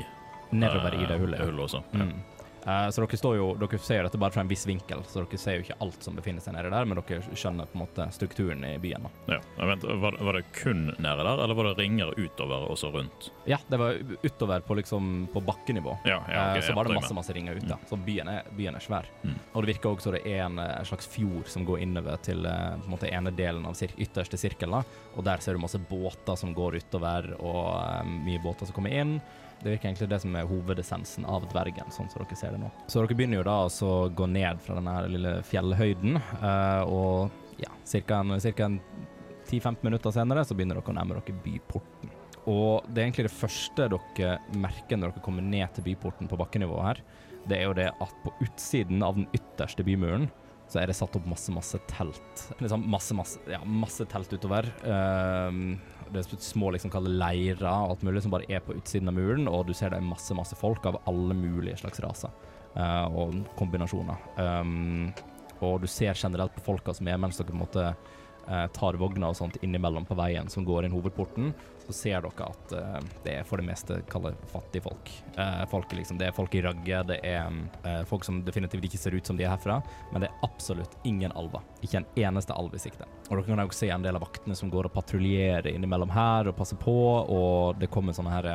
Nedover 0.54 0.94
i 0.94 1.02
det 1.04 1.16
eh, 1.16 1.20
hullet. 1.20 1.40
ja. 1.40 1.44
hullet 1.48 1.64
også. 1.66 1.82
Ja. 1.92 2.04
Mm. 2.06 2.20
Eh, 2.64 2.88
så 2.90 3.02
dere 3.04 3.20
står 3.20 3.36
jo 3.38 3.48
Dere 3.60 3.80
ser 3.82 4.06
dette 4.06 4.20
bare 4.20 4.34
fra 4.34 4.42
en 4.44 4.50
viss 4.50 4.66
vinkel, 4.68 5.02
så 5.08 5.22
dere 5.22 5.40
ser 5.40 5.58
jo 5.58 5.66
ikke 5.66 5.78
alt 5.84 6.04
som 6.04 6.16
befinner 6.18 6.44
seg 6.44 6.56
nede 6.56 6.72
der, 6.72 6.88
men 6.88 7.00
dere 7.00 7.22
skjønner 7.28 7.68
på 7.70 7.78
en 7.78 7.84
måte 7.84 8.08
strukturen 8.14 8.64
i 8.66 8.74
byen. 8.82 9.06
da. 9.06 9.36
Ja. 9.36 9.40
men 9.58 9.72
vent, 9.74 9.86
var, 10.02 10.18
var 10.28 10.38
det 10.38 10.44
kun 10.56 10.88
nede 10.96 11.24
der, 11.24 11.44
eller 11.44 11.58
var 11.58 11.70
det 11.70 11.76
ringer 11.82 12.14
utover 12.16 12.68
og 12.68 12.78
så 12.80 12.92
rundt? 12.94 13.30
Ja, 13.48 13.60
det 13.68 13.80
var 13.80 13.98
utover 14.22 14.64
på 14.66 14.78
liksom 14.80 15.28
på 15.32 15.42
bakkenivå. 15.44 15.98
Ja, 16.04 16.20
ja, 16.28 16.44
okay, 16.50 16.62
uh, 16.62 16.66
så 16.66 16.76
var 16.76 16.88
det 16.88 16.98
masse 16.98 17.16
masse 17.16 17.36
ringer 17.36 17.58
ute. 17.60 17.80
Så 17.88 17.96
byen 17.96 18.30
er, 18.32 18.48
byen 18.56 18.78
er 18.78 18.84
svær. 18.84 19.08
Mm. 19.22 19.36
Og 19.52 19.62
det 19.62 19.74
virker 19.74 19.92
også 19.92 20.08
som 20.08 20.16
det 20.16 20.24
er 20.26 20.44
en, 20.46 20.58
en, 20.62 20.88
slags 20.88 21.08
fjord 21.10 21.48
som 21.50 21.66
går 21.68 21.82
innover 21.84 22.20
til 22.24 22.46
uh, 22.46 22.76
på 22.78 22.88
en 22.88 22.94
måte 22.94 23.10
ene 23.12 23.32
delen 23.34 23.66
av 23.68 23.76
sir 23.78 23.92
ytterste 23.98 24.40
sirkel. 24.40 24.72
da. 24.78 24.82
Og 25.16 25.26
der 25.26 25.42
ser 25.42 25.56
du 25.56 25.62
masse 25.62 25.80
båter 25.90 26.38
som 26.38 26.54
går 26.54 26.78
utover, 26.78 27.32
og 27.38 27.62
eh, 27.80 28.08
mye 28.26 28.40
båter 28.42 28.68
som 28.68 28.76
kommer 28.76 28.94
inn. 28.94 29.18
Det 29.58 29.72
virker 29.72 29.90
egentlig 29.90 30.08
det 30.12 30.20
som 30.22 30.36
er 30.38 30.46
hovedessensen 30.48 31.26
av 31.26 31.46
dvergen, 31.50 31.90
sånn 31.94 32.10
som 32.10 32.22
dere 32.22 32.38
ser 32.38 32.54
det 32.54 32.62
nå. 32.62 32.70
Så 32.86 33.02
dere 33.02 33.18
begynner 33.18 33.40
jo 33.40 33.46
da 33.48 33.56
å 33.66 33.92
gå 34.14 34.28
ned 34.30 34.62
fra 34.62 34.78
denne 34.78 34.96
lille 35.10 35.34
fjellhøyden, 35.48 36.20
eh, 36.38 36.82
og 36.86 37.58
ja, 37.58 37.72
ca. 38.06 38.22
cirka 38.38 38.70
10-15 39.48 39.82
minutter 39.82 40.14
senere 40.14 40.44
så 40.46 40.54
begynner 40.54 40.78
dere 40.78 40.92
å 40.92 40.98
nærme 40.98 41.18
dere 41.18 41.38
byporten. 41.44 42.14
Og 42.48 42.86
det 42.88 43.02
er 43.02 43.08
egentlig 43.08 43.28
det 43.28 43.36
første 43.36 43.88
dere 43.92 44.36
merker 44.56 45.00
når 45.00 45.12
dere 45.12 45.24
kommer 45.24 45.44
ned 45.44 45.68
til 45.76 45.88
byporten 45.90 46.30
på 46.30 46.38
bakkenivå 46.40 46.78
her. 46.84 47.02
Det 47.48 47.58
er 47.58 47.66
jo 47.66 47.76
det 47.76 47.88
at 47.90 48.20
på 48.24 48.32
utsiden 48.44 49.02
av 49.04 49.18
den 49.18 49.28
ytterste 49.36 49.84
bymuren 49.86 50.28
så 50.68 50.82
er 50.82 50.90
det 50.90 50.98
satt 50.98 51.14
opp 51.16 51.24
masse, 51.28 51.52
masse 51.52 51.80
telt. 51.88 52.42
Liksom 52.60 52.82
masse, 52.92 53.16
masse, 53.16 53.40
ja, 53.48 53.60
masse 53.64 54.04
telt 54.10 54.32
utover. 54.36 54.68
Ehm, 54.84 55.78
det 56.12 56.22
er 56.22 56.42
små 56.42 56.72
liksom 56.74 56.92
leirer 57.06 57.64
og 57.68 57.94
alt 57.94 58.04
mulig 58.06 58.22
som 58.24 58.32
bare 58.34 58.48
er 58.48 58.62
på 58.64 58.76
utsiden 58.76 59.10
av 59.10 59.16
muren, 59.16 59.48
og 59.50 59.66
du 59.68 59.74
ser 59.76 59.92
det 59.92 60.00
er 60.00 60.06
masse, 60.06 60.34
masse 60.36 60.56
folk 60.58 60.86
av 60.88 61.00
alle 61.10 61.36
mulige 61.36 61.78
slags 61.82 62.00
raser 62.04 62.32
uh, 62.76 63.06
og 63.08 63.36
kombinasjoner. 63.58 64.16
Um, 64.38 65.10
og 65.64 65.80
du 65.82 65.88
ser 65.90 66.14
generelt 66.14 66.54
på 66.54 66.64
folka 66.68 66.94
som 66.94 67.08
er 67.10 67.18
mens 67.20 67.38
dere 67.38 67.50
på 67.50 67.56
en 67.56 67.62
måte 67.64 67.84
eh, 67.88 68.66
tar 68.76 68.98
vogna 69.00 69.32
og 69.32 69.34
sånt 69.34 69.56
innimellom 69.58 70.04
på 70.06 70.14
veien 70.18 70.46
som 70.52 70.62
går 70.62 70.86
inn 70.86 70.94
hovedporten, 70.94 71.50
så 71.88 71.94
ser 71.96 72.24
dere 72.24 72.48
at 72.48 72.72
uh, 72.76 72.98
det 73.24 73.38
er 73.38 73.46
for 73.48 73.60
det 73.60 73.68
meste 73.70 74.00
kalle 74.12 74.34
fattigfolk. 74.52 75.10
Uh, 75.38 75.64
folk, 75.70 75.92
liksom, 75.96 76.18
det 76.20 76.28
er 76.28 76.36
folk 76.36 76.52
i 76.58 76.62
ragget, 76.64 77.08
det 77.08 77.18
er 77.24 77.48
uh, 77.86 78.02
folk 78.08 78.26
som 78.28 78.42
definitivt 78.44 78.84
ikke 78.84 79.00
ser 79.00 79.16
ut 79.16 79.26
som 79.26 79.38
de 79.38 79.46
er 79.46 79.54
herfra, 79.54 79.78
men 80.12 80.24
det 80.24 80.28
er 80.28 80.44
absolutt 80.44 80.98
ingen 81.08 81.32
alver. 81.32 81.64
Ikke 81.80 82.02
en 82.02 82.08
eneste 82.20 82.52
alv 82.52 82.76
i 82.76 82.82
sikte. 82.82 83.08
Og 83.28 83.38
dere 83.38 83.46
kan 83.48 83.64
også 83.64 83.80
se 83.86 83.90
en 83.94 84.04
del 84.04 84.18
av 84.18 84.26
vaktene 84.26 84.56
som 84.58 84.72
går 84.72 84.90
og 84.90 84.94
patruljerer 84.98 85.70
innimellom 85.72 86.12
her 86.12 86.50
og 86.50 86.58
passer 86.58 86.78
på, 86.80 86.96
og 87.24 87.80
det 87.80 87.90
kommer 87.92 88.16
sånne 88.16 88.36
her 88.36 88.50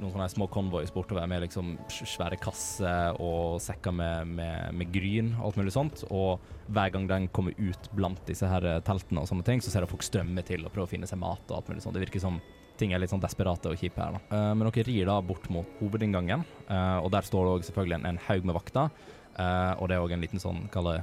noen 0.00 0.12
sånne 0.12 0.28
små 0.32 0.48
konvois 0.52 0.92
bortover 0.92 1.28
med 1.30 1.44
liksom 1.46 1.74
svære 1.88 2.38
kasser 2.40 3.16
og 3.20 3.60
sekker 3.62 3.94
med, 3.96 4.32
med, 4.36 4.76
med 4.76 4.92
gryn 4.92 5.34
og 5.38 5.50
alt 5.50 5.60
mulig 5.60 5.76
sånt. 5.76 6.04
Og 6.12 6.40
hver 6.70 6.92
gang 6.94 7.06
den 7.10 7.28
kommer 7.34 7.54
ut 7.58 7.90
blant 7.96 8.22
disse 8.28 8.48
her 8.48 8.64
eh, 8.66 8.80
teltene 8.86 9.22
og 9.24 9.28
sånne 9.30 9.46
ting, 9.46 9.62
så 9.62 9.72
ser 9.72 9.82
dere 9.82 9.90
folk 9.90 10.06
strømme 10.06 10.44
til 10.46 10.64
og 10.64 10.72
prøve 10.74 10.88
å 10.88 10.92
finne 10.94 11.08
seg 11.10 11.20
mat 11.22 11.44
og 11.50 11.58
alt 11.58 11.70
mulig 11.70 11.84
sånt. 11.84 11.96
Det 11.98 12.04
virker 12.06 12.22
som 12.22 12.40
ting 12.80 12.94
er 12.96 13.02
litt 13.02 13.12
sånn 13.12 13.20
desperate 13.20 13.68
og 13.68 13.76
kjipe 13.80 14.00
her, 14.00 14.16
da. 14.16 14.20
Eh, 14.32 14.50
men 14.56 14.66
dere 14.70 14.86
rir 14.88 15.08
da 15.10 15.18
bort 15.24 15.48
mot 15.52 15.78
hovedinngangen, 15.80 16.44
eh, 16.68 16.98
og 17.02 17.10
der 17.12 17.26
står 17.26 17.46
det 17.46 17.54
òg 17.58 17.68
selvfølgelig 17.68 17.98
en, 18.00 18.10
en 18.14 18.22
haug 18.28 18.48
med 18.48 18.56
vakter. 18.56 18.90
eh, 19.36 19.72
og 19.76 19.88
det 19.90 19.96
er 19.96 20.04
òg 20.06 20.16
en 20.16 20.24
liten 20.24 20.42
sånn, 20.42 20.66
kall 20.72 20.92
det 20.94 20.98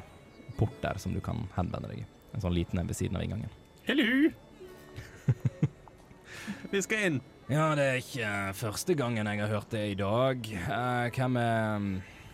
port 0.57 0.81
der 0.81 0.97
som 0.97 1.13
du 1.13 1.21
kan 1.21 1.45
henvende 1.57 1.91
deg 1.91 2.03
i. 2.03 2.05
En 2.33 2.43
sånn 2.43 2.55
liten 2.55 2.79
en 2.79 2.89
ved 2.89 2.97
siden 2.97 3.17
av 3.17 3.25
inngangen. 3.25 3.51
Hello! 3.87 4.29
Vi 6.71 6.81
skal 6.81 7.03
inn. 7.07 7.19
Ja, 7.47 7.69
det 7.79 7.83
er 7.87 8.01
ikke 8.01 8.29
første 8.59 8.95
gangen 8.99 9.27
jeg 9.29 9.39
har 9.39 9.51
hørt 9.53 9.71
det 9.71 9.83
i 9.93 9.97
dag. 9.99 10.47
Eh, 10.51 11.07
hvem 11.15 11.37
er 11.39 11.85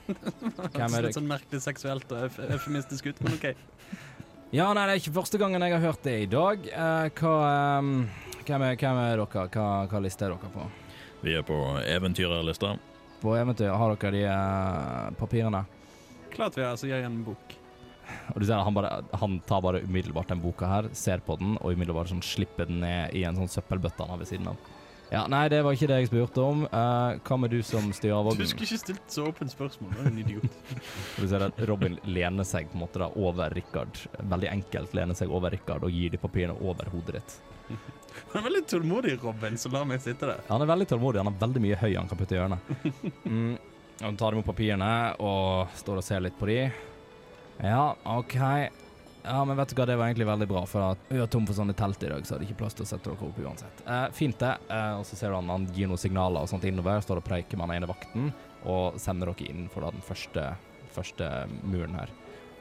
Hvem 0.08 0.84
er 0.88 0.98
det? 0.98 1.04
Litt 1.08 1.18
sånn 1.18 1.30
merkelig 1.30 1.63
seksuelt 1.63 2.12
og 2.13 2.42
eufemistisk 2.50 3.12
ut, 3.12 3.22
men 3.24 3.38
OK. 3.38 3.54
Ja, 4.54 4.68
nei, 4.76 4.86
det 4.86 4.94
er 4.94 5.00
ikke 5.02 5.16
første 5.16 5.39
gangen 5.42 5.63
jeg 5.66 5.74
har 5.74 5.82
hørt 5.82 6.04
det 6.06 6.16
i 6.26 6.30
dag. 6.30 6.68
Uh, 6.70 7.08
hva 7.18 7.36
um, 7.82 7.94
hvem, 8.44 8.66
er, 8.68 8.76
hvem 8.78 9.00
er 9.02 9.16
dere? 9.18 9.48
Hva, 9.56 9.68
hva 9.89 10.02
liste 10.04 10.28
er 10.28 10.36
dere 10.36 10.52
på? 10.54 10.68
Vi 11.24 11.34
er 11.39 11.46
på 11.48 11.58
eventyrerlista. 11.88 12.76
På 13.24 13.34
eventyr 13.39 13.72
har 13.72 13.96
dere 13.96 14.13
de 14.13 14.24
uh, 14.28 15.10
papirene? 15.18 15.63
Klart 16.34 16.58
vi 16.60 16.66
har, 16.66 16.78
så 16.78 16.89
gir 16.89 17.00
jeg 17.00 17.08
en 17.08 17.24
bok. 17.26 17.58
Og 18.34 18.42
du 18.42 18.46
ser 18.46 18.62
han, 18.62 18.76
bare, 18.76 19.00
han 19.18 19.39
tar 19.48 19.62
bare 19.63 19.82
umiddelbart 19.88 20.30
den 20.34 20.42
boka 20.44 20.70
her, 20.70 20.89
ser 20.98 21.24
på 21.24 21.38
den, 21.39 21.56
og 21.62 21.74
umiddelbart 21.74 22.12
sånn 22.12 22.24
slipper 22.26 22.68
den 22.70 22.82
ned 22.84 23.16
i 23.16 23.24
en 23.28 23.38
sånn 23.39 23.52
søppelbøtte 23.52 24.04
han 24.04 24.13
har 24.13 24.22
ved 24.22 24.30
siden 24.30 24.52
av. 24.52 24.72
Ja, 25.12 25.26
nei, 25.30 25.44
det 25.52 25.60
var 25.66 25.76
ikke 25.76 25.88
det 25.92 25.98
jeg 26.02 26.08
spurte 26.10 26.42
om. 26.42 26.63
Eh, 26.66 27.18
hva 27.28 27.38
med 27.38 27.52
du 27.54 27.60
som 27.66 27.92
styrer 27.94 28.24
Du 28.24 28.30
vognen? 28.32 28.48
skulle 28.50 28.66
ikke 28.66 28.80
stilt 28.82 29.12
så 29.13 29.28
åpent 29.30 29.52
spørsmål, 29.54 29.92
du 29.94 30.00
er 30.02 30.08
en 30.10 30.18
idiot. 30.24 30.56
Du 31.20 31.28
ser 31.28 31.44
at 31.46 31.60
Robin 31.70 32.00
lener 32.06 32.44
seg 32.48 32.70
på 32.72 32.80
en 32.80 32.84
måte 32.86 33.02
da 33.04 33.10
over 33.16 33.54
Rikard. 33.54 34.00
Veldig 34.18 34.50
enkelt 34.50 34.94
lener 34.98 35.13
seg 35.20 35.30
over 35.30 35.52
Rikard 35.54 35.84
og 35.86 35.92
gir 35.94 36.10
de 36.16 36.18
papirene 36.18 36.56
over 36.62 36.89
hodet 36.94 37.20
ditt. 37.20 37.36
Han 38.34 38.39
er 38.42 38.48
veldig 38.48 38.63
tålmodig, 38.70 39.13
Robin, 39.24 39.58
som 39.58 39.74
lar 39.74 39.86
meg 39.89 40.02
sitte 40.02 40.26
der. 40.30 40.42
Han 40.50 40.62
er 40.62 40.70
veldig 40.70 40.88
tålmodig. 40.89 41.22
Han 41.22 41.30
har 41.32 41.38
veldig 41.48 41.62
mye 41.62 41.78
høy 41.82 41.94
han 41.96 42.10
kan 42.10 42.18
putte 42.18 42.36
i 42.36 42.39
hjørnet. 42.42 42.74
Mm. 43.26 43.54
Han 44.02 44.18
tar 44.18 44.34
imot 44.34 44.46
papirene 44.50 44.89
og 45.22 45.70
står 45.78 46.00
og 46.02 46.04
ser 46.04 46.24
litt 46.26 46.36
på 46.39 46.48
de. 46.50 46.58
Ja, 47.62 47.94
OK. 48.10 48.34
Ja, 49.24 49.46
men 49.46 49.58
vet 49.58 49.72
du 49.72 49.78
hva, 49.78 49.86
det 49.88 49.96
var 49.96 50.10
egentlig 50.10 50.28
veldig 50.28 50.47
bra, 50.50 50.62
for 50.68 50.84
at 50.91 51.04
vi 51.08 51.20
var 51.22 51.30
tom 51.32 51.45
for 51.47 51.56
sånne 51.56 51.76
telt 51.80 52.02
i 52.04 52.10
dag, 52.12 52.26
så 52.28 52.36
hadde 52.36 52.47
ikke 52.47 52.60
plass 52.60 52.76
til 52.76 52.84
å 52.84 52.89
sette 52.89 53.08
dere 53.08 53.30
opp 53.30 53.38
uansett. 53.39 53.84
Eh, 53.88 54.08
fint 54.16 54.39
det. 54.41 54.52
Eh, 54.68 54.95
og 55.00 55.06
så 55.08 55.20
ser 55.20 55.32
du 55.32 55.38
han, 55.38 55.52
han 55.54 55.68
gir 55.76 55.88
noen 55.88 56.02
signaler 56.02 56.43
og 56.43 56.52
sånt 56.52 56.66
innover, 56.68 57.00
står 57.04 57.22
og 57.22 57.28
preiker 57.28 57.60
med 57.60 57.72
den 57.72 57.80
ene 57.80 57.89
vakten, 57.89 58.34
og 58.68 59.00
sender 59.00 59.32
dere 59.32 59.54
inn 59.54 59.70
for 59.72 59.86
da 59.86 59.93
den 59.95 60.04
første, 60.04 60.50
første 60.95 61.30
muren 61.64 61.95
her. 62.02 62.12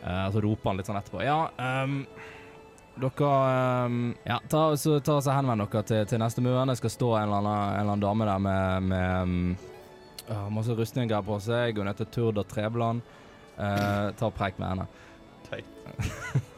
Eh, 0.03 0.29
så 0.35 0.45
roper 0.45 0.71
han 0.71 0.79
litt 0.79 0.91
sånn 0.91 1.01
etterpå. 1.01 1.25
Ja, 1.27 1.41
um, 1.83 2.05
dere 3.03 3.33
um, 3.89 3.99
Ja, 4.29 4.39
ta, 4.51 4.63
så, 4.77 5.01
ta 5.03 5.19
så 5.23 5.35
henvend 5.35 5.65
dere 5.65 5.83
til, 5.89 6.07
til 6.11 6.23
neste 6.23 6.45
mur. 6.45 6.61
Det 6.71 6.79
skal 6.79 6.95
stå 6.95 7.11
en 7.17 7.27
eller 7.27 7.43
annen, 7.43 7.59
en 7.59 7.81
eller 7.81 7.97
annen 7.97 8.07
dame 8.07 8.31
der 8.31 8.47
med, 8.47 8.91
med 8.93 9.59
um, 10.31 10.55
masse 10.55 10.79
rustninger 10.79 11.27
på 11.27 11.43
seg. 11.43 11.79
Hun 11.79 11.91
heter 11.91 12.11
Turda 12.15 12.47
Trebland. 12.47 13.03
Eh, 13.59 14.09
ta 14.19 14.31
og 14.31 14.35
preik 14.37 14.59
med 14.63 14.73
henne. 14.75 14.89
Teit. 15.51 16.43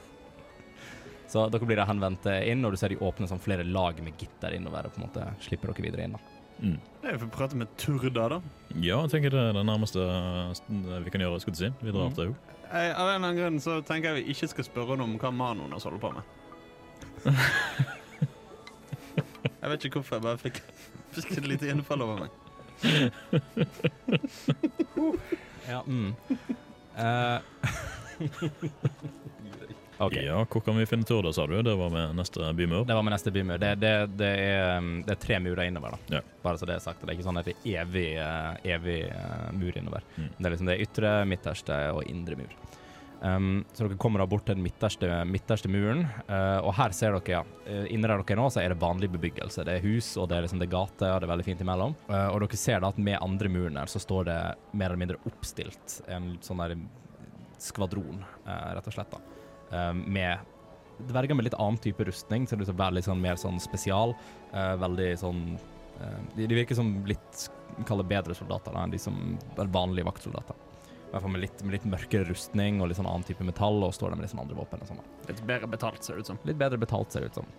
Så 1.35 1.49
dere 1.51 1.67
blir 1.67 1.81
da 1.81 1.85
henvendt 1.89 2.27
inn, 2.47 2.63
og 2.65 2.71
du 2.71 2.79
ser 2.79 2.93
de 2.95 3.01
åpner 3.03 3.27
sånn 3.27 3.41
flere 3.43 3.65
lag 3.67 3.99
med 4.07 4.15
gitter 4.21 4.55
innover. 4.55 4.87
Og 4.87 4.93
på 4.95 5.01
en 5.01 5.07
måte 5.09 5.25
slipper 5.43 5.73
dere 5.73 5.83
videre 5.89 6.05
inn. 6.07 6.15
da. 6.15 6.21
Mm. 6.63 6.77
Jeg 7.03 7.19
får 7.25 7.31
prate 7.35 7.57
med 7.59 7.73
Turda, 7.83 8.29
da. 8.31 8.39
Ja, 8.79 9.01
jeg 9.03 9.11
tenker 9.17 9.31
det 9.35 9.41
er 9.49 9.57
det 9.57 9.65
nærmeste 9.67 9.99
eh, 10.07 11.01
vi 11.03 11.11
kan 11.11 11.25
gjøre. 11.25 11.41
skulle 11.43 11.57
du 11.59 11.63
si. 11.65 11.71
Vi 11.83 11.91
drar 11.91 12.07
Mm. 12.07 12.15
til 12.15 12.25
henne. 12.29 12.37
Av 12.71 12.79
en 12.85 12.91
eller 12.95 13.15
annen 13.19 13.37
grunn 13.41 13.59
så 13.61 13.81
tenker 13.87 14.15
jeg 14.15 14.25
vi 14.25 14.31
ikke 14.33 14.49
skal 14.53 14.65
spørre 14.69 14.91
henne 14.95 15.05
om 15.09 15.19
hva 15.19 15.31
mannen 15.35 15.67
hennes 15.67 15.85
holder 15.85 16.01
på 16.05 16.11
med. 16.15 16.23
jeg 19.63 19.71
vet 19.75 19.85
ikke 19.89 19.99
hvorfor, 20.01 20.15
jeg 20.17 20.23
bare 20.25 20.39
fikk, 20.43 20.59
fikk 21.19 21.31
et 21.39 21.47
lite 21.51 21.71
innfall 21.75 22.03
over 22.07 22.17
meg. 22.23 22.31
Ja. 25.65 25.81
Mm. 25.89 26.13
Eh, 27.01 27.39
OK. 29.99 30.17
Ja, 30.23 30.41
hvor 30.51 30.65
kan 30.65 30.79
vi 30.79 30.87
finne 30.87 31.07
Turda, 31.07 31.33
sa 31.33 31.47
du? 31.47 31.57
Det 31.63 31.75
var 31.79 31.91
med 31.91 32.17
neste 32.19 32.53
bymur? 32.57 32.85
Det 32.89 32.95
var 32.95 33.07
med 33.07 33.15
neste 33.15 33.31
bymur. 33.35 33.59
Det, 33.59 33.75
det, 33.83 33.95
det, 34.19 34.31
er, 34.47 34.79
um, 34.79 34.95
det 35.07 35.15
er 35.15 35.21
tre 35.23 35.41
murer 35.43 35.69
innover, 35.69 35.95
da. 35.95 36.19
Ja. 36.19 36.23
Bare 36.43 36.59
så 36.59 36.69
det 36.69 36.79
er 36.79 36.85
sagt. 36.85 37.03
Det 37.03 37.13
er 37.13 37.19
ikke 37.19 37.29
sånn 37.29 37.41
at 37.41 37.51
det 37.51 37.57
er 37.57 37.83
evig, 37.85 38.09
eh, 38.21 38.73
evig 38.75 39.01
eh, 39.09 39.51
mur 39.55 39.79
innover. 39.79 40.07
Mm. 40.17 40.31
Det 40.39 40.49
er 40.49 40.57
liksom 40.57 40.71
det 40.73 40.81
ytre, 40.85 41.13
midterste 41.31 41.79
og 41.95 42.03
indre 42.11 42.41
mur. 42.41 42.57
Um, 43.25 43.65
så 43.73 43.87
dere 43.87 43.97
kommer 43.97 44.21
da 44.21 44.27
bort 44.29 44.45
til 44.45 44.59
den 44.59 44.65
midterste, 44.67 45.09
midterste 45.25 45.71
muren, 45.73 46.05
Uh, 46.25 46.61
og 46.67 46.75
her 46.77 46.93
ser 46.97 47.15
dere, 47.15 47.39
ja, 47.39 47.41
eh, 47.69 47.87
inni 47.93 48.05
der 48.05 48.19
dere 48.19 48.35
er 48.35 48.39
nå, 48.41 48.47
så 48.53 48.61
er 48.61 48.73
det 48.73 48.81
vanlig 48.81 49.11
bebyggelse. 49.13 49.65
Det 49.65 49.77
er 49.77 49.85
hus, 49.85 50.11
og 50.21 50.29
det 50.29 50.37
er 50.37 50.45
liksom 50.47 50.61
det 50.61 50.71
gate, 50.73 51.09
og 51.09 51.21
det 51.21 51.27
er 51.27 51.33
veldig 51.33 51.47
fint 51.47 51.63
imellom. 51.65 51.95
Uh, 52.09 52.29
og 52.33 52.43
dere 52.43 52.59
ser 52.61 52.83
da 52.83 52.91
at 52.93 53.01
med 53.01 53.21
andre 53.23 53.51
muren 53.53 53.79
her, 53.81 53.91
så 53.93 54.03
står 54.03 54.29
det 54.29 54.39
mer 54.73 54.93
eller 54.93 55.03
mindre 55.05 55.21
oppstilt 55.31 56.01
en 56.13 56.35
sånn 56.45 56.63
der 56.65 56.77
skvadron, 57.61 58.25
uh, 58.49 58.73
rett 58.77 58.89
og 58.91 58.97
slett 58.97 59.15
da. 59.15 59.21
Eh, 59.75 59.93
med 59.95 60.53
dverger 61.11 61.35
med 61.35 61.49
litt 61.49 61.59
annen 61.59 61.81
type 61.83 62.07
rustning, 62.07 62.47
ser 62.47 62.61
ut 62.61 62.69
til 62.69 62.75
å 62.75 62.79
være 62.79 62.99
litt 62.99 63.09
sånn 63.09 63.23
mer 63.23 63.41
sånn 63.41 63.59
spesial. 63.63 64.15
eh, 64.53 64.75
veldig 64.79 65.11
sånn 65.19 65.43
eh, 66.01 66.21
de, 66.37 66.47
de 66.47 66.61
virker 66.61 66.79
som 66.79 66.93
litt 67.09 67.49
kaller 67.89 68.07
bedre 68.07 68.37
soldater 68.39 68.73
da, 68.73 68.85
enn 68.85 68.95
de 68.95 69.01
som 69.03 69.19
er 69.59 69.73
vanlige 69.75 70.07
vaktsoldater. 70.07 70.55
I 70.55 71.11
hvert 71.15 71.23
fall 71.23 71.35
med 71.35 71.45
litt, 71.45 71.61
med 71.63 71.77
litt 71.77 71.85
mørkere 71.87 72.27
rustning 72.31 72.81
og 72.81 72.91
litt 72.91 72.99
sånn 72.99 73.11
annen 73.11 73.27
type 73.27 73.47
metall, 73.47 73.83
og 73.87 73.95
står 73.95 74.13
der 74.13 74.19
med 74.19 74.27
litt 74.27 74.35
sånn 74.35 74.43
andre 74.43 74.59
våpen 74.59 74.83
og 74.83 74.91
sånn. 74.91 75.05
Litt 75.29 75.43
bedre 75.47 75.71
betalt, 75.71 76.03
ser 76.03 76.19
det 76.19 76.25
ut 76.25 76.33
som. 76.33 76.41
Litt 76.47 76.59
bedre 76.59 76.79
betalt, 76.81 77.15
ser 77.15 77.27
det 77.27 77.33
ut 77.33 77.43
som. 77.43 77.51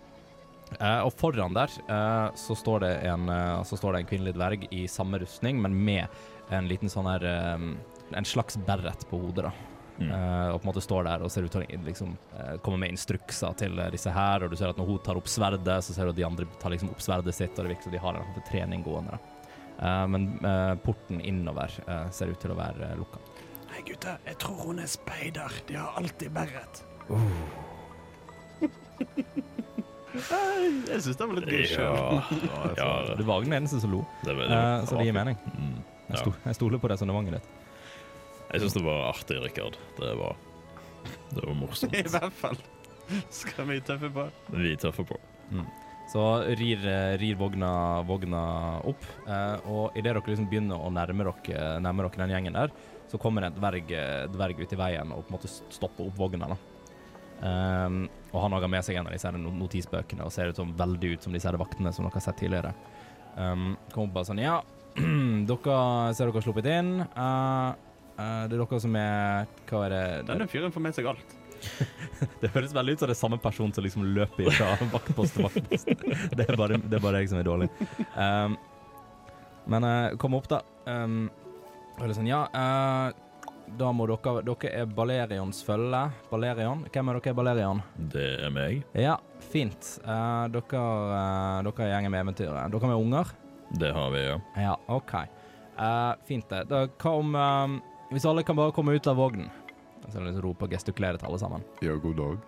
Eh, 0.80 1.00
og 1.06 1.12
foran 1.14 1.54
der 1.54 1.70
eh, 1.86 2.34
så, 2.34 2.56
står 2.58 2.82
det 2.82 2.92
en, 3.06 3.28
eh, 3.30 3.62
så 3.68 3.78
står 3.78 3.94
det 3.94 4.02
en 4.02 4.08
kvinnelig 4.10 4.34
dverg 4.34 4.66
i 4.74 4.86
samme 4.90 5.20
rustning, 5.22 5.60
men 5.62 5.76
med 5.86 6.10
en 6.50 6.66
liten 6.70 6.90
sånn 6.90 7.08
her 7.10 7.24
En 7.26 8.26
slags 8.28 8.54
beret 8.68 9.00
på 9.10 9.18
hodet, 9.18 9.48
da. 9.48 9.75
Mm. 9.96 10.10
Uh, 10.10 10.48
og 10.52 10.58
på 10.60 10.66
en 10.66 10.70
måte 10.70 10.84
står 10.84 11.06
der 11.06 11.22
og 11.24 11.30
ser 11.32 11.46
ut 11.46 11.54
til 11.54 11.62
å 11.64 11.78
liksom, 11.86 12.10
uh, 12.36 12.56
komme 12.64 12.82
med 12.82 12.92
instrukser 12.92 13.54
til 13.56 13.78
eh, 13.80 13.92
disse 13.94 14.12
her. 14.12 14.44
Og 14.44 14.52
du 14.52 14.58
ser 14.58 14.72
at 14.72 14.80
når 14.80 14.90
hun 14.90 15.00
tar 15.06 15.20
opp 15.20 15.30
sverdet, 15.30 15.78
så 15.84 15.96
ser 15.96 16.04
du 16.04 16.12
at 16.12 16.20
de 16.20 16.26
andre 16.28 16.48
tar 16.60 16.74
liksom 16.74 16.92
opp 16.92 17.02
sverdet 17.04 17.34
sitt, 17.36 17.54
og 17.56 17.64
det 17.64 17.72
virker 17.74 17.88
som 17.88 17.96
de 17.96 18.04
har 18.04 18.20
en 18.20 18.44
trening 18.50 18.84
gående. 18.84 19.16
da. 19.16 19.18
Eh, 19.78 20.04
men 20.12 20.28
eh, 20.44 20.74
porten 20.84 21.20
innover 21.20 21.72
ser 22.12 22.32
ut 22.32 22.40
til 22.40 22.52
å 22.52 22.58
være 22.58 22.92
uh, 22.92 22.98
lukka. 23.00 23.18
Nei, 23.70 23.80
gutter, 23.88 24.20
jeg 24.24 24.36
tror 24.40 24.60
hun 24.70 24.78
er 24.80 24.90
speider. 24.90 25.60
De 25.68 25.74
har 25.80 25.96
alltid 26.00 26.30
beret. 26.36 26.84
jeg 30.16 31.02
syns 31.02 31.18
det 31.18 31.26
var 31.26 31.36
litt 31.38 31.50
gøy 31.52 31.66
sjøl. 31.70 31.96
Ja, 32.46 32.62
ja 32.78 32.88
Du 33.18 33.24
var 33.28 33.44
den 33.44 33.56
eneste 33.58 33.80
som 33.82 33.92
lo, 33.92 34.00
det, 34.24 34.32
det, 34.38 34.48
eh, 34.48 34.84
så 34.88 34.98
det 34.98 35.06
gir 35.08 35.16
mening. 35.16 35.36
Mm, 35.52 35.76
Jeg, 36.06 36.14
ja. 36.14 36.22
sto, 36.22 36.32
jeg 36.44 36.58
stoler 36.58 36.82
på 36.82 36.90
resonnementet 36.92 37.38
ditt. 37.38 37.46
Jeg 38.52 38.62
syns 38.62 38.76
det 38.76 38.84
var 38.86 39.08
artig, 39.10 39.38
Rikard. 39.42 39.78
Det 39.98 40.12
var, 40.18 40.36
det 41.32 41.42
var 41.42 41.58
morsomt. 41.58 41.96
I 42.00 42.04
hvert 42.06 42.38
fall 42.38 42.60
skal 43.30 43.68
vi 43.70 43.80
tøffe 43.86 44.10
på. 44.12 44.28
Vi 44.54 44.76
tøffer 44.82 45.06
på. 45.06 45.18
på. 45.50 45.66
Så 46.10 46.22
rir, 46.58 46.82
rir 47.18 47.38
vogna, 47.38 47.70
vogna 48.06 48.42
opp, 48.86 49.02
eh, 49.26 49.66
og 49.66 49.96
idet 49.98 50.12
dere 50.12 50.22
liksom 50.22 50.46
begynner 50.50 50.78
å 50.78 50.90
nærme 50.94 51.26
dere, 51.26 51.80
nærme 51.82 52.06
dere 52.06 52.22
den 52.22 52.34
gjengen 52.36 52.58
der, 52.58 52.74
så 53.10 53.18
kommer 53.22 53.46
en 53.46 53.54
dverg, 53.54 53.90
dverg 54.34 54.62
ut 54.62 54.74
i 54.74 54.78
veien 54.78 55.10
og 55.14 55.24
på 55.26 55.32
en 55.32 55.36
måte 55.38 55.50
stopper 55.50 56.06
opp 56.06 56.18
vogna. 56.18 56.54
da. 56.54 56.58
Um, 57.36 58.06
og 58.32 58.38
han 58.40 58.54
har 58.56 58.64
med 58.70 58.84
seg 58.84 58.96
en 58.96 59.10
av 59.10 59.12
disse 59.12 59.28
notisbøkene 59.28 60.24
og 60.24 60.32
ser 60.32 60.48
ut 60.48 60.56
som, 60.56 60.70
veldig 60.76 61.10
ut 61.16 61.26
som 61.26 61.34
disse 61.36 61.48
her 61.48 61.58
vaktene 61.60 61.92
som 61.92 62.06
dere 62.06 62.16
har 62.16 62.24
sett 62.24 62.38
tidligere. 62.40 62.72
Um, 63.36 63.74
kommer 63.92 64.14
bare 64.14 64.30
sånn 64.30 64.40
Ja, 64.40 64.60
dere 64.96 65.76
ser 66.16 66.30
dere 66.30 66.38
har 66.38 66.46
sluppet 66.46 66.70
inn. 66.72 66.94
Eh, 67.04 67.85
eh, 68.18 68.44
det 68.50 68.56
er 68.56 68.62
dere 68.62 68.80
som 68.82 68.96
er 69.00 69.50
Hva 69.68 69.82
er 69.86 69.94
det? 69.94 70.06
Denne 70.30 70.48
fyren 70.50 70.74
får 70.74 70.84
med 70.86 70.96
seg 70.96 71.10
alt. 71.12 71.36
Det 72.42 72.50
høres 72.52 72.74
veldig 72.76 72.94
ut 72.94 73.00
som 73.00 73.08
det 73.08 73.14
er 73.14 73.18
samme 73.18 73.38
person 73.40 73.72
som 73.72 73.84
liksom 73.84 74.04
løper 74.16 74.50
fra 74.54 74.74
vaktpost 74.96 75.36
til 75.36 75.46
vaktpost. 75.46 75.88
Det 76.36 76.44
er 76.44 76.58
bare, 76.58 76.78
det 76.80 76.98
er 76.98 77.02
bare 77.02 77.22
jeg 77.22 77.32
som 77.32 77.40
er 77.40 77.48
dårlig. 77.48 77.68
Um, 78.14 78.56
men 79.72 79.86
uh, 79.88 80.16
kom 80.20 80.36
opp, 80.38 80.46
da. 80.52 80.60
Um, 80.86 81.26
og 81.96 82.12
sånn, 82.14 82.28
ja, 82.28 82.44
uh, 82.52 83.08
da 83.74 83.88
må 83.94 84.06
dere 84.06 84.42
Dere 84.46 84.70
er 84.82 84.86
Balerions 84.86 85.62
følge. 85.66 86.02
Balerion? 86.30 86.84
Hvem 86.92 87.10
er 87.10 87.18
dere, 87.18 87.34
Balerion? 87.36 87.82
Det 87.96 88.28
er 88.46 88.52
meg. 88.54 88.84
Ja, 88.94 89.16
fint. 89.50 89.96
Eh, 90.04 90.44
dere, 90.54 90.84
uh, 90.84 91.64
dere 91.66 91.88
er 91.88 91.92
gjengen 91.94 92.14
med 92.14 92.22
eventyret. 92.26 92.70
Dere 92.72 92.92
med 92.92 93.00
unger? 93.00 93.34
Det 93.80 93.90
har 93.96 94.12
vi, 94.14 94.22
ja. 94.28 94.38
Ja, 94.62 94.76
OK. 94.94 95.14
Eh, 95.16 96.12
fint, 96.28 96.46
det. 96.52 96.62
Da, 96.70 96.84
hva 97.02 97.14
om 97.18 97.34
um, 97.34 97.80
Hvis 98.10 98.24
alle 98.24 98.42
kan 98.46 98.56
bare 98.56 98.72
komme 98.72 98.92
ut 98.94 99.06
av 99.06 99.16
vognen? 99.16 99.48
Så 100.08 100.20
liksom 100.20 100.42
roper 100.44 100.68
og 100.68 100.74
gestikulerer 100.76 101.18
til 101.18 101.26
alle 101.26 101.38
sammen. 101.42 101.64
Ja, 101.82 101.96
god 101.98 102.16
dag. 102.16 102.44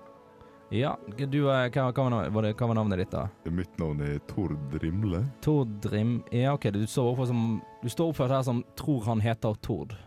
Ja, 0.70 0.92
du, 1.16 1.38
eh, 1.48 1.70
hva, 1.72 1.86
hva, 1.88 2.04
var 2.04 2.10
navnet, 2.12 2.56
hva 2.60 2.66
var 2.68 2.76
navnet 2.76 3.00
ditt, 3.00 3.14
da? 3.14 3.24
Mitt 3.50 3.78
navn 3.80 4.02
er 4.04 4.18
Tord 4.28 4.76
Rimle. 4.82 5.22
Tord 5.42 5.86
Rim... 5.90 6.18
Ja, 6.30 6.52
OK, 6.54 6.68
du 6.74 6.82
står 6.86 7.14
oppført 7.14 7.30
som 7.30 7.46
Du 7.80 7.88
står 7.88 8.12
oppført 8.12 8.34
her 8.36 8.44
som 8.44 8.60
tror 8.76 9.08
han 9.08 9.24
heter 9.24 9.58
Tord. 9.64 9.96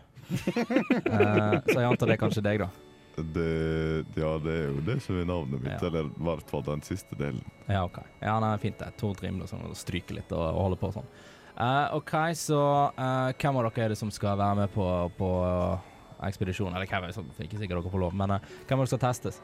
Eh, 1.12 1.56
så 1.66 1.82
jeg 1.82 1.84
antar 1.84 2.08
det 2.08 2.14
er 2.14 2.20
kanskje 2.20 2.42
deg, 2.46 2.62
da. 2.62 2.68
Det, 3.16 3.48
ja, 4.16 4.30
det 4.40 4.52
er 4.54 4.70
jo 4.70 4.84
det 4.86 4.94
som 5.04 5.18
er 5.20 5.26
navnet 5.28 5.60
mitt. 5.60 5.74
Ja. 5.74 5.90
Eller 5.90 6.08
i 6.08 6.24
hvert 6.30 6.48
fall 6.48 6.62
den 6.64 6.80
siste 6.86 7.18
delen. 7.18 7.42
Ja, 7.66 7.82
OK. 7.84 7.98
Ja, 8.22 8.38
nei, 8.40 8.54
fint 8.62 8.78
det. 8.80 8.88
Tord 9.02 9.20
Rimle 9.20 9.50
sånn, 9.50 9.66
og 9.68 9.76
stryker 9.76 10.16
litt 10.16 10.32
og, 10.32 10.46
og 10.46 10.62
holder 10.68 10.80
på 10.80 10.92
sånn. 10.94 11.10
Eh, 11.52 11.96
OK, 11.96 12.12
så 12.38 12.60
uh, 12.96 13.30
hvem 13.36 13.58
av 13.60 13.66
dere 13.68 13.84
er 13.84 13.92
det 13.92 13.98
som 14.00 14.10
skal 14.12 14.38
være 14.40 14.62
med 14.62 14.72
på, 14.72 14.86
på 15.18 15.30
ekspedisjon? 16.24 16.72
Eller 16.72 16.88
hvem 16.88 17.04
er 17.04 17.12
det 17.12 17.16
som 17.18 17.28
Ikke 17.44 17.60
sikkert 17.60 17.82
dere 17.82 17.92
får 17.92 18.04
lov, 18.06 18.16
men 18.16 18.38
uh, 18.38 18.52
hvem 18.68 18.80
det 18.80 18.88
som 18.88 18.96
skal 18.96 19.04
testes? 19.10 19.42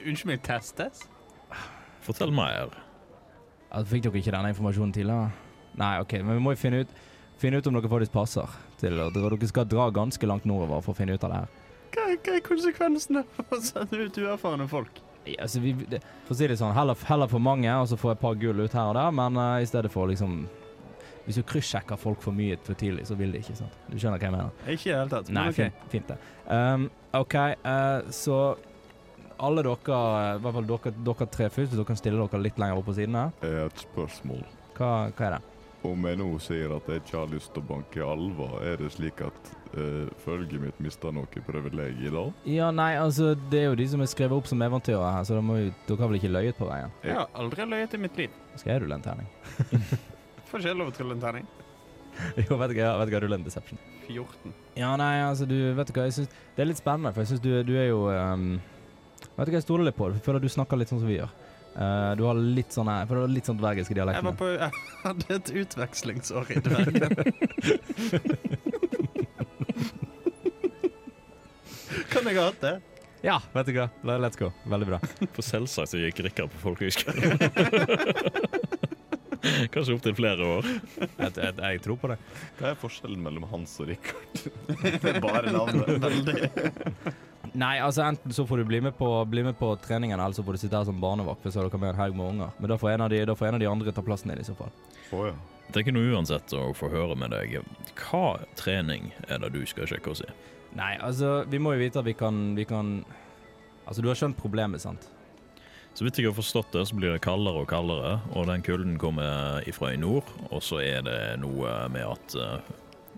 Unnskyld 0.00 0.32
meg, 0.32 0.40
testes? 0.46 1.04
Fortell 2.04 2.32
mer. 2.34 2.72
Fikk 3.90 4.06
dere 4.06 4.20
ikke 4.22 4.32
denne 4.32 4.54
informasjonen 4.54 4.94
tidligere? 4.96 5.28
Nei, 5.80 5.98
OK, 6.00 6.16
men 6.22 6.38
vi 6.38 6.44
må 6.46 6.54
jo 6.54 6.62
finne 6.62 6.84
ut, 6.84 6.96
finne 7.40 7.60
ut 7.60 7.68
om 7.68 7.76
dere 7.76 7.90
faktisk 7.90 8.14
passer 8.14 8.58
til 8.80 8.96
det. 8.96 9.10
Dere 9.16 9.50
skal 9.50 9.68
dra 9.68 9.90
ganske 9.92 10.30
langt 10.30 10.48
nordover 10.48 10.84
for 10.84 10.94
å 10.94 10.98
finne 10.98 11.18
ut 11.18 11.26
av 11.26 11.34
det 11.34 11.42
her. 11.42 11.62
Hva, 11.94 12.10
hva 12.16 12.36
er 12.38 12.44
konsekvensene 12.48 13.26
for 13.36 13.58
å 13.58 13.62
sende 13.62 14.06
ut 14.06 14.22
uerfarne 14.24 14.66
folk? 14.70 15.02
Ja, 15.24 15.44
altså, 15.46 15.60
vi, 15.64 15.72
det, 15.88 16.00
for 16.26 16.34
å 16.34 16.38
si 16.38 16.48
det 16.48 16.58
sånn, 16.60 16.74
heller, 16.76 16.98
heller 17.08 17.30
for 17.30 17.42
mange, 17.42 17.70
og 17.80 17.88
så 17.88 17.96
får 18.00 18.12
jeg 18.12 18.18
et 18.18 18.24
par 18.24 18.36
gull 18.40 18.60
ut 18.64 18.76
her 18.76 18.90
og 18.90 18.96
der, 18.98 19.14
men 19.20 19.40
uh, 19.40 19.62
i 19.62 19.68
stedet 19.68 19.92
for 19.92 20.10
liksom 20.10 20.44
Hvis 21.24 21.40
du 21.40 21.44
kryssjekker 21.48 21.96
folk 21.96 22.20
for 22.24 22.36
mye 22.36 22.58
for 22.66 22.76
tidlig, 22.76 23.06
så 23.08 23.16
vil 23.16 23.32
de 23.32 23.40
ikke, 23.40 23.56
sant? 23.56 23.80
Du 23.88 23.96
skjønner 23.96 24.20
hva 24.20 24.28
jeg 24.28 24.34
mener? 24.34 24.52
Ikke 24.66 24.90
i 24.90 24.92
det 24.92 24.98
hele 24.98 25.10
tatt. 25.14 25.32
Nei, 25.32 25.48
okay. 25.48 25.70
fint, 25.70 25.88
fint 25.94 26.12
det. 26.12 26.18
Um, 26.52 26.86
OK, 27.16 27.38
uh, 27.64 28.12
så 28.12 28.38
alle 29.44 29.64
dere, 29.64 30.02
i 30.36 30.44
hvert 30.44 30.58
fall 30.58 30.68
dere, 30.68 30.94
dere 31.08 31.30
tre 31.32 31.48
først, 31.48 31.72
hvis 31.72 31.80
dere 31.80 31.88
kan 31.88 31.98
stille 31.98 32.20
dere 32.20 32.44
litt 32.44 32.60
lenger 32.60 32.80
opp 32.80 32.88
på 32.90 32.98
siden 33.00 33.18
her. 33.18 33.34
Jeg 33.42 33.58
har 33.62 33.72
et 33.72 33.84
spørsmål. 33.86 34.46
Hva, 34.76 34.92
hva 35.16 35.26
er 35.28 35.36
det? 35.38 35.42
Om 35.84 36.06
jeg 36.08 36.16
nå 36.16 36.26
sier 36.40 36.72
at 36.72 36.86
jeg 36.88 37.02
ikke 37.02 37.18
har 37.18 37.28
lyst 37.28 37.50
til 37.52 37.60
å 37.60 37.66
banke 37.68 38.06
alver, 38.08 38.54
er 38.64 38.78
det 38.80 38.88
slik 38.94 39.20
at 39.24 39.50
uh, 39.74 40.06
følget 40.24 40.62
mitt 40.62 40.80
mister 40.84 41.12
noe 41.12 41.44
privilegier 41.48 42.14
dag? 42.14 42.32
Ja, 42.48 42.70
nei, 42.72 42.94
altså, 43.00 43.34
det 43.52 43.60
er 43.60 43.68
jo 43.68 43.76
de 43.80 43.90
som 43.92 44.04
er 44.04 44.08
skrevet 44.12 44.36
opp 44.36 44.48
som 44.48 44.64
eventyrer 44.64 45.04
her, 45.08 45.28
så 45.28 45.36
dere 45.36 46.00
har 46.00 46.08
vel 46.08 46.20
ikke 46.20 46.32
løyet 46.32 46.60
på 46.60 46.68
veien? 46.70 46.92
Jeg 47.04 47.20
har 47.20 47.28
aldri 47.36 47.68
løyet 47.68 47.96
i 47.96 48.02
mitt 48.06 48.24
liv. 48.24 48.42
Skal 48.56 48.76
jeg 48.76 48.86
den 48.86 48.96
en 48.96 49.04
terning? 49.04 49.30
Får 50.54 50.62
ikke 50.62 50.70
jeg 50.70 50.78
lov 50.78 50.90
å 50.92 50.92
trille 50.94 51.14
en 51.16 51.22
terning? 51.22 51.46
jo, 52.44 52.54
vet 52.60 52.70
du 52.70 52.76
hva, 52.78 52.92
vet 53.00 53.08
du 53.08 53.14
hva, 53.16 53.20
rulle 53.24 53.36
en 53.40 53.42
deception. 53.42 53.80
14. 54.06 54.52
Ja, 54.78 54.92
nei, 55.00 55.16
altså, 55.26 55.48
du 55.50 55.56
vet 55.74 55.88
du 55.90 55.96
hva, 55.96 56.04
jeg 56.06 56.14
synes 56.14 56.30
det 56.30 56.62
er 56.62 56.68
litt 56.68 56.78
spennende, 56.78 57.10
for 57.10 57.24
jeg 57.24 57.32
synes 57.32 57.42
du, 57.42 57.48
du 57.66 57.72
er 57.74 57.88
jo 57.88 58.04
um, 58.06 58.44
Vet 59.34 59.48
du 59.48 59.50
hva, 59.50 59.56
jeg 59.56 59.64
stoler 59.64 59.88
litt 59.88 59.98
på 59.98 60.12
jeg 60.12 60.22
føler 60.22 60.38
du 60.44 60.46
snakker 60.54 60.78
litt 60.78 60.92
sånn 60.92 61.02
som 61.02 61.10
vi 61.10 61.16
gjør. 61.16 61.32
Uh, 61.74 62.14
du 62.14 62.22
har 62.28 62.38
litt 62.38 62.70
sånn 62.70 62.86
her, 62.86 63.02
for 63.10 63.18
du 63.18 63.24
har 63.24 63.34
litt 63.34 63.50
sånn 63.50 63.58
dvergiske 63.58 63.98
Jeg 63.98 64.26
var 64.28 64.38
på 64.38 64.52
Jeg 64.52 64.70
hadde 65.02 65.40
et 65.40 65.50
utvekslingsår 65.64 66.54
i 66.54 66.62
dvergen. 66.68 67.10
kan 72.14 72.30
jeg 72.30 72.38
ha 72.38 72.46
hatt 72.46 72.62
det? 72.62 72.76
Ja, 73.26 73.40
vet 73.56 73.66
du 73.66 73.74
hva. 73.80 73.88
Let's 74.06 74.38
go. 74.38 74.54
Veldig 74.70 74.86
bra. 74.92 75.02
For 75.34 75.42
selvsagt 75.42 75.96
så 75.96 75.98
gikk 75.98 76.22
Rikard 76.28 76.54
på 76.54 76.62
folkehøyskole. 76.68 78.60
Kanskje 79.74 79.96
opptil 79.96 80.16
flere 80.16 80.48
år. 80.58 80.66
Jeg, 80.98 81.30
jeg, 81.36 81.54
jeg 81.58 81.82
tror 81.84 82.00
på 82.00 82.10
det. 82.12 82.18
Hva 82.58 82.72
er 82.72 82.80
forskjellen 82.80 83.22
mellom 83.24 83.46
Hans 83.50 83.76
og 83.82 83.90
Richard? 83.90 84.44
det 85.02 85.14
er 85.14 85.20
bare 85.24 85.52
navnet. 85.54 85.94
Veldig. 86.04 87.14
Nei, 87.54 87.76
altså 87.78 88.02
enten 88.02 88.34
så 88.34 88.46
får 88.48 88.62
du 88.62 88.64
bli 88.66 88.80
med 88.82 88.96
på, 88.98 89.08
bli 89.30 89.44
med 89.46 89.58
på 89.58 89.68
treningen, 89.84 90.18
eller 90.18 90.34
så 90.34 90.42
får 90.42 90.56
du 90.56 90.62
sitte 90.64 90.78
her 90.78 90.88
som 90.88 91.00
barnevakt 91.02 91.44
hvis 91.44 91.54
dere 91.58 91.78
med 91.78 91.92
en 91.92 92.00
haug 92.00 92.16
med 92.18 92.30
unger. 92.32 92.54
Men 92.58 92.72
da 92.72 92.78
får, 92.80 92.94
en 92.94 93.04
av 93.06 93.12
de, 93.12 93.20
da 93.28 93.36
får 93.38 93.50
en 93.50 93.58
av 93.58 93.62
de 93.62 93.68
andre 93.70 93.94
ta 93.94 94.02
plassen 94.02 94.32
din 94.32 94.42
i 94.42 94.46
så 94.46 94.56
fall. 94.58 94.72
Oh, 95.12 95.28
ja. 95.28 95.36
Det 95.68 95.78
er 95.78 95.84
ikke 95.86 95.94
noe 95.96 96.16
uansett 96.16 96.52
å 96.56 96.66
få 96.76 96.90
høre 96.92 97.16
med 97.18 97.32
deg. 97.32 97.60
Hva 98.00 98.40
trening 98.58 99.12
er 99.28 99.40
det 99.44 99.54
du 99.54 99.62
skal 99.68 99.88
sjekke 99.90 100.12
oss 100.12 100.24
i? 100.24 100.30
Nei, 100.74 100.96
altså, 100.98 101.44
vi 101.50 101.60
må 101.62 101.76
jo 101.76 101.84
vite 101.84 102.02
at 102.02 102.08
vi 102.08 102.16
kan, 102.18 102.46
vi 102.58 102.66
kan 102.68 102.96
Altså, 103.84 104.00
du 104.00 104.06
har 104.08 104.16
skjønt 104.16 104.38
problemet, 104.40 104.80
sant? 104.80 105.10
Så 105.94 106.02
vidt 106.02 106.18
jeg 106.18 106.26
har 106.26 106.34
forstått 106.34 106.72
det, 106.74 106.86
så 106.90 106.96
blir 106.98 107.14
det 107.14 107.22
kaldere 107.22 107.60
og 107.62 107.68
kaldere, 107.70 108.16
og 108.34 108.48
den 108.50 108.64
kulden 108.66 108.96
kommer 108.98 109.62
ifra 109.70 109.92
i 109.94 110.00
nord. 110.00 110.26
Og 110.50 110.62
så 110.66 110.80
er 110.82 111.04
det 111.06 111.18
noe 111.38 111.76
med 111.94 112.08
at 112.08 112.34
uh, 112.34 112.72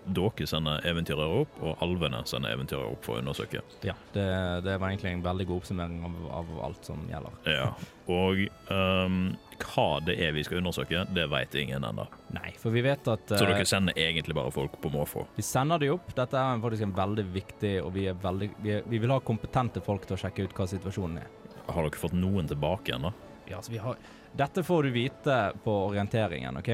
dere 0.07 0.47
sender 0.47 0.85
eventyrere 0.87 1.41
opp, 1.41 1.57
og 1.63 1.81
alvene 1.83 2.21
sender 2.29 2.53
eventyrere 2.55 2.93
opp 2.93 3.03
for 3.05 3.17
å 3.17 3.23
undersøke. 3.23 3.63
Ja, 3.85 3.95
det, 4.13 4.27
det 4.67 4.77
var 4.77 4.91
egentlig 4.91 5.15
en 5.15 5.25
veldig 5.25 5.47
god 5.49 5.63
oppsummering 5.63 6.05
av, 6.05 6.19
av 6.39 6.53
alt 6.69 6.87
som 6.87 7.01
gjelder. 7.09 7.39
Ja, 7.49 7.71
Og 8.13 8.45
um, 8.71 9.17
hva 9.57 9.87
det 10.05 10.15
er 10.23 10.35
vi 10.35 10.45
skal 10.45 10.61
undersøke, 10.61 11.03
det 11.17 11.25
vet 11.31 11.57
ingen 11.59 11.83
ennå. 11.87 12.05
Nei, 12.35 12.53
for 12.61 12.75
vi 12.75 12.83
vet 12.85 13.09
at 13.09 13.33
Så 13.33 13.41
dere 13.41 13.57
eh, 13.63 13.67
sender 13.67 13.97
egentlig 13.99 14.37
bare 14.37 14.53
folk 14.53 14.77
på 14.83 14.91
måfå? 14.93 15.25
Vi 15.35 15.45
sender 15.45 15.81
de 15.81 15.91
opp. 15.95 16.13
Dette 16.15 16.39
er 16.39 16.61
faktisk 16.63 16.87
en 16.87 16.95
veldig 16.97 17.25
viktig, 17.33 17.73
og 17.83 17.91
vi, 17.97 18.07
er 18.11 18.21
veldig, 18.21 18.51
vi, 18.63 18.77
vi 18.93 19.01
vil 19.03 19.15
ha 19.15 19.19
kompetente 19.25 19.83
folk 19.83 20.07
til 20.07 20.17
å 20.17 20.21
sjekke 20.21 20.45
ut 20.45 20.55
hva 20.55 20.69
situasjonen 20.69 21.23
er. 21.23 21.33
Har 21.67 21.83
dere 21.87 21.99
fått 21.99 22.15
noen 22.15 22.47
tilbake 22.47 22.95
ennå? 22.95 23.13
Ja, 23.47 23.57
altså, 23.59 23.71
vi 23.71 23.77
har... 23.83 23.97
Dette 24.37 24.61
får 24.63 24.83
du 24.83 24.89
vite 24.93 25.37
på 25.63 25.73
orienteringen, 25.87 26.57
OK? 26.59 26.69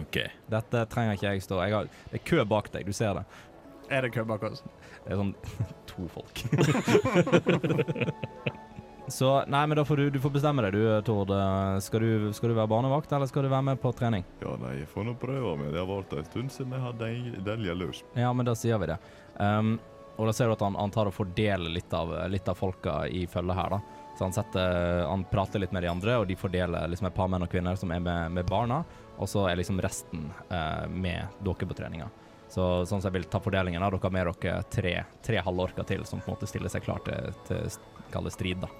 OK. 0.00 0.16
Dette 0.50 0.86
trenger 0.90 1.14
ikke 1.18 1.34
jeg 1.34 1.44
stå 1.44 1.60
jeg 1.62 1.74
har, 1.76 1.90
Det 2.10 2.18
er 2.18 2.24
kø 2.26 2.44
bak 2.48 2.70
deg, 2.74 2.88
du 2.88 2.96
ser 2.96 3.20
det. 3.20 3.24
Er 3.92 4.02
det 4.02 4.10
kø 4.16 4.24
bak 4.26 4.42
oss? 4.48 4.64
Det 5.04 5.12
er 5.14 5.20
sånn 5.20 5.34
to 5.92 6.08
folk. 6.10 6.42
Så 9.08 9.44
nei, 9.46 9.60
men 9.70 9.78
da 9.78 9.84
får 9.86 9.96
du, 10.00 10.08
du 10.10 10.18
får 10.18 10.32
bestemme 10.34 10.64
deg, 10.64 10.74
du 10.74 11.02
Tord. 11.06 11.30
Skal 11.84 12.02
du, 12.02 12.32
skal 12.34 12.50
du 12.50 12.56
være 12.56 12.70
barnevakt, 12.72 13.12
eller 13.14 13.28
skal 13.30 13.46
du 13.46 13.52
være 13.52 13.68
med 13.68 13.78
på 13.78 13.92
trening? 13.94 14.24
ja, 14.42 14.56
nei, 14.58 14.72
jeg 14.80 14.88
får 14.90 15.06
nå 15.06 15.14
prøve 15.20 15.52
meg. 15.60 15.68
Det 15.74 15.78
har 15.78 15.86
vært 15.90 16.16
en 16.18 16.26
stund 16.26 16.54
siden 16.54 16.74
jeg 16.74 16.82
hadde 16.88 17.10
en 17.12 17.44
delje 17.46 17.76
løs. 17.78 18.00
Ja, 18.18 18.32
men 18.34 18.48
da 18.48 18.56
sier 18.58 18.80
vi 18.82 18.90
det. 18.90 18.98
Um, 19.38 19.76
og 20.16 20.26
da 20.26 20.34
ser 20.34 20.50
du 20.50 20.56
at 20.56 20.64
han, 20.64 20.74
han 20.80 20.90
tar 20.90 21.06
og 21.06 21.14
fordeler 21.14 21.70
litt 21.70 21.94
av, 21.94 22.10
litt 22.32 22.48
av 22.50 22.58
folka 22.58 23.04
i 23.06 23.26
følget 23.30 23.60
her, 23.60 23.76
da. 23.76 23.95
Så 24.16 24.24
han, 24.24 24.32
setter, 24.32 25.02
han 25.04 25.26
prater 25.28 25.60
litt 25.60 25.74
med 25.76 25.84
de 25.84 25.90
andre, 25.92 26.18
og 26.20 26.28
de 26.28 26.36
fordeler 26.40 26.88
liksom 26.88 27.10
et 27.10 27.16
par 27.16 27.28
menn 27.28 27.44
og 27.44 27.50
kvinner 27.52 27.76
som 27.76 27.92
er 27.92 28.00
med, 28.00 28.32
med 28.32 28.48
barna, 28.48 28.80
og 29.16 29.28
så 29.28 29.44
er 29.50 29.58
liksom 29.60 29.80
resten 29.84 30.30
eh, 30.48 30.86
med 30.88 31.36
dere 31.44 31.68
på 31.68 31.76
treninga. 31.76 32.08
Så 32.48 32.86
sånn 32.86 33.02
som 33.02 33.10
jeg 33.10 33.18
vil 33.18 33.28
ta 33.30 33.40
fordelingen, 33.42 33.82
har 33.82 33.92
dere 33.92 34.12
med 34.14 34.30
dere 34.30 34.62
tre, 34.72 34.94
tre 35.24 35.42
halvorker 35.44 35.84
til 35.88 36.06
som 36.08 36.22
på 36.22 36.30
en 36.30 36.38
måte 36.38 36.48
stiller 36.48 36.72
seg 36.72 36.86
klar 36.86 37.02
til, 37.04 37.34
til 37.48 38.30
strid, 38.32 38.64
da. 38.64 38.70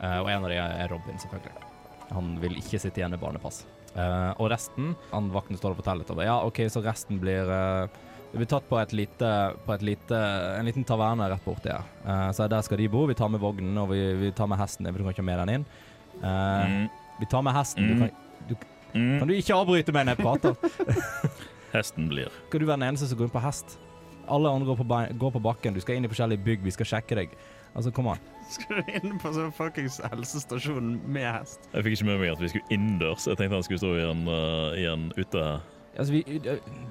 Eh, 0.00 0.18
og 0.22 0.30
en 0.32 0.46
av 0.46 0.54
dem 0.54 0.78
er 0.80 0.88
Robin, 0.92 1.20
selvfølgelig. 1.20 1.68
Han 2.10 2.32
vil 2.42 2.56
ikke 2.58 2.80
sitte 2.80 3.02
igjen 3.02 3.12
med 3.12 3.22
barnepass. 3.22 3.64
Eh, 3.94 4.30
og 4.38 4.48
resten 4.52 4.94
han 5.10 5.30
Vakten 5.34 5.58
står 5.58 5.74
og 5.74 5.82
forteller 5.82 6.04
litt 6.04 6.14
over. 6.14 6.26
Ja, 6.26 6.38
OK, 6.46 6.62
så 6.72 6.82
resten 6.84 7.20
blir 7.22 7.50
eh, 7.50 8.00
det 8.30 8.38
blir 8.38 8.46
tatt 8.50 8.66
på, 8.70 8.78
et 8.78 8.92
lite, 8.94 9.28
på 9.66 9.74
et 9.74 9.82
lite, 9.82 10.18
en 10.58 10.66
liten 10.68 10.84
taverne 10.86 11.26
rett 11.32 11.44
borti 11.44 11.72
her. 11.72 11.86
Uh, 12.06 12.28
så 12.36 12.46
der 12.50 12.62
skal 12.62 12.78
de 12.78 12.86
bo. 12.92 13.04
Vi 13.10 13.16
tar 13.18 13.28
med 13.32 13.42
vognen 13.42 13.78
og 13.82 13.90
vi, 13.90 14.00
vi 14.20 14.30
tar 14.38 14.46
med 14.50 14.60
hesten 14.60 14.86
din, 14.86 14.94
for 14.94 15.02
du 15.02 15.08
kan 15.08 15.16
ikke 15.16 15.24
ha 15.24 15.30
med 15.30 15.40
den 15.42 15.54
inn. 15.58 15.64
Uh, 16.22 16.98
Vi 17.20 17.26
tar 17.28 17.42
med 17.44 17.52
hesten. 17.58 17.88
Du 17.90 17.98
kan, 18.04 18.10
du, 18.48 18.54
Mm. 18.90 19.18
kan 19.20 19.28
du 19.28 19.34
ikke 19.36 19.54
avbryte 19.54 19.92
meg 19.94 20.06
når 20.08 20.16
jeg 20.16 20.24
prater? 20.26 20.56
Hesten 21.76 22.08
blir. 22.10 22.26
Skal 22.48 22.58
du 22.58 22.66
være 22.66 22.80
den 22.80 22.88
eneste 22.88 23.06
som 23.06 23.18
går 23.20 23.28
inn 23.28 23.34
på 23.36 23.42
hest? 23.44 23.76
Alle 24.26 24.50
andre 24.50 24.66
går 24.66 24.78
på, 24.80 24.86
bein, 24.90 25.12
går 25.18 25.30
på 25.36 25.42
bakken. 25.44 25.76
Du 25.76 25.80
skal 25.84 25.94
inn 25.94 26.06
i 26.08 26.10
forskjellige 26.10 26.42
bygg. 26.42 26.64
Vi 26.66 26.72
skal 26.74 26.88
sjekke 26.90 27.18
deg. 27.20 27.36
Altså, 27.78 27.92
kom 27.94 28.08
an. 28.10 28.18
Skal 28.50 28.80
du 28.80 28.90
inn 28.98 29.14
på 29.22 29.30
sånn 29.36 29.52
fuckings 29.54 30.00
helsestasjon 30.10 30.96
med 31.06 31.22
hest? 31.28 31.68
Jeg 31.70 31.86
fikk 31.86 32.00
ikke 32.00 32.08
med 32.10 32.18
meg 32.24 32.32
at 32.34 32.42
vi 32.42 32.50
skulle 32.50 32.74
innendørs. 32.74 33.28
Jeg 33.30 33.38
tenkte 33.38 33.60
han 33.60 33.66
skulle 33.68 33.82
stå 33.84 33.92
i 33.94 34.02
en, 34.08 34.24
uh, 34.26 34.74
i 34.74 34.88
en 34.90 35.06
ute... 35.14 35.44
Altså, 36.00 36.14
vi, 36.14 36.38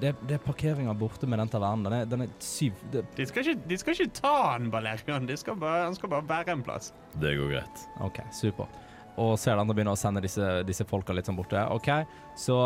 det, 0.00 0.12
det 0.28 0.36
er 0.36 0.42
parkeringa 0.44 0.92
borte 0.94 1.26
med 1.26 1.40
den 1.42 1.50
tavernen. 1.50 1.86
Den 1.88 1.96
er, 1.96 2.04
den 2.06 2.26
er 2.26 2.34
syv 2.38 2.76
det, 2.92 3.02
De 3.16 3.26
skal 3.26 3.42
ikke, 3.42 3.64
de 3.66 3.78
skal 3.80 3.96
ikke 3.96 4.12
ta 4.20 4.34
han, 4.52 4.68
Valerian. 4.70 5.26
De 5.26 5.38
skal 5.40 5.58
bare, 5.58 5.88
han 5.88 5.98
skal 5.98 6.12
bare 6.12 6.28
være 6.28 6.54
en 6.54 6.62
plass. 6.66 6.92
Det 7.18 7.34
går 7.40 7.56
greit. 7.56 7.82
OK, 8.06 8.22
supert. 8.34 8.78
Og 9.20 9.34
ser 9.40 9.58
de 9.58 9.64
andre 9.64 9.74
begynner 9.74 9.98
å 9.98 9.98
sende 9.98 10.22
disse, 10.22 10.60
disse 10.68 10.86
folka 10.86 11.16
litt 11.16 11.26
sånn 11.26 11.38
borte. 11.40 11.64
OK, 11.74 11.90
så 12.38 12.60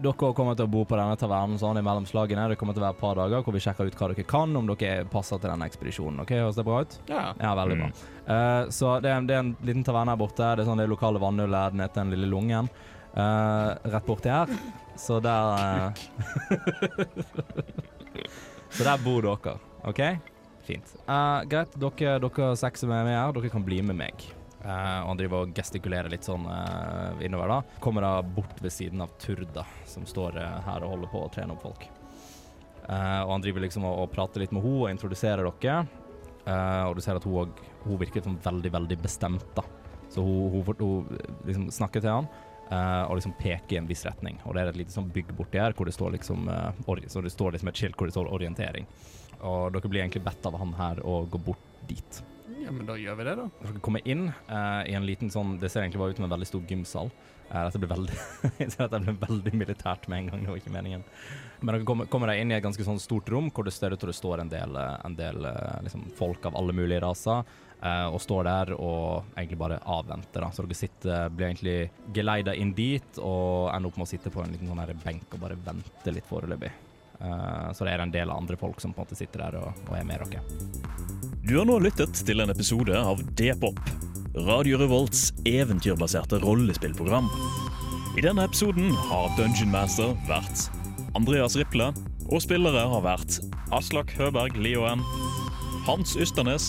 dere 0.00 0.30
kommer 0.36 0.54
til 0.56 0.68
å 0.68 0.70
bo 0.70 0.84
på 0.88 0.96
denne 0.96 1.18
tavernen 1.18 1.58
sånn 1.60 1.80
i 1.80 2.06
slagene. 2.08 2.46
Det 2.52 2.58
kommer 2.60 2.76
til 2.76 2.84
å 2.84 2.86
være 2.86 2.96
et 2.96 3.02
par 3.02 3.18
dager 3.18 3.42
hvor 3.42 3.56
vi 3.56 3.62
sjekker 3.64 3.90
ut 3.90 3.98
hva 3.98 4.08
dere 4.12 4.24
kan, 4.28 4.54
om 4.56 4.70
dere 4.70 5.04
passer 5.10 5.42
til 5.42 5.50
denne 5.50 5.66
ekspedisjonen. 5.68 6.22
OK, 6.22 6.32
Høres 6.38 6.56
det 6.60 6.66
bra 6.68 6.80
ut? 6.84 6.96
Ja. 7.10 7.24
Ja, 7.34 7.52
veldig 7.58 7.80
bra. 7.82 7.90
Mm. 7.90 8.30
Eh, 8.36 8.70
så 8.78 8.94
det 9.02 9.10
er, 9.10 9.26
det 9.26 9.36
er 9.36 9.42
en 9.42 9.52
liten 9.66 9.84
taverne 9.84 10.14
her 10.14 10.22
borte. 10.22 10.54
Det 10.54 10.64
er 10.64 10.70
sånn 10.70 10.80
det 10.80 10.88
lokale 10.90 11.20
vannhullet 11.22 11.76
ned 11.76 11.92
til 11.92 12.04
den 12.04 12.14
lille 12.14 12.30
lungen. 12.30 12.70
Eh, 13.14 13.70
rett 13.82 14.06
borti 14.06 14.30
her. 14.30 14.48
Så 14.96 15.20
der 15.20 15.58
eh, 15.58 15.90
Så 18.70 18.84
der 18.86 18.98
bor 19.02 19.24
dere, 19.24 19.56
OK? 19.82 20.02
Fint. 20.62 20.92
Uh, 21.08 21.40
greit, 21.50 21.72
dere, 21.74 22.18
dere 22.22 22.50
seks 22.58 22.84
som 22.84 22.92
er 22.94 23.06
med 23.08 23.16
her, 23.16 23.32
dere 23.34 23.50
kan 23.50 23.64
bli 23.66 23.80
med 23.82 23.98
meg. 23.98 24.26
Uh, 24.60 25.00
og 25.02 25.08
han 25.08 25.18
driver 25.18 25.46
og 25.46 25.54
gestikulerer 25.56 26.12
litt 26.12 26.28
sånn 26.28 26.44
uh, 26.46 27.16
innover, 27.24 27.50
da. 27.50 27.80
Kommer 27.82 28.06
da 28.06 28.12
bort 28.22 28.60
ved 28.62 28.70
siden 28.74 29.02
av 29.02 29.16
Turda, 29.18 29.64
som 29.90 30.06
står 30.06 30.38
her 30.38 30.84
og 30.84 30.94
holder 30.94 31.10
på 31.10 31.24
å 31.24 31.32
trene 31.34 31.56
opp 31.56 31.64
folk. 31.66 31.88
Og 32.90 33.30
han 33.30 33.42
driver 33.44 33.62
liksom 33.62 33.84
og, 33.86 33.98
og 34.02 34.08
prater 34.10 34.42
litt 34.42 34.54
med 34.54 34.64
henne 34.64 34.84
og 34.86 34.90
introduserer 34.90 35.46
dere. 35.46 35.74
Og 36.88 36.96
du 36.98 37.02
ser 37.04 37.18
at 37.20 37.26
hun, 37.28 37.52
hun 37.84 38.00
virker 38.00 38.24
sånn 38.24 38.40
veldig, 38.42 38.72
veldig 38.74 38.96
bestemt, 38.98 39.46
da. 39.54 39.62
Så 40.10 40.24
hun, 40.26 40.48
hun, 40.50 40.72
hun, 40.80 41.20
hun 41.20 41.44
liksom 41.46 41.68
snakker 41.74 42.02
til 42.02 42.16
han 42.16 42.30
eh, 42.70 43.04
og 43.06 43.18
liksom 43.18 43.36
peker 43.38 43.76
i 43.76 43.80
en 43.80 43.88
viss 43.88 44.04
retning. 44.06 44.40
Og 44.44 44.54
det 44.54 44.62
er 44.62 44.72
et 44.72 44.80
lite 44.80 44.94
sånn 44.94 45.10
bygg 45.12 45.32
borti 45.36 45.60
her 45.60 45.76
hvor 45.76 45.88
det 45.88 45.96
står 45.96 46.14
liksom 46.16 46.48
uh, 46.50 47.06
Så 47.06 47.22
det 47.24 47.34
står 47.34 47.56
liksom 47.56 47.70
et 47.70 47.80
skilt 47.82 47.98
hvor 47.98 48.10
det 48.10 48.16
står 48.16 48.30
orientering. 48.32 48.86
Og 49.40 49.72
dere 49.72 49.88
blir 49.88 50.02
egentlig 50.02 50.24
bedt 50.24 50.46
av 50.46 50.58
han 50.60 50.74
her 50.76 51.00
å 51.06 51.24
gå 51.30 51.38
bort 51.38 51.66
dit. 51.88 52.22
ja, 52.60 52.70
men 52.70 52.86
da 52.86 52.96
gjør 52.98 53.16
vi 53.18 53.24
det, 53.24 53.36
da. 53.38 53.48
Dere 53.64 53.82
kommer 53.82 54.06
inn 54.08 54.28
uh, 54.30 54.82
i 54.86 54.94
en 54.94 55.06
liten 55.06 55.30
sånn 55.32 55.58
Det 55.60 55.70
ser 55.70 55.82
egentlig 55.82 56.02
bare 56.02 56.14
ut 56.14 56.20
som 56.20 56.28
en 56.28 56.34
veldig 56.36 56.48
stor 56.48 56.64
gymsal. 56.68 57.12
Dette 57.50 57.80
blir 57.82 57.90
veldig 57.90 58.18
Jeg 58.62 58.74
ser 58.74 58.84
at 58.86 58.92
det 58.94 59.00
ble 59.08 59.16
veldig 59.24 59.54
militært 59.58 60.04
med 60.06 60.20
en 60.20 60.28
gang, 60.30 60.44
det 60.44 60.52
var 60.52 60.60
ikke 60.60 60.74
meningen. 60.74 61.06
Men 61.60 61.74
dere 61.74 61.88
kommer, 61.88 62.06
kommer 62.06 62.30
inn 62.36 62.52
i 62.52 62.56
et 62.56 62.62
ganske 62.64 62.84
sånn 62.86 63.00
stort 63.02 63.28
rom 63.32 63.50
hvor 63.50 63.66
det 63.66 63.74
ser 63.74 63.92
ut 63.92 64.00
til 64.00 64.12
det 64.12 64.16
står 64.16 64.44
en 64.44 64.52
del, 64.52 64.78
en 64.78 65.16
del 65.18 65.48
liksom, 65.82 66.06
folk 66.16 66.46
av 66.46 66.54
alle 66.56 66.76
mulige 66.76 67.02
raser. 67.02 67.42
Eh, 67.82 68.06
og 68.08 68.20
står 68.22 68.44
der 68.48 68.74
og 68.76 69.32
egentlig 69.36 69.58
bare 69.60 69.80
avventer. 69.84 70.44
Da. 70.44 70.50
Så 70.52 70.64
dere 70.64 70.78
sitter, 70.78 71.32
blir 71.32 71.50
egentlig 71.50 71.78
geleida 72.14 72.54
inn 72.54 72.74
dit 72.76 73.20
og 73.22 73.70
ender 73.74 73.90
opp 73.90 73.98
med 74.00 74.08
å 74.08 74.12
sitte 74.12 74.32
på 74.32 74.44
en 74.44 74.54
liten 74.54 74.70
sånn 74.70 74.82
her 74.82 74.94
benk 75.04 75.34
og 75.34 75.44
bare 75.44 75.58
vente 75.66 76.14
litt 76.14 76.28
foreløpig. 76.28 76.72
Eh, 77.20 77.72
så 77.76 77.86
det 77.86 77.94
er 77.94 78.04
en 78.04 78.14
del 78.14 78.32
andre 78.32 78.56
folk 78.60 78.80
som 78.80 78.94
på 78.94 79.02
en 79.02 79.08
måte 79.08 79.18
sitter 79.18 79.46
der 79.46 79.60
og, 79.60 79.84
og 79.88 79.96
er 79.98 80.06
med 80.08 80.24
dere. 80.24 80.44
Du 81.44 81.56
har 81.58 81.66
nå 81.68 81.78
lyttet 81.82 82.22
til 82.26 82.42
en 82.42 82.52
episode 82.52 82.96
av 82.96 83.20
D-pop, 83.36 83.80
Radio 84.46 84.78
Revolts 84.78 85.30
eventyrbaserte 85.48 86.38
rollespillprogram. 86.44 87.28
I 88.18 88.24
denne 88.24 88.44
episoden 88.46 88.92
har 89.08 89.30
Dungeon 89.38 89.72
Master 89.72 90.14
vært 90.28 90.68
Andreas 91.18 91.56
Riple, 91.58 91.90
og 92.30 92.42
spillere 92.44 92.84
har 92.92 93.02
vært 93.02 93.40
Aslak 93.74 94.12
Høberg 94.18 94.58
Lioen, 94.58 95.02
Hans 95.86 96.14
Ysternes 96.20 96.68